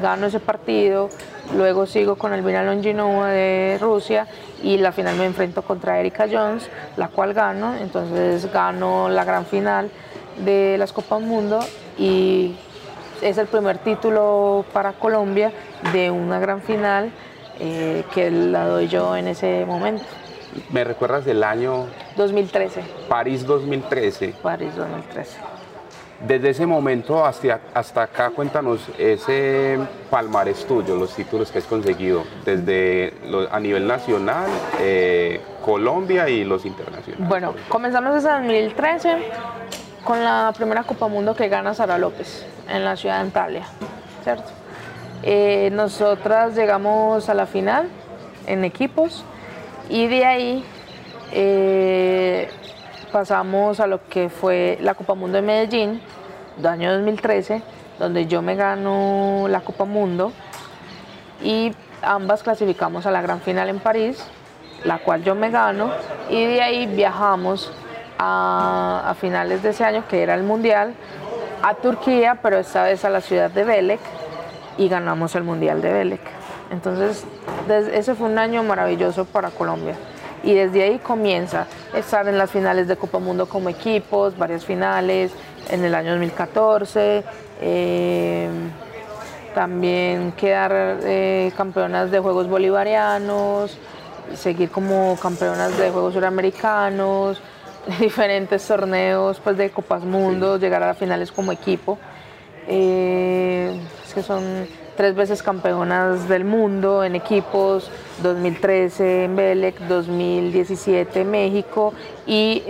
Gano 0.00 0.26
ese 0.26 0.40
partido, 0.40 1.10
luego 1.54 1.86
sigo 1.86 2.16
con 2.16 2.32
Elvina 2.32 2.62
Longinoa 2.62 3.28
de 3.28 3.78
Rusia 3.80 4.26
y 4.62 4.78
la 4.78 4.92
final 4.92 5.16
me 5.16 5.26
enfrento 5.26 5.62
contra 5.62 6.00
Erika 6.00 6.26
Jones, 6.30 6.68
la 6.96 7.08
cual 7.08 7.34
gano, 7.34 7.74
entonces 7.76 8.50
gano 8.52 9.08
la 9.10 9.24
gran 9.24 9.44
final 9.44 9.90
de 10.38 10.76
las 10.78 10.92
Copas 10.92 11.20
Mundo 11.20 11.60
y 11.98 12.56
es 13.20 13.38
el 13.38 13.46
primer 13.46 13.78
título 13.78 14.64
para 14.72 14.92
Colombia 14.94 15.52
de 15.92 16.10
una 16.10 16.38
gran 16.40 16.62
final 16.62 17.12
eh, 17.60 18.04
que 18.14 18.30
la 18.30 18.66
doy 18.66 18.88
yo 18.88 19.16
en 19.16 19.28
ese 19.28 19.64
momento. 19.66 20.04
¿Me 20.70 20.84
recuerdas 20.84 21.24
del 21.24 21.44
año? 21.44 21.86
2013. 22.16 22.82
París 23.08 23.46
2013. 23.46 24.34
París 24.42 24.74
2013. 24.76 25.38
Desde 26.26 26.50
ese 26.50 26.66
momento 26.66 27.24
hasta, 27.24 27.60
hasta 27.74 28.02
acá, 28.04 28.30
cuéntanos 28.30 28.88
ese 28.96 29.76
palmarés 30.08 30.64
tuyo, 30.66 30.94
los 30.94 31.14
títulos 31.14 31.50
que 31.50 31.58
has 31.58 31.64
conseguido, 31.64 32.22
desde 32.44 33.12
a 33.50 33.58
nivel 33.58 33.88
nacional, 33.88 34.48
eh, 34.78 35.40
Colombia 35.64 36.28
y 36.28 36.44
los 36.44 36.64
internacionales. 36.64 37.28
Bueno, 37.28 37.54
comenzamos 37.68 38.14
desde 38.14 38.30
2013 38.30 39.16
con 40.04 40.22
la 40.22 40.52
primera 40.56 40.84
Copa 40.84 41.08
Mundo 41.08 41.34
que 41.34 41.48
gana 41.48 41.74
Sara 41.74 41.98
López 41.98 42.46
en 42.68 42.84
la 42.84 42.96
ciudad 42.96 43.16
de 43.16 43.20
Antalya, 43.22 43.66
¿cierto? 44.22 44.50
Eh, 45.24 45.70
nosotras 45.72 46.54
llegamos 46.54 47.28
a 47.28 47.34
la 47.34 47.46
final 47.46 47.88
en 48.46 48.64
equipos 48.64 49.24
y 49.88 50.06
de 50.06 50.24
ahí 50.24 50.64
eh, 51.32 52.48
pasamos 53.12 53.78
a 53.78 53.86
lo 53.86 54.08
que 54.08 54.30
fue 54.30 54.78
la 54.80 54.94
Copa 54.94 55.14
Mundo 55.14 55.36
de 55.36 55.42
Medellín, 55.42 56.00
del 56.56 56.66
año 56.66 56.92
2013, 56.94 57.62
donde 57.98 58.26
yo 58.26 58.42
me 58.42 58.56
gano 58.56 59.46
la 59.48 59.60
Copa 59.60 59.84
Mundo 59.84 60.32
y 61.42 61.72
ambas 62.00 62.42
clasificamos 62.42 63.06
a 63.06 63.10
la 63.10 63.20
gran 63.20 63.40
final 63.40 63.68
en 63.68 63.78
París, 63.78 64.26
la 64.84 64.98
cual 64.98 65.22
yo 65.22 65.34
me 65.34 65.50
gano 65.50 65.90
y 66.30 66.44
de 66.44 66.62
ahí 66.62 66.86
viajamos 66.86 67.70
a, 68.18 69.14
finales 69.20 69.62
de 69.62 69.70
ese 69.70 69.84
año, 69.84 70.04
que 70.08 70.22
era 70.22 70.34
el 70.34 70.42
Mundial, 70.42 70.94
a 71.62 71.74
Turquía, 71.74 72.38
pero 72.42 72.58
esta 72.58 72.84
vez 72.84 73.04
a 73.04 73.10
la 73.10 73.20
ciudad 73.20 73.50
de 73.50 73.62
Belek 73.62 74.00
y 74.78 74.88
ganamos 74.88 75.34
el 75.34 75.44
Mundial 75.44 75.82
de 75.82 75.92
Belek. 75.92 76.22
Entonces, 76.70 77.24
ese 77.92 78.14
fue 78.14 78.28
un 78.28 78.38
año 78.38 78.62
maravilloso 78.62 79.26
para 79.26 79.50
Colombia 79.50 79.96
y 80.42 80.54
desde 80.54 80.82
ahí 80.82 80.98
comienza 80.98 81.66
estar 81.94 82.26
en 82.28 82.38
las 82.38 82.50
finales 82.50 82.88
de 82.88 82.96
Copa 82.96 83.18
Mundo 83.18 83.46
como 83.48 83.68
equipos, 83.68 84.36
varias 84.36 84.64
finales 84.64 85.32
en 85.68 85.84
el 85.84 85.94
año 85.94 86.10
2014, 86.10 87.24
eh, 87.60 88.48
también 89.54 90.32
quedar 90.32 90.98
eh, 91.04 91.52
campeonas 91.56 92.10
de 92.10 92.18
Juegos 92.18 92.48
Bolivarianos, 92.48 93.76
seguir 94.34 94.70
como 94.70 95.16
campeonas 95.20 95.76
de 95.78 95.90
Juegos 95.90 96.14
Suramericanos, 96.14 97.40
diferentes 98.00 98.66
torneos 98.66 99.40
pues, 99.40 99.56
de 99.56 99.70
Copas 99.70 100.02
Mundo, 100.02 100.58
llegar 100.58 100.82
a 100.82 100.88
las 100.88 100.98
finales 100.98 101.30
como 101.30 101.52
equipo. 101.52 101.98
Eh, 102.66 103.76
es 104.06 104.14
que 104.14 104.22
son 104.22 104.66
tres 105.02 105.16
veces 105.16 105.42
campeonas 105.42 106.28
del 106.28 106.44
mundo 106.44 107.02
en 107.02 107.16
equipos, 107.16 107.90
2013 108.22 109.24
en 109.24 109.34
Belec, 109.34 109.80
2017 109.88 111.22
en 111.22 111.28
México 111.28 111.92
y 112.24 112.60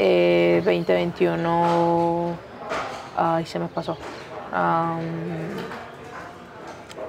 2021, 0.64 2.28
eh, 2.30 2.34
ay, 3.18 3.44
se 3.44 3.58
me 3.58 3.68
pasó, 3.68 3.98
um, 4.50 4.98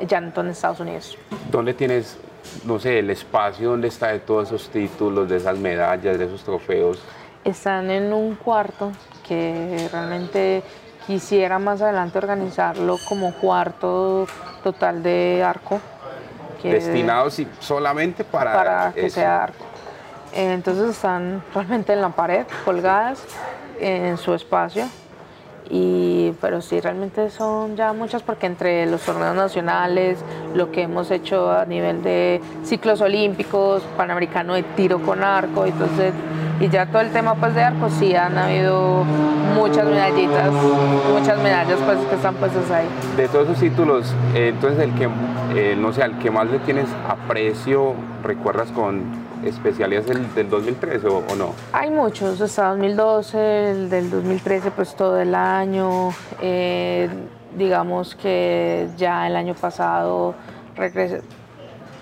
ya 0.05 0.17
en 0.17 0.47
Estados 0.49 0.81
Unidos. 0.81 1.17
¿Dónde 1.49 1.73
tienes, 1.73 2.17
no 2.65 2.77
sé, 2.77 2.99
el 2.99 3.09
espacio, 3.09 3.69
dónde 3.69 3.87
está 3.87 4.09
de 4.09 4.19
todos 4.19 4.49
esos 4.49 4.67
títulos, 4.67 5.29
de 5.29 5.37
esas 5.37 5.57
medallas, 5.57 6.19
de 6.19 6.25
esos 6.25 6.43
trofeos? 6.43 7.01
Están 7.45 7.89
en 7.91 8.11
un 8.11 8.35
cuarto 8.35 8.91
que 9.25 9.87
realmente 9.89 10.63
quisiera 11.07 11.59
más 11.59 11.81
adelante 11.81 12.17
organizarlo 12.17 12.97
como 13.07 13.33
cuarto 13.33 14.27
total 14.63 15.03
de 15.03 15.43
arco. 15.45 15.79
Destinados 16.63 17.41
solamente 17.59 18.23
para, 18.23 18.53
para 18.53 18.93
que 18.93 19.09
sea 19.09 19.43
arco. 19.43 19.65
Entonces 20.33 20.91
están 20.91 21.43
realmente 21.53 21.91
en 21.93 22.01
la 22.01 22.09
pared, 22.09 22.45
colgadas 22.63 23.21
en 23.79 24.17
su 24.17 24.33
espacio. 24.33 24.85
Y, 25.69 26.33
pero 26.41 26.61
sí, 26.61 26.79
realmente 26.79 27.29
son 27.29 27.75
ya 27.75 27.93
muchas 27.93 28.21
porque 28.21 28.45
entre 28.45 28.85
los 28.85 29.01
torneos 29.01 29.35
nacionales, 29.35 30.19
lo 30.53 30.71
que 30.71 30.83
hemos 30.83 31.09
hecho 31.11 31.51
a 31.51 31.65
nivel 31.65 32.03
de 32.03 32.41
ciclos 32.63 33.01
olímpicos, 33.01 33.81
panamericano 33.97 34.55
de 34.55 34.63
tiro 34.63 35.01
con 35.01 35.23
arco, 35.23 35.65
entonces 35.65 36.13
y 36.59 36.69
ya 36.69 36.85
todo 36.85 37.01
el 37.01 37.11
tema 37.11 37.35
pues 37.35 37.55
de 37.55 37.63
arco 37.63 37.89
sí 37.89 38.15
han 38.15 38.37
habido 38.37 39.03
muchas 39.55 39.85
medallitas, 39.85 40.51
muchas 41.11 41.37
medallas 41.41 41.79
pues 41.85 41.97
que 42.09 42.15
están 42.15 42.35
puestas 42.35 42.69
ahí. 42.71 42.87
De 43.17 43.27
todos 43.27 43.45
esos 43.45 43.59
títulos, 43.59 44.13
eh, 44.33 44.49
entonces 44.49 44.79
el 44.79 44.93
que, 44.93 45.09
eh, 45.55 45.75
no 45.77 45.93
sé, 45.93 46.03
al 46.03 46.17
que 46.19 46.31
más 46.31 46.47
le 46.47 46.59
tienes 46.59 46.87
aprecio, 47.07 47.93
recuerdas 48.23 48.71
con, 48.71 49.23
especiales 49.45 50.07
del, 50.07 50.33
del 50.35 50.49
2013 50.49 51.07
o, 51.07 51.17
o, 51.17 51.35
no? 51.35 51.53
Hay 51.73 51.89
muchos, 51.89 52.39
está 52.39 52.69
2012, 52.69 53.71
el 53.71 53.89
del 53.89 54.09
2013 54.09 54.71
pues 54.71 54.95
todo 54.95 55.19
el 55.19 55.35
año, 55.35 56.11
eh, 56.41 57.09
digamos 57.57 58.15
que 58.15 58.87
ya 58.97 59.27
el 59.27 59.35
año 59.35 59.53
pasado 59.53 60.33
regresé, 60.75 61.21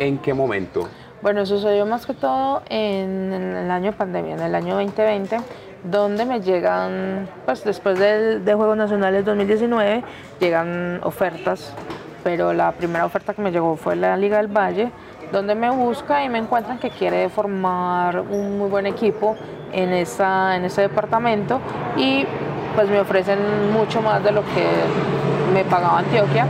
en 0.00 0.18
qué 0.18 0.34
momento? 0.34 0.88
Bueno, 1.22 1.44
sucedió 1.44 1.84
más 1.84 2.06
que 2.06 2.14
todo 2.14 2.62
en, 2.70 3.32
el 3.32 3.70
año 3.70 3.92
pandemia, 3.92 4.34
en 4.34 4.40
el 4.40 4.54
año 4.54 4.74
2020 4.76 5.36
donde 5.84 6.26
me 6.26 6.40
llegan, 6.40 7.28
pues 7.46 7.64
después 7.64 7.98
de, 7.98 8.40
de, 8.40 8.54
Juegos 8.54 8.76
Nacionales 8.76 9.24
2019, 9.24 10.04
llegan 10.38 11.00
ofertas, 11.02 11.72
pero 12.22 12.52
la 12.52 12.72
primera 12.72 13.06
oferta 13.06 13.32
que 13.32 13.40
me 13.40 13.50
llegó 13.50 13.76
fue 13.76 13.96
la 13.96 14.14
Liga 14.16 14.36
del 14.36 14.48
Valle, 14.48 14.90
donde 15.32 15.54
me 15.54 15.70
busca 15.70 16.22
y 16.24 16.28
me 16.28 16.38
encuentran 16.38 16.78
que 16.78 16.90
quiere 16.90 17.28
formar 17.28 18.20
un 18.20 18.58
muy 18.58 18.68
buen 18.68 18.86
equipo 18.86 19.36
en, 19.72 19.92
esa, 19.92 20.56
en 20.56 20.64
ese 20.64 20.82
departamento 20.82 21.60
y 21.96 22.26
pues 22.74 22.88
me 22.88 23.00
ofrecen 23.00 23.72
mucho 23.72 24.02
más 24.02 24.22
de 24.22 24.32
lo 24.32 24.42
que 24.42 24.66
me 25.52 25.64
pagaba 25.64 26.00
Antioquia. 26.00 26.46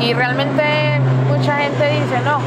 Y 0.00 0.12
realmente 0.12 0.62
mucha 1.28 1.56
gente 1.56 1.84
dice, 1.90 2.20
no, 2.24 2.38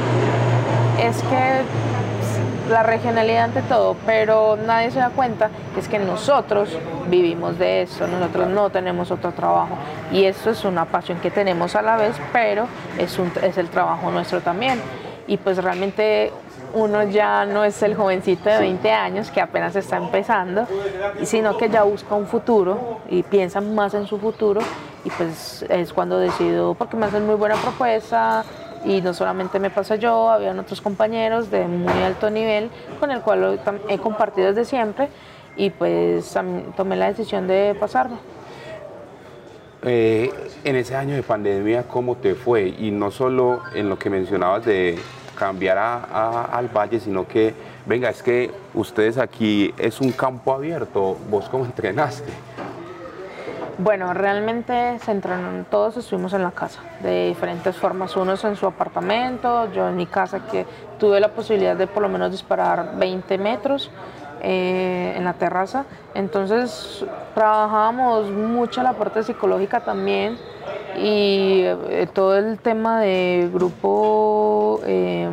es 0.99 1.21
que 1.23 2.71
la 2.71 2.83
regionalidad 2.83 3.45
ante 3.45 3.61
todo, 3.61 3.95
pero 4.05 4.57
nadie 4.57 4.91
se 4.91 4.99
da 4.99 5.09
cuenta 5.09 5.49
que 5.73 5.79
es 5.79 5.87
que 5.87 5.99
nosotros 5.99 6.69
vivimos 7.07 7.57
de 7.57 7.83
eso, 7.83 8.07
nosotros 8.07 8.47
no 8.47 8.69
tenemos 8.69 9.09
otro 9.11 9.31
trabajo 9.31 9.77
y 10.11 10.25
eso 10.25 10.49
es 10.49 10.65
una 10.65 10.85
pasión 10.85 11.19
que 11.19 11.31
tenemos 11.31 11.75
a 11.75 11.81
la 11.81 11.95
vez, 11.95 12.15
pero 12.33 12.67
es, 12.97 13.17
es 13.41 13.57
el 13.57 13.69
trabajo 13.69 14.11
nuestro 14.11 14.41
también. 14.41 14.81
Y 15.27 15.37
pues 15.37 15.61
realmente 15.61 16.31
uno 16.73 17.03
ya 17.03 17.45
no 17.45 17.63
es 17.63 17.81
el 17.83 17.95
jovencito 17.95 18.49
de 18.49 18.59
20 18.59 18.91
años 18.91 19.31
que 19.31 19.41
apenas 19.41 19.75
está 19.75 19.97
empezando, 19.97 20.67
sino 21.23 21.57
que 21.57 21.69
ya 21.69 21.83
busca 21.83 22.15
un 22.15 22.27
futuro 22.27 22.99
y 23.09 23.23
piensa 23.23 23.61
más 23.61 23.93
en 23.93 24.07
su 24.07 24.17
futuro 24.17 24.61
y 25.03 25.09
pues 25.09 25.65
es 25.69 25.93
cuando 25.93 26.19
decido, 26.19 26.73
porque 26.73 26.97
me 26.97 27.05
hacen 27.05 27.25
muy 27.25 27.35
buena 27.35 27.55
propuesta, 27.55 28.43
y 28.85 29.01
no 29.01 29.13
solamente 29.13 29.59
me 29.59 29.69
pasa 29.69 29.95
yo, 29.95 30.29
habían 30.29 30.59
otros 30.59 30.81
compañeros 30.81 31.49
de 31.51 31.67
muy 31.67 32.03
alto 32.03 32.29
nivel 32.29 32.69
con 32.99 33.11
el 33.11 33.21
cual 33.21 33.59
he 33.89 33.97
compartido 33.97 34.47
desde 34.47 34.65
siempre 34.65 35.09
y 35.55 35.69
pues 35.69 36.35
tomé 36.75 36.95
la 36.95 37.07
decisión 37.07 37.47
de 37.47 37.75
pasarme. 37.79 38.17
Eh, 39.83 40.31
en 40.63 40.75
ese 40.75 40.95
año 40.95 41.15
de 41.15 41.23
pandemia, 41.23 41.83
¿cómo 41.83 42.17
te 42.17 42.35
fue? 42.35 42.67
Y 42.67 42.91
no 42.91 43.11
solo 43.11 43.61
en 43.73 43.89
lo 43.89 43.97
que 43.97 44.09
mencionabas 44.09 44.65
de 44.65 44.97
cambiar 45.37 45.77
a, 45.77 46.45
al 46.45 46.67
valle, 46.67 46.99
sino 46.99 47.27
que, 47.27 47.53
venga, 47.85 48.09
es 48.09 48.23
que 48.23 48.51
ustedes 48.73 49.17
aquí 49.17 49.73
es 49.77 50.01
un 50.01 50.11
campo 50.11 50.53
abierto, 50.53 51.17
vos 51.29 51.47
cómo 51.49 51.65
entrenaste. 51.65 52.31
Bueno, 53.79 54.11
realmente 54.11 54.97
se 54.97 55.11
entrenaron, 55.11 55.63
todos 55.69 55.97
estuvimos 55.97 56.33
en 56.33 56.41
la 56.41 56.49
casa 56.49 56.79
de 57.03 57.27
diferentes 57.27 57.75
formas. 57.75 58.15
Unos 58.17 58.43
en 58.43 58.55
su 58.55 58.65
apartamento, 58.65 59.71
yo 59.71 59.87
en 59.87 59.95
mi 59.95 60.07
casa 60.07 60.47
que 60.47 60.65
tuve 60.97 61.19
la 61.19 61.27
posibilidad 61.27 61.75
de 61.75 61.85
por 61.85 62.01
lo 62.01 62.09
menos 62.09 62.31
disparar 62.31 62.97
20 62.97 63.37
metros 63.37 63.91
eh, 64.41 65.13
en 65.15 65.23
la 65.23 65.33
terraza. 65.33 65.85
Entonces 66.15 67.05
trabajábamos 67.35 68.31
mucho 68.31 68.81
la 68.81 68.93
parte 68.93 69.21
psicológica 69.21 69.81
también 69.81 70.39
y 70.97 71.61
eh, 71.63 72.07
todo 72.11 72.35
el 72.35 72.57
tema 72.57 72.99
de 73.01 73.47
grupo 73.53 74.79
eh, 74.85 75.29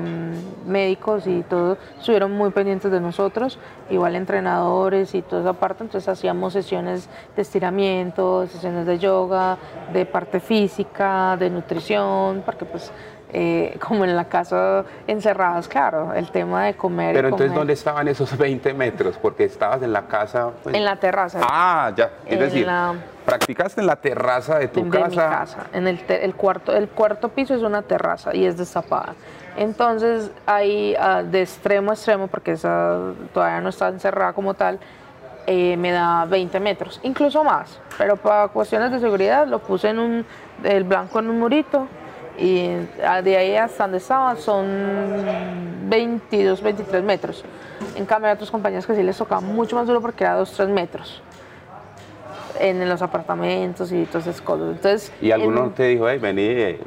médicos 0.67 1.27
y 1.27 1.43
todo 1.43 1.79
estuvieron 1.99 2.33
muy 2.33 2.51
pendientes 2.51 2.91
de 2.91 3.01
nosotros, 3.01 3.59
igual 3.91 4.17
entrenadores 4.17 5.15
y 5.15 5.23
toda 5.23 5.43
esa 5.43 5.53
parte, 5.53 5.85
entonces 5.85 6.09
hacíamos 6.09 6.53
sesiones 6.53 7.09
de 7.37 7.43
estiramiento, 7.43 8.47
sesiones 8.47 8.87
de 8.87 8.99
yoga, 8.99 9.59
de 9.93 10.07
parte 10.07 10.41
física, 10.41 11.37
de 11.37 11.51
nutrición, 11.51 12.43
porque 12.45 12.65
pues 12.65 12.93
eh, 13.37 13.77
como 13.87 14.05
en 14.05 14.15
la 14.15 14.27
casa 14.27 14.85
encerrados, 15.09 15.67
claro, 15.69 16.15
el 16.15 16.31
tema 16.31 16.67
de 16.67 16.75
comer. 16.75 17.15
Pero 17.15 17.29
entonces, 17.29 17.49
comer. 17.49 17.59
¿dónde 17.59 17.73
estaban 17.73 18.09
esos 18.09 18.37
20 18.39 18.73
metros? 18.75 19.19
Porque 19.21 19.45
estabas 19.45 19.83
en 19.83 19.93
la 19.93 20.03
casa. 20.03 20.51
Pues... 20.62 20.75
En 20.75 20.85
la 20.85 20.97
terraza. 20.97 21.41
Ah, 21.43 21.93
ya. 21.97 22.11
Es 22.25 22.33
en 22.33 22.39
decir, 22.39 22.67
la... 22.67 22.95
practicaste 23.27 23.81
en 23.81 23.89
la 23.89 23.97
terraza 23.97 24.59
de 24.59 24.69
tu 24.69 24.85
de 24.85 24.91
casa. 24.91 25.09
Mi 25.09 25.17
casa. 25.17 25.67
En 25.73 25.89
el, 25.89 26.01
el, 26.09 26.35
cuarto, 26.37 26.75
el 26.75 26.89
cuarto 26.89 27.29
piso 27.29 27.55
es 27.55 27.62
una 27.62 27.83
terraza 27.83 28.35
y 28.35 28.47
es 28.47 28.57
destapada. 28.57 29.15
Entonces, 29.57 30.31
ahí 30.47 30.97
uh, 30.99 31.25
de 31.25 31.43
extremo 31.43 31.91
a 31.91 31.95
extremo, 31.95 32.27
porque 32.27 32.53
esa 32.53 33.13
todavía 33.33 33.61
no 33.61 33.69
está 33.69 33.89
encerrada 33.89 34.33
como 34.33 34.55
tal, 34.55 34.79
eh, 35.47 35.77
me 35.77 35.93
da 35.93 36.25
20 36.25 36.59
metros, 36.61 37.01
incluso 37.03 37.45
más. 37.45 37.79
Pero 37.99 38.17
para 38.17 38.49
cuestiones 38.49 38.91
de 38.91 38.99
seguridad 38.99 39.47
lo 39.47 39.59
puse 39.61 39.91
en 39.91 39.99
un, 39.99 40.27
el 40.63 40.85
blanco 40.85 41.19
en 41.19 41.29
un 41.29 41.39
murito 41.39 41.87
y 42.39 42.69
de 43.23 43.37
ahí 43.37 43.57
hasta 43.57 43.85
donde 43.85 43.99
estaba 43.99 44.35
son 44.37 44.67
22, 45.89 46.63
23 46.63 47.05
metros. 47.05 47.45
En 47.95 48.07
cambio 48.07 48.29
hay 48.29 48.35
otros 48.35 48.51
compañeros 48.51 48.87
que 48.87 48.95
sí 48.95 49.03
les 49.03 49.17
tocaba 49.17 49.41
mucho 49.41 49.77
más 49.77 49.87
duro 49.87 50.01
porque 50.01 50.25
era 50.25 50.35
2, 50.35 50.51
3 50.51 50.69
metros 50.71 51.23
en 52.59 52.89
los 52.89 53.03
apartamentos 53.03 53.93
y 53.93 54.05
todas 54.07 54.27
esas 54.27 54.41
cosas. 54.41 54.69
Entonces, 54.71 55.13
¿Y 55.21 55.31
alguno 55.31 55.65
en, 55.65 55.73
te 55.73 55.85
dijo, 55.85 56.09
hey, 56.09 56.19
vení, 56.19 56.79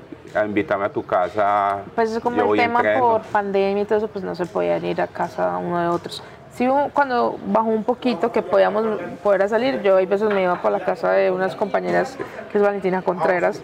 invítame 0.45 0.85
a 0.85 0.89
tu 0.89 1.03
casa? 1.03 1.79
Pues 1.95 2.11
es 2.11 2.19
como 2.19 2.53
el 2.53 2.59
tema 2.59 2.81
por 2.99 3.21
pandemia 3.23 3.83
y 3.83 3.85
todo 3.85 3.97
eso, 3.97 4.07
pues 4.07 4.23
no 4.23 4.35
se 4.35 4.45
podía 4.45 4.77
ir 4.77 5.01
a 5.01 5.07
casa 5.07 5.57
uno 5.57 5.79
de 5.79 5.87
otros. 5.87 6.23
Sí, 6.53 6.67
cuando 6.91 7.37
bajó 7.45 7.67
un 7.67 7.83
poquito 7.83 8.31
que 8.31 8.41
podíamos 8.41 8.99
poder 9.21 9.47
salir, 9.47 9.81
yo 9.83 9.97
a 9.97 10.01
veces 10.01 10.23
me 10.33 10.41
iba 10.41 10.59
por 10.59 10.71
la 10.71 10.79
casa 10.79 11.11
de 11.11 11.29
unas 11.29 11.55
compañeras, 11.55 12.17
que 12.51 12.57
es 12.57 12.63
Valentina 12.63 13.03
Contreras, 13.03 13.61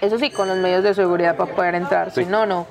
eso 0.00 0.18
sí, 0.18 0.30
con 0.30 0.48
los 0.48 0.56
medios 0.56 0.82
de 0.82 0.94
seguridad 0.94 1.36
para 1.36 1.54
poder 1.54 1.76
entrar, 1.76 2.10
sí. 2.10 2.24
si 2.24 2.30
no, 2.30 2.44
no. 2.44 2.66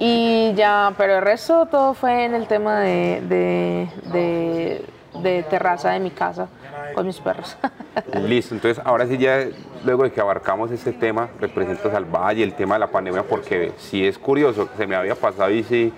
Y 0.00 0.52
ya, 0.54 0.92
pero 0.96 1.18
el 1.18 1.22
resto 1.22 1.66
todo 1.66 1.94
fue 1.94 2.24
en 2.24 2.34
el 2.34 2.48
tema 2.48 2.80
de, 2.80 3.22
de, 3.28 3.88
de, 4.12 4.84
de 5.22 5.42
terraza 5.44 5.90
de 5.90 6.00
mi 6.00 6.10
casa 6.10 6.48
con 6.94 7.06
mis 7.06 7.20
perros. 7.20 7.56
Listo, 8.26 8.54
entonces 8.54 8.82
ahora 8.84 9.06
sí 9.06 9.18
ya, 9.18 9.46
luego 9.84 10.04
de 10.04 10.12
que 10.12 10.20
abarcamos 10.20 10.70
este 10.70 10.92
tema, 10.92 11.28
representas 11.40 11.94
al 11.94 12.04
valle, 12.04 12.42
el 12.42 12.54
tema 12.54 12.74
de 12.76 12.80
la 12.80 12.88
pandemia, 12.88 13.22
porque 13.22 13.72
sí 13.78 14.06
es 14.06 14.18
curioso, 14.18 14.68
se 14.76 14.86
me 14.86 14.96
había 14.96 15.14
pasado 15.14 15.50
y 15.50 15.62
sí 15.62 15.92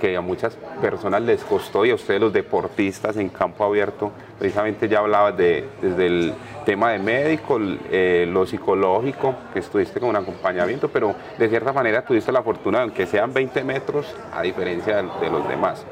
que 0.00 0.16
a 0.16 0.20
muchas 0.20 0.56
personas 0.80 1.22
les 1.22 1.42
costó 1.44 1.84
y 1.84 1.90
a 1.90 1.94
ustedes 1.94 2.20
los 2.20 2.32
deportistas 2.32 3.16
en 3.16 3.28
campo 3.28 3.64
abierto, 3.64 4.12
precisamente 4.38 4.88
ya 4.88 5.00
hablabas 5.00 5.36
de, 5.36 5.68
desde 5.80 6.06
el 6.06 6.34
tema 6.64 6.90
de 6.90 6.98
médico, 6.98 7.58
eh, 7.90 8.26
lo 8.28 8.46
psicológico, 8.46 9.34
que 9.52 9.60
estuviste 9.60 10.00
con 10.00 10.10
un 10.10 10.16
acompañamiento, 10.16 10.88
pero 10.88 11.14
de 11.38 11.48
cierta 11.48 11.72
manera 11.72 12.02
tuviste 12.04 12.32
la 12.32 12.42
fortuna 12.42 12.86
de 12.86 12.92
que 12.92 13.06
sean 13.06 13.32
20 13.32 13.64
metros 13.64 14.14
a 14.32 14.42
diferencia 14.42 14.96
de 14.96 15.30
los 15.30 15.48
demás. 15.48 15.84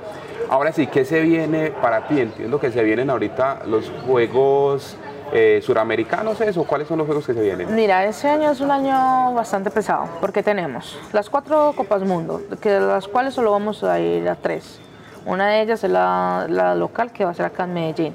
Ahora 0.48 0.72
sí, 0.72 0.86
¿qué 0.86 1.04
se 1.04 1.22
viene 1.22 1.70
para 1.70 2.06
ti? 2.06 2.20
Entiendo 2.20 2.60
que 2.60 2.70
se 2.70 2.82
vienen 2.82 3.08
ahorita 3.08 3.62
los 3.66 3.90
Juegos 4.06 4.96
eh, 5.32 5.60
suramericanos 5.62 6.40
eso? 6.42 6.64
¿Cuáles 6.64 6.86
son 6.88 6.98
los 6.98 7.06
juegos 7.06 7.26
que 7.26 7.32
se 7.32 7.40
vienen? 7.40 7.74
Mira, 7.74 8.04
ese 8.04 8.28
año 8.28 8.50
es 8.50 8.60
un 8.60 8.70
año 8.70 9.32
bastante 9.32 9.70
pesado 9.70 10.06
porque 10.20 10.42
tenemos 10.42 10.98
las 11.12 11.30
cuatro 11.30 11.72
Copas 11.74 12.02
Mundo, 12.02 12.42
que 12.60 12.68
de 12.68 12.80
las 12.80 13.08
cuales 13.08 13.32
solo 13.32 13.50
vamos 13.50 13.82
a 13.82 13.98
ir 13.98 14.28
a 14.28 14.34
tres. 14.34 14.78
Una 15.24 15.48
de 15.48 15.62
ellas 15.62 15.82
es 15.84 15.90
la, 15.90 16.74
local 16.76 17.12
que 17.12 17.24
va 17.24 17.30
a 17.30 17.34
ser 17.34 17.46
acá 17.46 17.64
en 17.64 17.74
Medellín. 17.74 18.14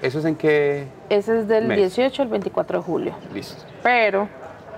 ¿Eso 0.00 0.20
es 0.20 0.24
en 0.24 0.36
qué? 0.36 0.88
Ese 1.10 1.40
es 1.40 1.48
del 1.48 1.68
18 1.68 2.22
al 2.22 2.28
24 2.28 2.78
de 2.78 2.84
julio. 2.84 3.14
Listo. 3.34 3.62
Pero 3.82 4.28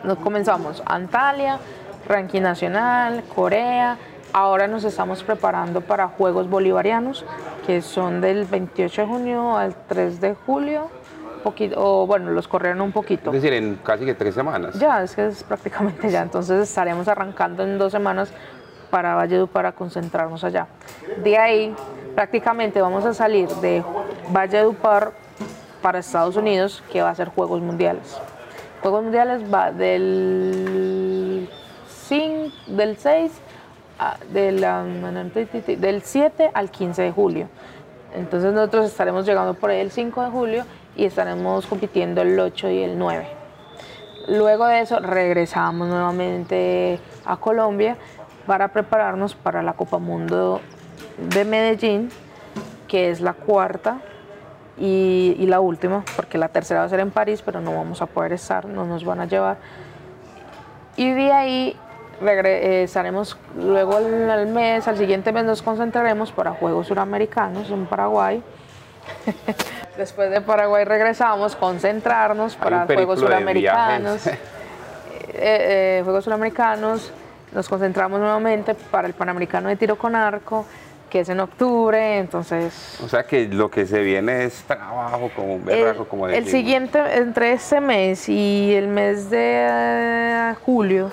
nos 0.02 0.18
comenzamos 0.18 0.82
Antalya, 0.84 1.58
ranking 2.08 2.42
nacional, 2.42 3.22
Corea. 3.34 3.98
Ahora 4.32 4.66
nos 4.66 4.84
estamos 4.84 5.22
preparando 5.22 5.80
para 5.80 6.08
Juegos 6.08 6.50
Bolivarianos, 6.50 7.24
que 7.66 7.82
son 7.82 8.20
del 8.20 8.44
28 8.46 9.02
de 9.02 9.06
junio 9.06 9.56
al 9.56 9.74
3 9.88 10.20
de 10.20 10.34
julio 10.34 10.97
poquito, 11.38 11.76
o 11.76 12.06
bueno, 12.06 12.30
los 12.30 12.48
corrieron 12.48 12.80
un 12.80 12.92
poquito. 12.92 13.30
Es 13.30 13.42
decir, 13.42 13.52
en 13.52 13.76
casi 13.76 14.04
que 14.04 14.14
tres 14.14 14.34
semanas. 14.34 14.78
Ya, 14.78 15.02
es 15.02 15.14
que 15.14 15.26
es 15.26 15.42
prácticamente 15.42 16.10
ya. 16.10 16.22
Entonces 16.22 16.68
estaremos 16.68 17.08
arrancando 17.08 17.62
en 17.62 17.78
dos 17.78 17.92
semanas 17.92 18.32
para 18.90 19.14
Valledupar 19.14 19.52
para 19.52 19.72
concentrarnos 19.72 20.44
allá. 20.44 20.66
De 21.22 21.36
ahí, 21.36 21.74
prácticamente 22.14 22.80
vamos 22.80 23.04
a 23.04 23.14
salir 23.14 23.48
de 23.48 23.82
Valledupar 24.30 25.12
para 25.82 25.98
Estados 25.98 26.36
Unidos, 26.36 26.82
que 26.90 27.02
va 27.02 27.10
a 27.10 27.14
ser 27.14 27.28
Juegos 27.28 27.60
Mundiales. 27.60 28.18
Juegos 28.82 29.02
Mundiales 29.02 29.42
va 29.52 29.72
del 29.72 31.48
5, 32.08 32.54
del 32.68 32.96
6, 32.96 33.32
del, 34.30 35.80
del 35.80 36.02
7 36.02 36.50
al 36.54 36.70
15 36.70 37.02
de 37.02 37.12
julio. 37.12 37.48
Entonces 38.14 38.52
nosotros 38.52 38.86
estaremos 38.86 39.26
llegando 39.26 39.54
por 39.54 39.70
ahí 39.70 39.80
el 39.80 39.90
5 39.90 40.22
de 40.22 40.30
julio 40.30 40.64
y 40.96 41.04
estaremos 41.04 41.66
compitiendo 41.66 42.22
el 42.22 42.38
8 42.38 42.70
y 42.70 42.82
el 42.82 42.98
9. 42.98 43.28
Luego 44.28 44.66
de 44.66 44.80
eso 44.80 44.98
regresamos 45.00 45.88
nuevamente 45.88 47.00
a 47.24 47.36
Colombia 47.38 47.96
para 48.46 48.68
prepararnos 48.68 49.34
para 49.34 49.62
la 49.62 49.72
Copa 49.72 49.98
Mundo 49.98 50.60
de 51.16 51.44
Medellín, 51.44 52.10
que 52.86 53.10
es 53.10 53.20
la 53.20 53.32
cuarta 53.32 53.98
y, 54.78 55.44
la 55.46 55.60
última, 55.60 56.04
porque 56.16 56.38
la 56.38 56.48
tercera 56.48 56.80
va 56.80 56.86
a 56.86 56.88
ser 56.88 57.00
en 57.00 57.10
París, 57.10 57.42
pero 57.44 57.60
no 57.60 57.74
vamos 57.74 58.02
a 58.02 58.06
poder 58.06 58.32
estar, 58.32 58.66
no 58.66 58.84
nos 58.84 59.04
van 59.04 59.20
a 59.20 59.24
llevar. 59.26 59.56
Y 60.96 61.10
de 61.10 61.32
ahí 61.32 61.76
regresaremos 62.20 63.38
luego 63.56 63.96
al 63.96 64.46
mes, 64.48 64.86
al 64.88 64.98
siguiente 64.98 65.32
mes 65.32 65.44
nos 65.44 65.62
concentraremos 65.62 66.32
para 66.32 66.52
Juegos 66.52 66.88
Suramericanos 66.88 67.70
en 67.70 67.86
Paraguay. 67.86 68.42
Después 69.96 70.30
de 70.30 70.40
Paraguay 70.40 70.84
regresamos, 70.84 71.56
concentrarnos 71.56 72.56
para 72.56 72.86
Juegos 72.86 73.20
Suramericanos. 73.20 74.28
Eh, 75.40 75.98
eh, 75.98 76.00
Juegos 76.02 76.24
Suramericanos, 76.24 77.12
nos 77.52 77.68
concentramos 77.68 78.18
nuevamente 78.18 78.74
para 78.74 79.06
el 79.06 79.14
Panamericano 79.14 79.68
de 79.68 79.76
Tiro 79.76 79.96
con 79.96 80.16
Arco, 80.16 80.66
que 81.08 81.20
es 81.20 81.28
en 81.28 81.38
octubre, 81.38 82.18
entonces... 82.18 82.98
O 83.04 83.08
sea 83.08 83.24
que 83.24 83.46
lo 83.46 83.70
que 83.70 83.86
se 83.86 84.00
viene 84.00 84.44
es 84.44 84.64
trabajo 84.64 85.30
como 85.36 85.54
un 85.54 85.64
berraco, 85.64 86.08
como 86.08 86.26
El 86.26 86.48
siguiente, 86.48 86.98
entre 87.18 87.52
este 87.52 87.80
mes 87.80 88.28
y 88.28 88.74
el 88.74 88.88
mes 88.88 89.30
de 89.30 89.66
eh, 89.70 90.54
julio, 90.64 91.12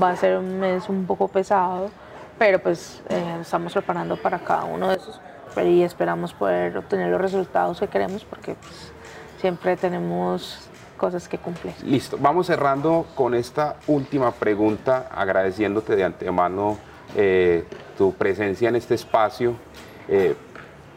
va 0.00 0.10
a 0.10 0.16
ser 0.16 0.38
un 0.38 0.58
mes 0.58 0.88
un 0.88 1.04
poco 1.04 1.28
pesado, 1.28 1.90
pero 2.38 2.58
pues 2.60 3.02
estamos 3.40 3.74
preparando 3.74 4.16
para 4.16 4.38
cada 4.38 4.64
uno 4.64 4.88
de 4.88 4.96
esos 4.96 5.20
y 5.64 5.82
esperamos 5.82 6.34
poder 6.34 6.76
obtener 6.76 7.10
los 7.10 7.20
resultados 7.20 7.80
que 7.80 7.88
queremos 7.88 8.24
porque 8.24 8.54
pues, 8.54 8.92
siempre 9.40 9.76
tenemos 9.76 10.68
cosas 10.96 11.28
que 11.28 11.38
cumplir. 11.38 11.74
Listo, 11.84 12.18
vamos 12.20 12.46
cerrando 12.46 13.06
con 13.14 13.34
esta 13.34 13.76
última 13.86 14.32
pregunta, 14.32 15.08
agradeciéndote 15.14 15.96
de 15.96 16.04
antemano 16.04 16.78
eh, 17.14 17.64
tu 17.96 18.12
presencia 18.14 18.68
en 18.68 18.76
este 18.76 18.94
espacio. 18.94 19.54
Eh, 20.08 20.34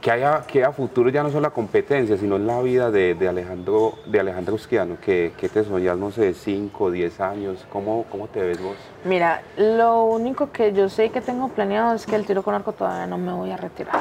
que 0.01 0.12
haya, 0.12 0.43
que 0.47 0.64
a 0.64 0.72
futuro 0.72 1.10
ya 1.10 1.24
no 1.24 1.30
solo 1.30 1.41
la 1.41 1.49
competencia, 1.49 2.16
sino 2.16 2.38
en 2.38 2.47
la 2.47 2.62
vida 2.62 2.89
de, 2.89 3.18
Alejandro 3.28 3.95
de 4.05 4.22
Alejandro 4.22 4.55
Usquiano, 4.55 4.97
que, 5.01 5.34
que, 5.38 5.49
te 5.49 5.66
soñas, 5.66 5.97
no 5.97 6.10
sé, 6.10 6.34
5 6.34 6.84
o 6.86 6.89
10 6.89 7.20
años, 7.20 7.66
¿Cómo, 7.70 8.05
¿cómo 8.10 8.28
te 8.28 8.39
ves 8.39 8.64
vos? 8.64 8.78
Mira, 9.03 9.41
lo 9.57 10.05
único 10.05 10.53
que 10.53 10.72
yo 10.72 10.88
sé 10.88 11.10
que 11.10 11.20
tengo 11.20 11.49
planeado 11.49 11.95
es 11.95 12.05
que 12.05 12.16
el 12.16 12.26
tiro 12.26 12.43
con 12.43 12.55
arco 12.55 12.72
todavía 12.72 13.07
no 13.07 13.18
me 13.18 13.34
voy 13.34 13.51
a 13.51 13.57
retirar 13.57 13.99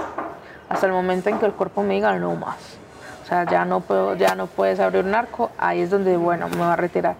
hasta 0.69 0.87
el 0.87 0.93
momento 0.93 1.29
en 1.29 1.39
que 1.39 1.47
el 1.47 1.53
cuerpo 1.53 1.83
me 1.83 1.95
diga 1.95 2.17
no 2.19 2.35
más. 2.35 2.79
O 3.23 3.27
sea, 3.27 3.45
ya 3.45 3.65
no, 3.65 3.81
puedo, 3.81 4.15
ya 4.15 4.35
no 4.35 4.47
puedes 4.47 4.81
abrir 4.81 5.05
un 5.05 5.15
arco, 5.15 5.51
ahí 5.59 5.81
es 5.83 5.91
donde, 5.91 6.17
bueno, 6.17 6.49
me 6.49 6.59
va 6.59 6.73
a 6.73 6.77
retirar. 6.77 7.17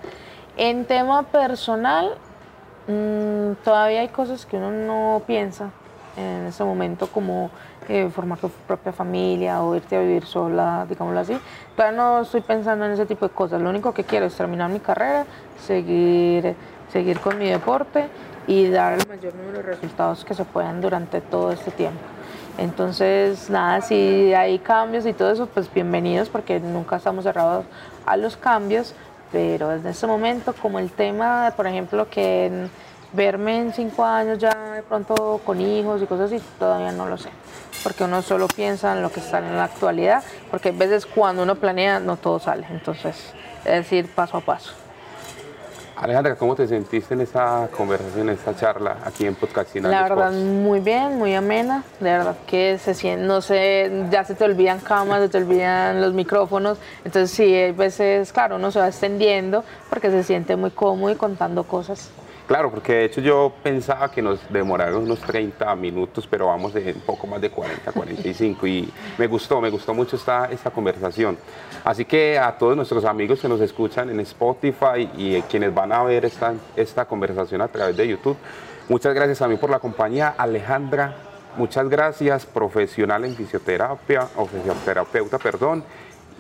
En 0.57 0.87
tema 0.87 1.23
personal, 1.25 2.17
mm, 2.87 3.63
todavía 3.63 4.01
hay 4.01 4.09
cosas 4.09 4.47
que 4.47 4.57
uno 4.57 4.71
no 4.71 5.23
piensa 5.27 5.71
en 6.17 6.47
ese 6.47 6.65
momento, 6.65 7.09
como 7.09 7.51
eh, 7.89 8.11
formar 8.11 8.39
tu 8.39 8.49
propia 8.49 8.93
familia 8.93 9.63
o 9.63 9.77
irte 9.77 9.97
a 9.97 10.01
vivir 10.01 10.25
sola, 10.25 10.87
digámoslo 10.89 11.21
así. 11.21 11.39
Todavía 11.77 11.97
no 11.97 12.21
estoy 12.23 12.41
pensando 12.41 12.87
en 12.87 12.93
ese 12.93 13.07
tipo 13.07 13.29
de 13.29 13.35
cosas. 13.35 13.61
Lo 13.61 13.71
único 13.71 13.95
que 13.95 14.05
quiero 14.05 14.27
es 14.27 14.35
terminar 14.35 14.71
mi 14.71 14.81
carrera, 14.81 15.27
seguir, 15.65 16.57
seguir 16.91 17.21
con 17.21 17.39
mi 17.39 17.49
deporte 17.49 18.09
y 18.47 18.69
dar 18.69 18.95
el 18.95 19.07
mayor 19.07 19.35
número 19.35 19.59
de 19.59 19.63
resultados 19.63 20.25
que 20.25 20.35
se 20.35 20.45
puedan 20.45 20.81
durante 20.81 21.21
todo 21.21 21.53
este 21.53 21.71
tiempo. 21.71 22.01
Entonces, 22.59 23.49
nada, 23.51 23.81
si 23.81 24.35
hay 24.35 24.59
cambios 24.59 25.07
y 25.07 25.13
todo 25.13 25.31
eso, 25.31 25.47
pues 25.47 25.73
bienvenidos 25.73 26.29
porque 26.29 26.59
nunca 26.59 26.97
estamos 26.97 27.23
cerrados 27.23 27.65
a 28.05 28.17
los 28.17 28.37
cambios, 28.37 28.95
pero 29.31 29.69
desde 29.69 29.91
este 29.91 30.09
momento, 30.09 30.53
como 30.61 30.81
el 30.81 30.91
tema, 30.91 31.53
por 31.57 31.69
ejemplo, 31.69 32.11
que 32.11 32.67
verme 33.13 33.61
en 33.61 33.73
cinco 33.73 34.05
años 34.05 34.39
ya 34.39 34.73
de 34.73 34.83
pronto 34.83 35.41
con 35.47 35.61
hijos 35.61 36.03
y 36.03 36.07
cosas 36.07 36.33
así, 36.33 36.43
todavía 36.59 36.91
no 36.91 37.07
lo 37.07 37.17
sé, 37.17 37.31
porque 37.85 38.03
uno 38.03 38.23
solo 38.23 38.49
piensa 38.49 38.93
en 38.93 39.03
lo 39.03 39.13
que 39.13 39.21
está 39.21 39.39
en 39.39 39.57
la 39.57 39.65
actualidad, 39.65 40.25
porque 40.51 40.71
a 40.71 40.73
veces 40.73 41.07
cuando 41.07 41.45
uno 41.45 41.55
planea 41.55 42.01
no 42.01 42.17
todo 42.17 42.41
sale, 42.41 42.67
entonces 42.71 43.35
es 43.65 43.73
decir, 43.73 44.13
paso 44.13 44.37
a 44.37 44.41
paso. 44.41 44.73
Alejandra, 46.01 46.37
¿cómo 46.37 46.55
te 46.55 46.69
sentiste 46.69 47.15
en 47.15 47.23
esta 47.23 47.69
conversación, 47.77 48.29
en 48.29 48.35
esta 48.37 48.55
charla 48.55 48.99
aquí 49.05 49.27
en 49.27 49.35
Podcastinando 49.35 49.91
La 49.91 50.03
verdad, 50.03 50.31
muy 50.33 50.79
bien, 50.79 51.19
muy 51.19 51.35
amena. 51.35 51.83
De 51.99 52.13
verdad 52.13 52.37
que 52.47 52.79
se 52.79 52.95
siente, 52.95 53.27
no 53.27 53.41
sé, 53.41 54.07
ya 54.09 54.25
se 54.25 54.37
te 54.37 54.45
olvidan 54.45 54.79
camas, 54.79 55.21
se 55.23 55.29
te 55.29 55.39
olvidan 55.39 56.01
los 56.01 56.15
micrófonos. 56.15 56.79
Entonces 57.05 57.33
sí, 57.33 57.61
a 57.61 57.73
veces, 57.73 58.33
claro, 58.33 58.57
uno 58.57 58.71
se 58.71 58.79
va 58.79 58.87
extendiendo 58.87 59.65
porque 59.91 60.11
se 60.13 60.23
siente 60.23 60.55
muy 60.55 60.71
cómodo 60.71 61.11
y 61.11 61.17
contando 61.17 61.65
cosas. 61.65 62.11
Claro, 62.49 62.71
porque 62.71 62.95
de 62.95 63.05
hecho 63.05 63.21
yo 63.21 63.53
pensaba 63.63 64.11
que 64.11 64.23
nos 64.23 64.41
demoraron 64.51 65.03
unos 65.03 65.21
30 65.21 65.77
minutos, 65.77 66.27
pero 66.27 66.47
vamos 66.47 66.73
de 66.73 66.95
un 66.95 67.03
poco 67.03 67.27
más 67.27 67.43
de 67.43 67.51
40, 67.51 67.93
45 67.93 68.67
y 68.67 68.91
me 69.19 69.27
gustó, 69.27 69.61
me 69.61 69.69
gustó 69.69 69.93
mucho 69.93 70.17
esta, 70.17 70.47
esta 70.47 70.71
conversación. 70.71 71.37
Así 71.85 72.07
que 72.07 72.39
a 72.39 72.57
todos 72.57 72.75
nuestros 72.75 73.05
amigos 73.05 73.41
que 73.41 73.51
nos 73.51 73.61
escuchan 73.61 74.09
en 74.09 74.21
Spotify 74.21 75.11
y 75.19 75.43
quienes 75.43 75.75
van 75.75 75.93
a 75.93 76.03
ver 76.05 76.25
esta, 76.25 76.55
esta 76.75 77.05
conversación 77.05 77.61
a 77.61 77.69
través 77.69 77.95
de 77.99 78.09
YouTube, 78.09 78.39
muchas 78.89 79.13
gracias 79.13 79.43
a 79.43 79.47
mí 79.47 79.59
por 79.59 79.69
la 79.69 79.79
compañía. 79.79 80.35
Alejandra, 80.39 81.17
muchas 81.59 81.87
gracias, 81.91 82.47
profesional 82.47 83.27
en 83.27 83.37
fisioterapia, 83.37 84.27
o 84.37 84.47
fisioterapeuta, 84.47 85.37
perdón, 85.37 85.85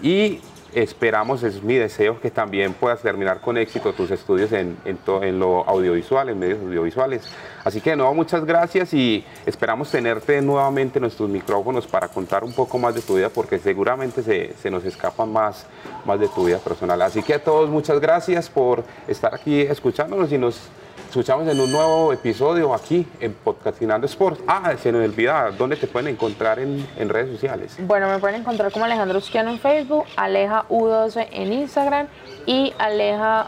y 0.00 0.40
esperamos, 0.74 1.42
es 1.42 1.62
mi 1.62 1.74
deseo, 1.74 2.20
que 2.20 2.30
también 2.30 2.74
puedas 2.74 3.00
terminar 3.00 3.40
con 3.40 3.56
éxito 3.56 3.92
tus 3.92 4.10
estudios 4.10 4.52
en, 4.52 4.76
en, 4.84 5.38
lo 5.38 5.68
audiovisual, 5.68 6.28
en 6.28 6.38
medios 6.38 6.60
audiovisuales. 6.60 7.22
Así 7.64 7.80
que 7.80 7.90
de 7.90 7.96
nuevo, 7.96 8.14
muchas 8.14 8.44
gracias 8.44 8.92
y 8.94 9.24
esperamos 9.46 9.90
tenerte 9.90 10.40
nuevamente 10.42 10.98
en 10.98 11.02
nuestros 11.02 11.28
micrófonos 11.28 11.86
para 11.86 12.08
contar 12.08 12.44
un 12.44 12.52
poco 12.52 12.78
más 12.78 12.94
de 12.94 13.00
tu 13.00 13.16
vida, 13.16 13.28
porque 13.28 13.58
seguramente 13.58 14.22
se, 14.22 14.54
se 14.54 14.70
nos 14.70 14.84
escapa 14.84 15.24
más, 15.26 15.66
más 16.04 16.20
de 16.20 16.28
tu 16.28 16.44
vida 16.44 16.58
personal. 16.58 17.00
Así 17.02 17.22
que 17.22 17.34
a 17.34 17.42
todos, 17.42 17.68
muchas 17.70 18.00
gracias 18.00 18.48
por 18.48 18.84
estar 19.06 19.34
aquí 19.34 19.60
escuchándonos 19.62 20.32
y 20.32 20.38
nos 20.38 20.60
escuchamos 21.08 21.48
en 21.48 21.58
un 21.58 21.72
nuevo 21.72 22.12
episodio 22.12 22.74
aquí 22.74 23.06
en 23.18 23.32
Podcastinando 23.32 24.06
Sports. 24.06 24.42
Ah, 24.46 24.74
se 24.80 24.92
nos 24.92 25.02
olvida, 25.02 25.50
¿dónde 25.56 25.76
te 25.76 25.86
pueden 25.86 26.08
encontrar 26.08 26.58
en, 26.58 26.86
en 26.98 27.08
redes 27.08 27.32
sociales? 27.32 27.76
Bueno, 27.80 28.08
me 28.08 28.18
pueden 28.18 28.42
encontrar 28.42 28.70
como 28.70 28.84
Alejandro 28.84 29.16
Usquiano 29.16 29.50
en 29.50 29.58
Facebook, 29.58 30.04
Aleja 30.16 30.66
U12 30.68 31.28
en 31.32 31.52
Instagram 31.54 32.08
y 32.44 32.74
Aleja 32.78 33.46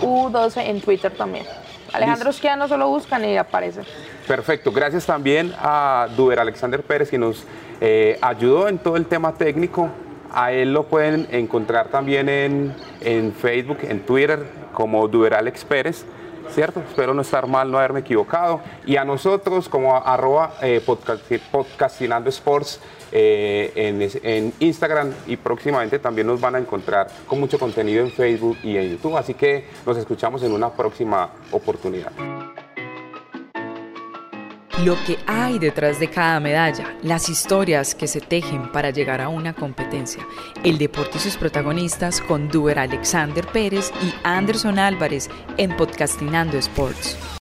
U12 0.00 0.66
en 0.66 0.80
Twitter 0.82 1.10
también. 1.12 1.46
Alejandro 1.94 2.28
Esquiano 2.28 2.68
solo 2.68 2.88
buscan 2.88 3.24
y 3.24 3.38
aparece. 3.38 3.82
Perfecto, 4.28 4.70
gracias 4.70 5.06
también 5.06 5.54
a 5.58 6.08
Duber 6.14 6.40
Alexander 6.40 6.82
Pérez 6.82 7.08
que 7.08 7.18
nos 7.18 7.44
eh, 7.80 8.18
ayudó 8.20 8.68
en 8.68 8.78
todo 8.78 8.96
el 8.96 9.06
tema 9.06 9.32
técnico. 9.32 9.88
A 10.30 10.52
él 10.52 10.74
lo 10.74 10.84
pueden 10.84 11.26
encontrar 11.30 11.88
también 11.88 12.28
en, 12.28 12.74
en 13.00 13.32
Facebook, 13.32 13.78
en 13.82 14.00
Twitter, 14.00 14.44
como 14.74 15.08
Duber 15.08 15.34
Alex 15.34 15.64
Pérez. 15.64 16.04
¿Cierto? 16.50 16.80
Espero 16.80 17.14
no 17.14 17.22
estar 17.22 17.46
mal, 17.46 17.70
no 17.70 17.78
haberme 17.78 18.00
equivocado. 18.00 18.60
Y 18.86 18.96
a 18.96 19.04
nosotros 19.04 19.68
como 19.68 19.96
arroba 19.96 20.54
eh, 20.62 20.80
podcastinando 21.50 22.28
sports 22.30 22.80
eh, 23.10 23.72
en, 23.74 24.02
en, 24.22 24.52
Instagram 24.58 25.12
y 25.26 25.36
próximamente 25.36 25.98
también 25.98 26.26
nos 26.26 26.40
van 26.40 26.56
a 26.56 26.58
encontrar 26.58 27.08
con 27.26 27.40
mucho 27.40 27.58
contenido 27.58 28.04
en 28.04 28.10
Facebook 28.10 28.56
y 28.62 28.76
en 28.76 28.90
YouTube. 28.90 29.16
Así 29.16 29.34
que 29.34 29.66
nos 29.84 29.96
escuchamos 29.96 30.42
en 30.42 30.52
una 30.52 30.70
próxima 30.70 31.30
oportunidad 31.50 32.12
lo 34.80 34.96
que 35.04 35.18
hay 35.26 35.58
detrás 35.58 36.00
de 36.00 36.08
cada 36.08 36.40
medalla, 36.40 36.96
las 37.02 37.28
historias 37.28 37.94
que 37.94 38.08
se 38.08 38.20
tejen 38.20 38.72
para 38.72 38.90
llegar 38.90 39.20
a 39.20 39.28
una 39.28 39.52
competencia, 39.52 40.26
el 40.64 40.78
deporte 40.78 41.18
y 41.18 41.20
sus 41.20 41.36
protagonistas 41.36 42.20
con 42.20 42.48
Duber 42.48 42.78
Alexander 42.78 43.46
Pérez 43.46 43.92
y 44.02 44.12
Anderson 44.24 44.78
Álvarez 44.78 45.28
en 45.56 45.76
Podcastinando 45.76 46.58
Sports. 46.58 47.16